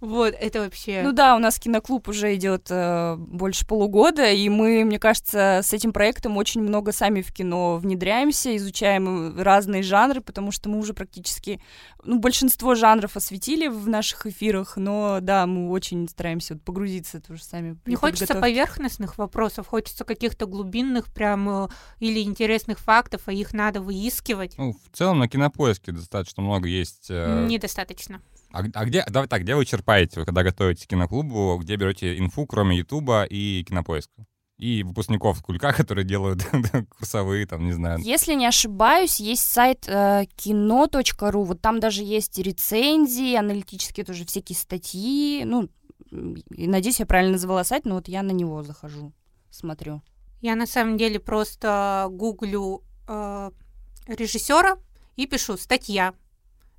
Вот, 0.01 0.35
это 0.39 0.61
вообще... 0.61 1.01
Ну 1.03 1.13
да, 1.13 1.37
у 1.37 1.39
нас 1.39 1.59
киноклуб 1.59 2.09
уже 2.09 2.35
идет 2.35 2.67
э, 2.69 3.17
больше 3.17 3.67
полугода, 3.67 4.31
и 4.31 4.49
мы, 4.49 4.85
мне 4.85 4.99
кажется, 4.99 5.61
с 5.63 5.73
этим 5.73 5.93
проектом 5.93 6.37
очень 6.37 6.63
много 6.63 6.93
сами 6.93 7.23
в 7.23 7.33
кино 7.33 7.77
внедряемся, 7.77 8.55
изучаем 8.57 9.39
э, 9.39 9.43
разные 9.43 9.83
жанры, 9.83 10.21
потому 10.21 10.53
что 10.53 10.69
мы 10.69 10.79
уже 10.79 10.93
практически, 10.93 11.61
ну, 12.05 12.19
большинство 12.19 12.75
жанров 12.75 13.17
осветили 13.17 13.69
в 13.69 13.89
наших 13.89 14.27
эфирах, 14.27 14.77
но 14.77 15.19
да, 15.23 15.47
мы 15.47 15.71
очень 15.71 16.09
стараемся 16.09 16.55
вот 16.55 16.63
погрузиться 16.63 17.21
тоже 17.21 17.43
сами. 17.43 17.79
Не 17.87 17.97
хочется 17.97 18.35
поверхностных 18.35 19.17
вопросов, 19.17 19.67
хочется 19.67 20.05
каких-то 20.05 20.47
глубинных 20.47 21.07
прям 21.13 21.65
э, 21.65 21.69
или 22.01 22.21
интересных 22.37 22.79
фактов, 22.79 23.23
а 23.27 23.33
их 23.33 23.55
надо 23.55 23.81
выискивать. 23.81 24.59
Ну, 24.59 24.73
в 24.75 24.95
целом 24.97 25.19
на 25.19 25.29
кинопоиске 25.29 25.93
достаточно 25.93 26.43
много 26.43 26.69
есть. 26.69 27.07
э, 27.09 27.47
Недостаточно. 27.49 28.21
А, 28.53 28.63
а 28.75 28.85
где, 28.85 29.05
давай 29.09 29.27
так, 29.27 29.43
где 29.43 29.55
вы 29.55 29.65
черпаете, 29.65 30.21
вы 30.21 30.27
когда 30.27 30.43
готовитесь 30.43 30.85
к 30.85 30.89
киноклубу, 30.91 31.57
где 31.63 31.77
берете 31.77 32.19
инфу, 32.19 32.45
кроме 32.47 32.77
Ютуба 32.77 33.25
и 33.25 33.65
кинопоиска? 33.65 34.27
И 34.59 34.83
выпускников 34.83 35.43
Кулька, 35.43 35.73
которые 35.77 36.05
делают 36.05 36.47
курсовые, 36.99 37.47
там, 37.47 37.65
не 37.65 37.73
знаю. 37.73 37.99
Если 38.01 38.35
не 38.35 38.47
ошибаюсь, 38.47 39.19
есть 39.19 39.43
сайт 39.51 39.87
э, 39.89 40.25
кино.ру, 40.37 41.43
вот 41.45 41.61
там 41.63 41.81
даже 41.81 42.03
есть 42.03 42.39
рецензии, 42.39 43.35
аналитические 43.35 44.05
тоже 44.05 44.27
всякие 44.27 44.57
статьи, 44.57 45.43
ну, 45.47 45.71
и, 46.51 46.67
надеюсь, 46.69 47.01
я 47.01 47.07
правильно 47.07 47.33
назвала 47.33 47.65
сайт, 47.65 47.85
но 47.85 47.97
вот 47.97 48.09
я 48.09 48.23
на 48.23 48.31
него 48.33 48.63
захожу, 48.63 49.13
смотрю. 49.51 50.03
Я 50.41 50.55
на 50.55 50.67
самом 50.67 50.97
деле 50.97 51.19
просто 51.19 52.09
гуглю 52.11 52.83
э, 53.09 53.51
режиссера 54.07 54.79
и 55.17 55.27
пишу 55.27 55.57
статья. 55.57 56.15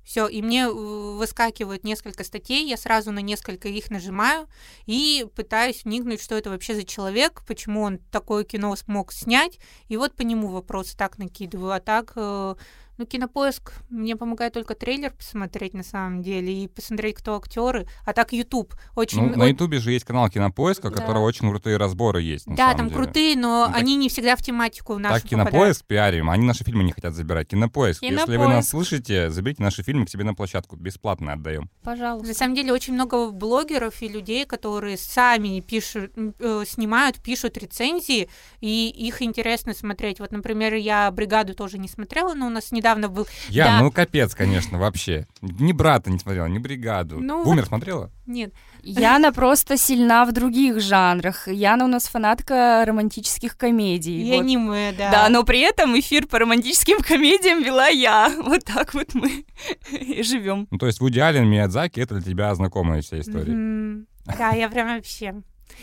Все, 0.08 0.26
и 0.26 0.40
мне 0.40 0.62
э, 0.62 0.70
выскакивают 0.70 1.84
несколько 1.84 2.24
статей, 2.24 2.66
я 2.66 2.78
сразу 2.78 3.12
на 3.12 3.18
несколько 3.18 3.68
их 3.68 3.90
нажимаю 3.90 4.48
и 4.86 5.26
пытаюсь 5.34 5.84
вникнуть, 5.84 6.22
что 6.22 6.34
это 6.34 6.48
вообще 6.48 6.74
за 6.74 6.84
человек, 6.84 7.42
почему 7.46 7.82
он 7.82 7.98
такое 8.10 8.44
кино 8.44 8.74
смог 8.74 9.12
снять, 9.12 9.58
и 9.88 9.98
вот 9.98 10.14
по 10.14 10.22
нему 10.22 10.48
вопросы 10.48 10.96
так 10.96 11.18
накидываю, 11.18 11.72
а 11.72 11.80
так, 11.80 12.12
э, 12.16 12.54
ну, 12.98 13.06
кинопоиск 13.06 13.72
мне 13.88 14.16
помогает 14.16 14.52
только 14.52 14.74
трейлер 14.74 15.12
посмотреть 15.12 15.72
на 15.74 15.82
самом 15.82 16.22
деле 16.22 16.64
и 16.64 16.68
посмотреть, 16.68 17.16
кто 17.16 17.36
актеры, 17.36 17.86
а 18.04 18.12
так 18.12 18.32
YouTube 18.32 18.74
очень... 18.96 19.20
Ну, 19.22 19.36
на 19.36 19.44
Ютубе 19.46 19.78
же 19.78 19.92
есть 19.92 20.04
канал 20.04 20.28
Кинопоиска, 20.28 20.86
у 20.86 20.90
Да. 20.90 20.96
которого 21.00 21.24
очень 21.24 21.48
крутые 21.48 21.76
разборы 21.76 22.20
есть. 22.22 22.46
на 22.46 22.56
Да, 22.56 22.64
самом 22.72 22.76
там 22.76 22.88
деле. 22.88 23.02
крутые, 23.04 23.36
но 23.36 23.66
Ну, 23.66 23.72
так- 23.72 23.76
они 23.82 23.96
не 23.96 24.08
всегда 24.08 24.36
в 24.36 24.42
тематику 24.42 24.98
нашу 24.98 25.14
Так, 25.14 25.22
попадают. 25.22 25.50
Кинопоиск 25.50 25.84
пиарим, 25.86 26.28
они 26.30 26.44
наши 26.44 26.64
фильмы 26.64 26.82
не 26.84 26.92
хотят 26.92 27.14
забирать. 27.14 27.48
Кинопоиск. 27.48 28.02
Если 28.02 28.16
вы 28.16 28.24
нас 28.26 28.28
Кинопоиск. 28.36 28.70
слышите, 28.70 29.30
заберите 29.30 29.62
наши 29.62 29.82
фильмы 29.82 30.06
к 30.06 30.10
себе 30.10 30.24
на 30.24 30.34
площадку. 30.34 30.76
Бесплатно 30.76 31.34
отдаем. 31.34 31.70
Пожалуйста. 31.82 32.28
На 32.28 32.34
самом 32.34 32.54
деле 32.56 32.72
очень 32.72 32.94
много 32.94 33.30
блогеров 33.30 34.02
и 34.02 34.08
людей, 34.08 34.44
которые 34.44 34.96
сами 34.96 35.60
пишут, 35.60 36.10
э, 36.16 36.64
снимают, 36.66 37.22
пишут 37.22 37.56
рецензии, 37.58 38.28
и 38.60 38.88
их 38.88 39.22
интересно 39.22 39.72
смотреть. 39.72 40.18
Вот, 40.20 40.32
например, 40.32 40.74
я 40.74 41.10
бригаду 41.12 41.54
тоже 41.54 41.78
не 41.78 41.88
смотрела, 41.88 42.34
но 42.34 42.46
у 42.48 42.50
нас 42.50 42.72
недавно 42.72 42.87
был. 42.96 43.26
Я, 43.48 43.64
Да. 43.64 43.80
ну 43.80 43.90
капец, 43.90 44.34
конечно, 44.34 44.78
вообще. 44.78 45.26
Ни 45.42 45.72
брата 45.72 46.10
не 46.10 46.18
смотрела, 46.18 46.46
ни 46.46 46.58
бригаду. 46.58 47.20
Ну, 47.20 47.44
Бумер 47.44 47.66
смотрела? 47.66 48.10
Нет, 48.26 48.52
Яна 48.82 49.32
просто 49.32 49.76
сильна 49.76 50.24
в 50.24 50.32
других 50.32 50.80
жанрах. 50.80 51.48
Яна 51.48 51.84
у 51.84 51.88
нас 51.88 52.06
фанатка 52.08 52.84
романтических 52.86 53.56
комедий. 53.56 54.22
и 54.22 54.32
вот. 54.32 54.40
аниме, 54.40 54.92
да. 54.96 55.10
Да, 55.10 55.28
но 55.28 55.44
при 55.44 55.60
этом 55.60 55.98
эфир 55.98 56.26
по 56.26 56.38
романтическим 56.38 56.98
комедиям 57.00 57.62
вела 57.62 57.88
я. 57.88 58.32
Вот 58.44 58.64
так 58.64 58.94
вот 58.94 59.14
мы 59.14 59.44
и 59.90 60.22
живем. 60.22 60.66
Ну, 60.70 60.78
то 60.78 60.86
есть 60.86 61.00
Вуди 61.00 61.18
Аллен, 61.20 61.46
Миядзаки— 61.48 62.00
это 62.00 62.14
для 62.14 62.32
тебя 62.32 62.54
знакомая 62.54 63.02
вся 63.02 63.20
история. 63.20 63.52
Мгм. 63.52 64.06
Да, 64.38 64.50
я 64.50 64.68
прям 64.68 64.88
вообще. 64.88 65.42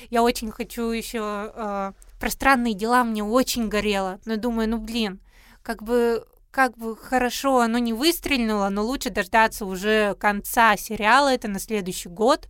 Я 0.09 0.23
очень 0.23 0.51
хочу 0.51 0.89
еще 0.89 1.51
про 2.19 2.29
странные 2.29 2.73
дела 2.73 3.03
мне 3.03 3.23
очень 3.23 3.69
горело. 3.69 4.19
Но 4.25 4.37
думаю, 4.37 4.69
ну 4.69 4.77
блин, 4.77 5.19
как 5.61 5.83
бы 5.83 6.25
как 6.55 6.77
бы 6.77 6.95
хорошо 6.95 7.59
оно 7.59 7.79
не 7.79 7.91
выстрелило, 7.91 8.69
но 8.69 8.81
лучше 8.81 9.09
дождаться 9.09 9.65
уже 9.65 10.15
конца 10.15 10.77
сериала, 10.77 11.27
это 11.33 11.49
на 11.49 11.59
следующий 11.59 12.07
год, 12.07 12.47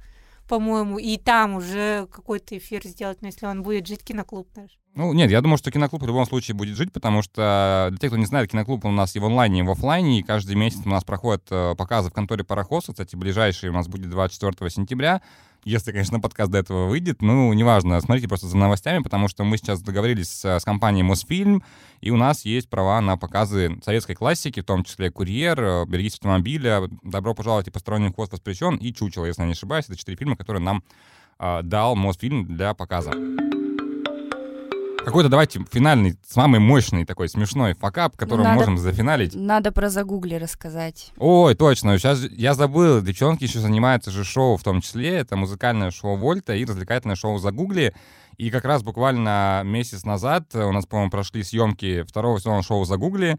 по-моему, 0.47 0.99
и 0.99 1.17
там 1.17 1.55
уже 1.55 2.05
какой-то 2.11 2.55
эфир 2.55 2.85
сделать, 2.85 3.23
но 3.23 3.29
если 3.29 3.47
он 3.47 3.63
будет 3.63 3.87
жить 3.87 4.03
киноклуб 4.03 4.47
наш. 4.55 4.77
Ну, 4.95 5.11
нет, 5.13 5.29
я 5.29 5.41
думаю, 5.41 5.57
что 5.57 5.71
киноклуб 5.71 6.03
в 6.03 6.07
любом 6.07 6.25
случае 6.25 6.55
будет 6.55 6.77
жить, 6.77 6.93
потому 6.93 7.21
что, 7.21 7.87
для 7.91 7.99
тех, 7.99 8.09
кто 8.11 8.17
не 8.17 8.25
знает, 8.25 8.49
киноклуб 8.49 8.85
у 8.85 8.91
нас 8.91 9.15
и 9.15 9.19
в 9.19 9.25
онлайне, 9.25 9.59
и 9.59 9.63
в 9.63 9.69
офлайне, 9.69 10.19
и 10.19 10.23
каждый 10.23 10.55
месяц 10.55 10.81
у 10.85 10.89
нас 10.89 11.03
проходят 11.03 11.43
э, 11.51 11.75
показы 11.77 12.09
в 12.09 12.13
конторе 12.13 12.45
Парохоса. 12.45 12.93
Кстати, 12.93 13.17
ближайший 13.17 13.69
у 13.69 13.73
нас 13.73 13.87
будет 13.89 14.09
24 14.09 14.69
сентября 14.69 15.21
если, 15.65 15.91
конечно, 15.91 16.19
подкаст 16.19 16.51
до 16.51 16.59
этого 16.59 16.85
выйдет. 16.85 17.21
Ну, 17.21 17.51
неважно, 17.51 17.99
смотрите 17.99 18.27
просто 18.27 18.47
за 18.47 18.55
новостями, 18.55 19.01
потому 19.01 19.27
что 19.27 19.43
мы 19.43 19.57
сейчас 19.57 19.81
договорились 19.81 20.29
с, 20.29 20.59
с 20.59 20.63
компанией 20.63 21.03
Мосфильм, 21.03 21.63
и 22.01 22.11
у 22.11 22.17
нас 22.17 22.45
есть 22.45 22.69
права 22.69 23.01
на 23.01 23.17
показы 23.17 23.77
советской 23.83 24.13
классики, 24.13 24.61
в 24.61 24.65
том 24.65 24.83
числе 24.83 25.09
«Курьер», 25.09 25.59
э, 25.59 25.85
«Берегись 25.87 26.13
автомобиля», 26.13 26.83
«Добро 27.03 27.33
пожаловать» 27.33 27.67
и 27.67 27.71
«Посторонний 27.71 28.09
вход 28.09 28.31
воспрещен» 28.31 28.75
и 28.75 28.93
«Чучело», 28.93 29.25
если 29.25 29.41
я 29.41 29.47
не 29.47 29.53
ошибаюсь. 29.53 29.85
Это 29.85 29.97
четыре 29.97 30.17
фильма, 30.17 30.37
которые 30.37 30.61
нам 30.61 30.83
э, 31.39 31.61
дал 31.63 31.95
Мосфильм 31.95 32.45
для 32.45 32.75
показа. 32.75 33.11
Какой-то 35.05 35.29
давайте 35.29 35.63
финальный, 35.71 36.17
самый 36.27 36.59
мощный 36.59 37.05
такой 37.05 37.29
смешной 37.29 37.75
факап, 37.75 38.17
который 38.17 38.43
мы 38.43 38.53
можем 38.53 38.79
зафиналить. 38.79 39.35
Надо 39.35 39.71
про 39.71 39.89
загугли 39.89 40.33
рассказать. 40.33 41.11
Ой, 41.17 41.53
точно. 41.53 41.99
Сейчас 41.99 42.23
я 42.31 42.55
забыл. 42.55 43.01
Девчонки 43.03 43.43
еще 43.43 43.59
занимаются 43.59 44.09
же 44.09 44.23
шоу 44.23 44.57
в 44.57 44.63
том 44.63 44.81
числе. 44.81 45.09
Это 45.09 45.35
музыкальное 45.35 45.91
шоу 45.91 46.15
Вольта 46.15 46.55
и 46.55 46.65
развлекательное 46.65 47.15
шоу 47.15 47.37
Загугли. 47.37 47.93
И 48.37 48.49
как 48.49 48.65
раз 48.65 48.81
буквально 48.81 49.61
месяц 49.63 50.05
назад 50.05 50.55
у 50.55 50.71
нас, 50.71 50.87
по-моему, 50.87 51.11
прошли 51.11 51.43
съемки 51.43 52.01
второго 52.01 52.39
сезона 52.39 52.63
шоу 52.63 52.83
Загугли. 52.83 53.37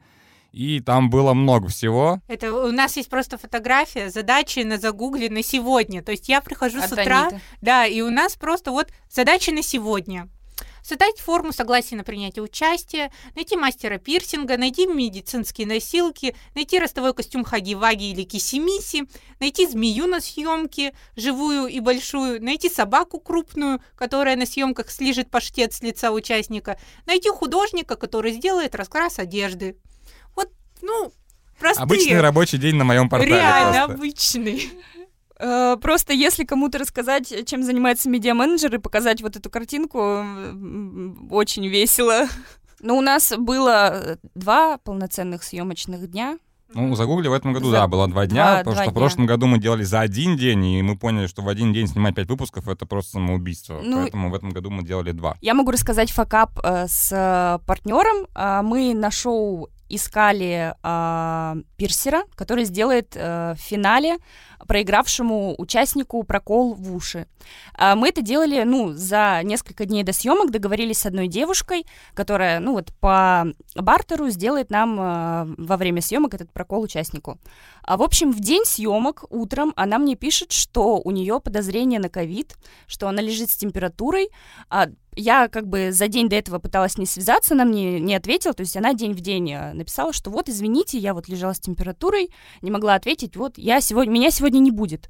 И 0.52 0.80
там 0.80 1.10
было 1.10 1.34
много 1.34 1.66
всего. 1.66 2.20
Это 2.28 2.54
у 2.54 2.70
нас 2.70 2.96
есть 2.96 3.10
просто 3.10 3.38
фотография 3.38 4.08
задачи 4.08 4.60
на 4.60 4.78
загугле 4.78 5.28
на 5.30 5.42
сегодня. 5.42 6.00
То 6.00 6.12
есть 6.12 6.28
я 6.28 6.40
прихожу 6.40 6.78
От 6.78 6.88
с 6.88 6.92
утра, 6.92 7.24
Аниты. 7.24 7.40
да, 7.60 7.86
и 7.86 8.00
у 8.02 8.10
нас 8.10 8.36
просто 8.36 8.70
вот 8.70 8.88
задачи 9.10 9.50
на 9.50 9.62
сегодня 9.62 10.28
создать 10.86 11.18
форму 11.18 11.52
согласия 11.52 11.96
на 11.96 12.04
принятие 12.04 12.42
участия, 12.42 13.10
найти 13.34 13.56
мастера 13.56 13.98
пирсинга, 13.98 14.56
найти 14.56 14.86
медицинские 14.86 15.66
носилки, 15.66 16.36
найти 16.54 16.78
ростовой 16.78 17.12
костюм 17.12 17.44
Хаги-Ваги 17.44 18.12
или 18.12 18.22
Кисимиси, 18.22 19.04
найти 19.40 19.66
змею 19.66 20.06
на 20.06 20.20
съемке, 20.20 20.94
живую 21.16 21.66
и 21.66 21.80
большую, 21.80 22.42
найти 22.42 22.70
собаку 22.70 23.18
крупную, 23.18 23.80
которая 23.96 24.36
на 24.36 24.46
съемках 24.46 24.90
слижет 24.90 25.30
паштет 25.30 25.72
с 25.72 25.82
лица 25.82 26.12
участника, 26.12 26.78
найти 27.06 27.30
художника, 27.30 27.96
который 27.96 28.32
сделает 28.32 28.76
раскрас 28.76 29.18
одежды. 29.18 29.76
Вот, 30.36 30.50
ну, 30.82 31.12
простые. 31.58 31.82
Обычный 31.82 32.20
рабочий 32.20 32.58
день 32.58 32.76
на 32.76 32.84
моем 32.84 33.08
портале. 33.08 33.32
Реально 33.32 33.86
просто. 33.86 33.92
обычный. 33.94 34.70
Э, 35.38 35.76
просто 35.80 36.12
если 36.12 36.44
кому-то 36.44 36.78
рассказать, 36.78 37.46
чем 37.46 37.62
занимается 37.62 38.08
медиа-менеджер 38.08 38.74
и 38.74 38.78
показать 38.78 39.22
вот 39.22 39.36
эту 39.36 39.50
картинку, 39.50 40.24
очень 41.30 41.66
весело. 41.68 42.26
Но 42.80 42.96
у 42.96 43.00
нас 43.00 43.32
было 43.36 44.18
два 44.34 44.78
полноценных 44.78 45.42
съемочных 45.42 46.10
дня. 46.10 46.38
Ну, 46.74 46.94
загугли 46.94 47.28
в 47.28 47.32
этом 47.32 47.52
году, 47.52 47.70
за... 47.70 47.76
да, 47.76 47.86
было 47.86 48.08
два 48.08 48.26
дня, 48.26 48.44
два, 48.44 48.58
потому 48.58 48.74
два 48.74 48.82
что 48.82 48.90
дня. 48.90 48.90
в 48.90 48.94
прошлом 49.00 49.26
году 49.26 49.46
мы 49.46 49.58
делали 49.58 49.84
за 49.84 50.00
один 50.00 50.36
день, 50.36 50.64
и 50.64 50.82
мы 50.82 50.96
поняли, 50.98 51.26
что 51.26 51.42
в 51.42 51.48
один 51.48 51.72
день 51.72 51.86
снимать 51.86 52.14
пять 52.14 52.28
выпусков— 52.28 52.68
это 52.68 52.86
просто 52.86 53.12
самоубийство. 53.12 53.80
Ну, 53.82 54.02
Поэтому 54.02 54.30
в 54.30 54.34
этом 54.34 54.50
году 54.50 54.70
мы 54.70 54.82
делали 54.82 55.12
два. 55.12 55.36
Я 55.40 55.54
могу 55.54 55.70
рассказать 55.70 56.10
факап 56.10 56.58
э, 56.62 56.86
с 56.88 57.60
партнером. 57.66 58.26
Э, 58.34 58.62
мы 58.62 58.94
на 58.94 59.10
шоу 59.10 59.70
искали 59.88 60.74
э, 60.82 61.62
пирсера, 61.76 62.24
который 62.34 62.64
сделает 62.64 63.12
э, 63.14 63.54
в 63.56 63.60
финале 63.60 64.18
проигравшему 64.66 65.54
участнику 65.58 66.22
прокол 66.22 66.74
в 66.74 66.94
уши. 66.94 67.26
А 67.74 67.94
мы 67.94 68.08
это 68.08 68.22
делали, 68.22 68.62
ну, 68.64 68.92
за 68.92 69.40
несколько 69.44 69.84
дней 69.84 70.02
до 70.02 70.12
съемок, 70.12 70.50
договорились 70.50 70.98
с 70.98 71.06
одной 71.06 71.28
девушкой, 71.28 71.86
которая, 72.14 72.60
ну, 72.60 72.72
вот 72.72 72.92
по 73.00 73.46
бартеру 73.74 74.30
сделает 74.30 74.70
нам 74.70 75.00
э, 75.00 75.54
во 75.58 75.76
время 75.76 76.00
съемок 76.00 76.34
этот 76.34 76.50
прокол 76.52 76.82
участнику. 76.82 77.38
А 77.82 77.96
в 77.96 78.02
общем, 78.02 78.32
в 78.32 78.40
день 78.40 78.64
съемок 78.64 79.24
утром 79.30 79.72
она 79.76 79.98
мне 79.98 80.16
пишет, 80.16 80.52
что 80.52 81.00
у 81.00 81.10
нее 81.10 81.40
подозрение 81.40 82.00
на 82.00 82.08
ковид, 82.08 82.56
что 82.86 83.08
она 83.08 83.22
лежит 83.22 83.50
с 83.50 83.56
температурой, 83.56 84.28
а 84.68 84.88
я 85.16 85.48
как 85.48 85.66
бы 85.66 85.92
за 85.92 86.08
день 86.08 86.28
до 86.28 86.36
этого 86.36 86.58
пыталась 86.58 86.92
с 86.92 86.98
ней 86.98 87.06
связаться, 87.06 87.54
она 87.54 87.64
мне 87.64 87.98
не 88.00 88.14
ответила, 88.14 88.52
то 88.52 88.60
есть 88.60 88.76
она 88.76 88.92
день 88.92 89.14
в 89.14 89.20
день 89.20 89.50
э, 89.50 89.72
написала, 89.72 90.12
что 90.12 90.30
вот, 90.30 90.48
извините, 90.48 90.98
я 90.98 91.14
вот 91.14 91.26
лежала 91.28 91.54
с 91.54 91.60
температурой, 91.60 92.30
не 92.60 92.70
могла 92.70 92.94
ответить, 92.94 93.36
вот, 93.36 93.56
я 93.56 93.80
сегодня, 93.80 94.12
меня 94.12 94.30
сегодня 94.30 94.45
не 94.54 94.70
будет. 94.70 95.08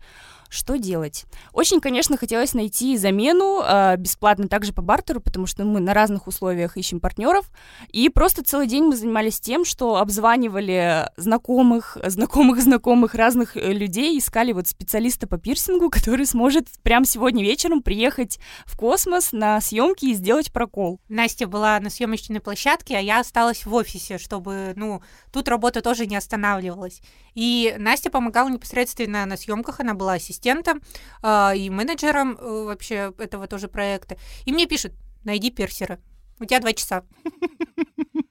Что 0.49 0.79
делать? 0.79 1.25
Очень, 1.53 1.81
конечно, 1.81 2.17
хотелось 2.17 2.55
найти 2.55 2.97
замену 2.97 3.63
э, 3.65 3.97
бесплатно 3.97 4.49
также 4.49 4.73
по 4.73 4.83
бартеру, 4.83 5.21
потому 5.21 5.47
что 5.47 5.65
мы 5.65 5.81
на 5.81 5.95
разных 5.95 6.27
условиях 6.27 6.77
ищем 6.77 7.01
партнеров. 7.01 7.51
И 7.91 8.09
просто 8.09 8.45
целый 8.45 8.67
день 8.67 8.85
мы 8.85 8.97
занимались 8.97 9.41
тем, 9.41 9.65
что 9.65 9.97
обзванивали 9.97 11.09
знакомых, 11.17 11.99
знакомых, 12.05 12.61
знакомых 12.61 13.15
разных 13.15 13.57
э, 13.57 13.73
людей, 13.73 14.19
искали 14.19 14.53
вот 14.53 14.69
специалиста 14.69 15.27
по 15.27 15.39
пирсингу, 15.39 15.91
который 15.91 16.27
сможет 16.27 16.69
прямо 16.83 17.05
сегодня 17.07 17.43
вечером 17.43 17.83
приехать 17.83 18.39
в 18.65 18.77
космос 18.77 19.33
на 19.33 19.61
съемки 19.61 20.07
и 20.07 20.15
сделать 20.15 20.53
прокол. 20.53 21.01
Настя 21.09 21.47
была 21.47 21.81
на 21.81 21.91
съемочной 21.91 22.41
площадке, 22.41 22.97
а 22.97 23.01
я 23.01 23.21
осталась 23.21 23.67
в 23.67 23.75
офисе, 23.75 24.19
чтобы, 24.19 24.73
ну, 24.77 25.03
тут 25.33 25.49
работа 25.49 25.81
тоже 25.81 26.07
не 26.07 26.17
останавливалась. 26.17 27.01
И 27.35 27.75
Настя 27.79 28.11
помогала 28.11 28.49
непосредственно 28.49 29.27
на 29.27 29.37
съемках, 29.37 29.81
она 29.81 29.93
была 29.93 30.15
ассистентом 30.15 30.36
ассистентом 30.37 30.83
э, 31.23 31.57
и 31.57 31.71
менеджером 31.71 32.37
э, 32.39 32.65
вообще 32.65 33.13
этого 33.19 33.47
тоже 33.47 33.69
проекта. 33.69 34.17
И 34.45 34.53
мне 34.53 34.67
пишут, 34.67 34.93
найди 35.25 35.51
персера. 35.51 35.99
У 36.39 36.45
тебя 36.45 36.61
два 36.61 36.73
часа. 36.73 37.05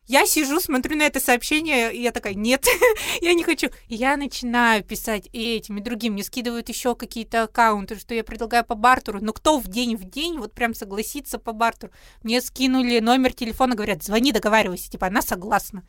Я 0.07 0.27
сижу, 0.27 0.59
смотрю 0.59 0.95
на 0.95 1.03
это 1.03 1.19
сообщение, 1.19 1.91
и 1.91 1.99
я 1.99 2.11
такая, 2.11 2.35
нет, 2.35 2.67
я 3.21 3.33
не 3.33 3.43
хочу. 3.43 3.69
И 3.87 3.95
я 3.95 4.17
начинаю 4.17 4.83
писать 4.83 5.27
и 5.31 5.55
этим, 5.55 5.77
и 5.79 5.81
другим. 5.81 6.13
Мне 6.13 6.23
скидывают 6.23 6.69
еще 6.69 6.93
какие-то 6.93 7.43
аккаунты, 7.43 7.99
что 7.99 8.13
я 8.13 8.23
предлагаю 8.23 8.63
по 8.63 8.75
бартеру. 8.75 9.19
Но 9.19 9.33
кто 9.33 9.57
в 9.57 9.67
день 9.67 9.95
в 9.95 10.03
день 10.03 10.37
вот 10.37 10.53
прям 10.53 10.75
согласится 10.75 11.39
по 11.39 11.53
бартеру? 11.53 11.91
Мне 12.21 12.39
скинули 12.41 12.99
номер 12.99 13.33
телефона, 13.33 13.73
говорят, 13.73 14.03
звони, 14.03 14.31
договаривайся. 14.31 14.91
Типа, 14.91 15.07
она 15.07 15.23
согласна. 15.23 15.83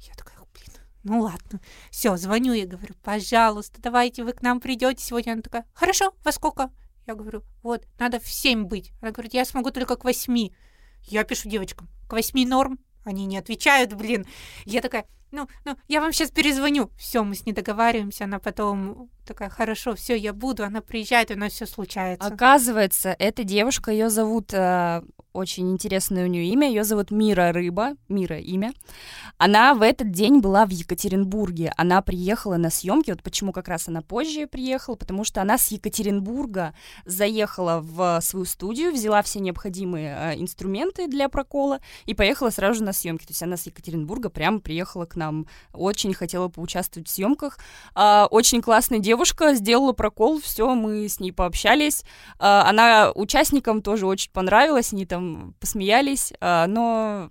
Я 0.00 0.14
такая, 0.14 0.33
ну 1.04 1.20
ладно, 1.20 1.60
все, 1.90 2.16
звоню 2.16 2.54
и 2.54 2.64
говорю, 2.64 2.94
пожалуйста, 3.02 3.80
давайте 3.80 4.24
вы 4.24 4.32
к 4.32 4.42
нам 4.42 4.60
придете 4.60 5.04
сегодня. 5.04 5.32
Она 5.32 5.42
такая, 5.42 5.66
хорошо, 5.74 6.14
во 6.24 6.32
сколько? 6.32 6.70
Я 7.06 7.14
говорю, 7.14 7.42
вот, 7.62 7.86
надо 7.98 8.18
в 8.18 8.26
семь 8.26 8.64
быть. 8.64 8.92
Она 9.02 9.12
говорит, 9.12 9.34
я 9.34 9.44
смогу 9.44 9.70
только 9.70 9.96
к 9.96 10.04
восьми. 10.04 10.54
Я 11.02 11.24
пишу 11.24 11.48
девочкам, 11.48 11.88
к 12.08 12.12
восьми 12.12 12.46
норм. 12.46 12.78
Они 13.04 13.26
не 13.26 13.36
отвечают, 13.36 13.92
блин. 13.92 14.26
Я 14.64 14.80
такая, 14.80 15.06
ну, 15.30 15.46
ну, 15.66 15.76
я 15.88 16.00
вам 16.00 16.12
сейчас 16.12 16.30
перезвоню. 16.30 16.90
Все, 16.96 17.22
мы 17.22 17.34
с 17.34 17.44
ней 17.44 17.52
договариваемся, 17.52 18.24
она 18.24 18.38
потом 18.38 19.10
такая, 19.24 19.48
хорошо, 19.48 19.94
все, 19.94 20.14
я 20.16 20.32
буду. 20.32 20.64
Она 20.64 20.80
приезжает, 20.80 21.30
у 21.30 21.36
нас 21.36 21.52
все 21.52 21.66
случается. 21.66 22.26
Оказывается, 22.26 23.14
эта 23.18 23.44
девушка, 23.44 23.90
ее 23.90 24.10
зовут 24.10 24.52
э, 24.52 25.02
очень 25.34 25.72
интересное 25.72 26.24
у 26.24 26.28
нее 26.28 26.46
имя. 26.46 26.68
Ее 26.68 26.84
зовут 26.84 27.10
Мира 27.10 27.52
Рыба. 27.52 27.96
Мира 28.08 28.38
имя. 28.38 28.72
Она 29.36 29.74
в 29.74 29.82
этот 29.82 30.12
день 30.12 30.38
была 30.38 30.64
в 30.64 30.70
Екатеринбурге. 30.70 31.72
Она 31.76 32.02
приехала 32.02 32.56
на 32.56 32.70
съемки. 32.70 33.10
Вот 33.10 33.22
почему 33.22 33.52
как 33.52 33.66
раз 33.66 33.88
она 33.88 34.00
позже 34.00 34.46
приехала, 34.46 34.94
потому 34.94 35.24
что 35.24 35.42
она 35.42 35.58
с 35.58 35.72
Екатеринбурга 35.72 36.72
заехала 37.04 37.80
в 37.82 38.20
свою 38.22 38.44
студию, 38.44 38.92
взяла 38.92 39.22
все 39.22 39.40
необходимые 39.40 40.16
э, 40.16 40.40
инструменты 40.40 41.08
для 41.08 41.28
прокола 41.28 41.80
и 42.06 42.14
поехала 42.14 42.50
сразу 42.50 42.78
же 42.78 42.84
на 42.84 42.92
съемки. 42.92 43.26
То 43.26 43.32
есть 43.32 43.42
она 43.42 43.56
с 43.56 43.66
Екатеринбурга 43.66 44.30
прямо 44.30 44.60
приехала 44.60 45.04
к 45.04 45.16
нам. 45.16 45.48
Очень 45.72 46.14
хотела 46.14 46.46
поучаствовать 46.46 47.08
в 47.08 47.10
съемках. 47.10 47.58
Э, 47.96 48.26
очень 48.30 48.62
классная 48.62 49.00
девушка, 49.00 49.13
сделала 49.54 49.92
прокол, 49.92 50.40
все, 50.40 50.74
мы 50.74 51.08
с 51.08 51.20
ней 51.20 51.32
пообщались. 51.32 52.02
Э, 52.38 52.62
она 52.66 53.12
участникам 53.14 53.82
тоже 53.82 54.06
очень 54.06 54.30
понравилась, 54.32 54.92
они 54.92 55.06
там 55.06 55.54
посмеялись, 55.60 56.32
а, 56.40 56.66
но 56.66 57.30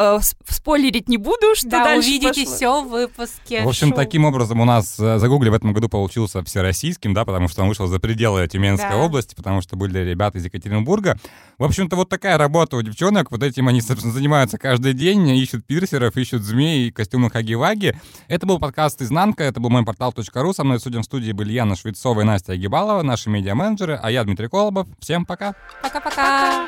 э, 0.00 0.18
спойлерить 0.48 1.08
не 1.08 1.18
буду, 1.18 1.54
что 1.54 1.68
да, 1.68 1.84
дальше 1.84 2.08
увидите 2.08 2.42
пошло. 2.42 2.56
все 2.56 2.82
в 2.82 2.88
выпуске. 2.88 3.62
В 3.62 3.68
общем, 3.68 3.88
шоу. 3.88 3.96
таким 3.96 4.24
образом 4.24 4.60
у 4.60 4.64
нас 4.64 4.98
э, 4.98 5.18
Загугли 5.18 5.50
в 5.50 5.54
этом 5.54 5.72
году 5.72 5.88
получился 5.88 6.42
всероссийским, 6.42 7.12
да, 7.12 7.24
потому 7.24 7.48
что 7.48 7.62
он 7.62 7.68
вышел 7.68 7.86
за 7.86 8.00
пределы 8.00 8.46
Тюменской 8.48 8.90
да. 8.90 8.96
области, 8.96 9.34
потому 9.34 9.60
что 9.60 9.76
были 9.76 9.98
ребята 9.98 10.38
из 10.38 10.44
Екатеринбурга. 10.44 11.18
В 11.58 11.64
общем-то, 11.64 11.96
вот 11.96 12.08
такая 12.08 12.38
работа 12.38 12.76
у 12.76 12.82
девчонок. 12.82 13.30
Вот 13.30 13.42
этим 13.42 13.68
они, 13.68 13.80
собственно, 13.80 14.12
занимаются 14.12 14.58
каждый 14.58 14.94
день, 14.94 15.28
ищут 15.28 15.66
пирсеров, 15.66 16.16
ищут 16.16 16.42
змей, 16.42 16.90
костюмы 16.90 17.30
Хаги-Ваги. 17.30 17.94
Это 18.28 18.46
был 18.46 18.58
подкаст 18.58 19.02
«Изнанка», 19.02 19.44
это 19.44 19.60
был 19.60 19.70
мой 19.70 19.84
портал.ру. 19.84 20.52
Со 20.54 20.64
мной, 20.64 20.80
судя 20.80 21.00
в 21.00 21.04
студии, 21.04 21.32
были 21.32 21.52
Яна 21.52 21.76
Швецова 21.76 22.22
и 22.22 22.24
Настя 22.24 22.52
Агибалова, 22.52 23.02
наши 23.02 23.28
медиа-менеджеры, 23.28 23.98
а 24.02 24.10
я 24.10 24.24
Дмитрий 24.24 24.48
Колобов. 24.48 24.88
Всем 25.00 25.26
пока! 25.26 25.54
Пока-пока! 25.82 26.66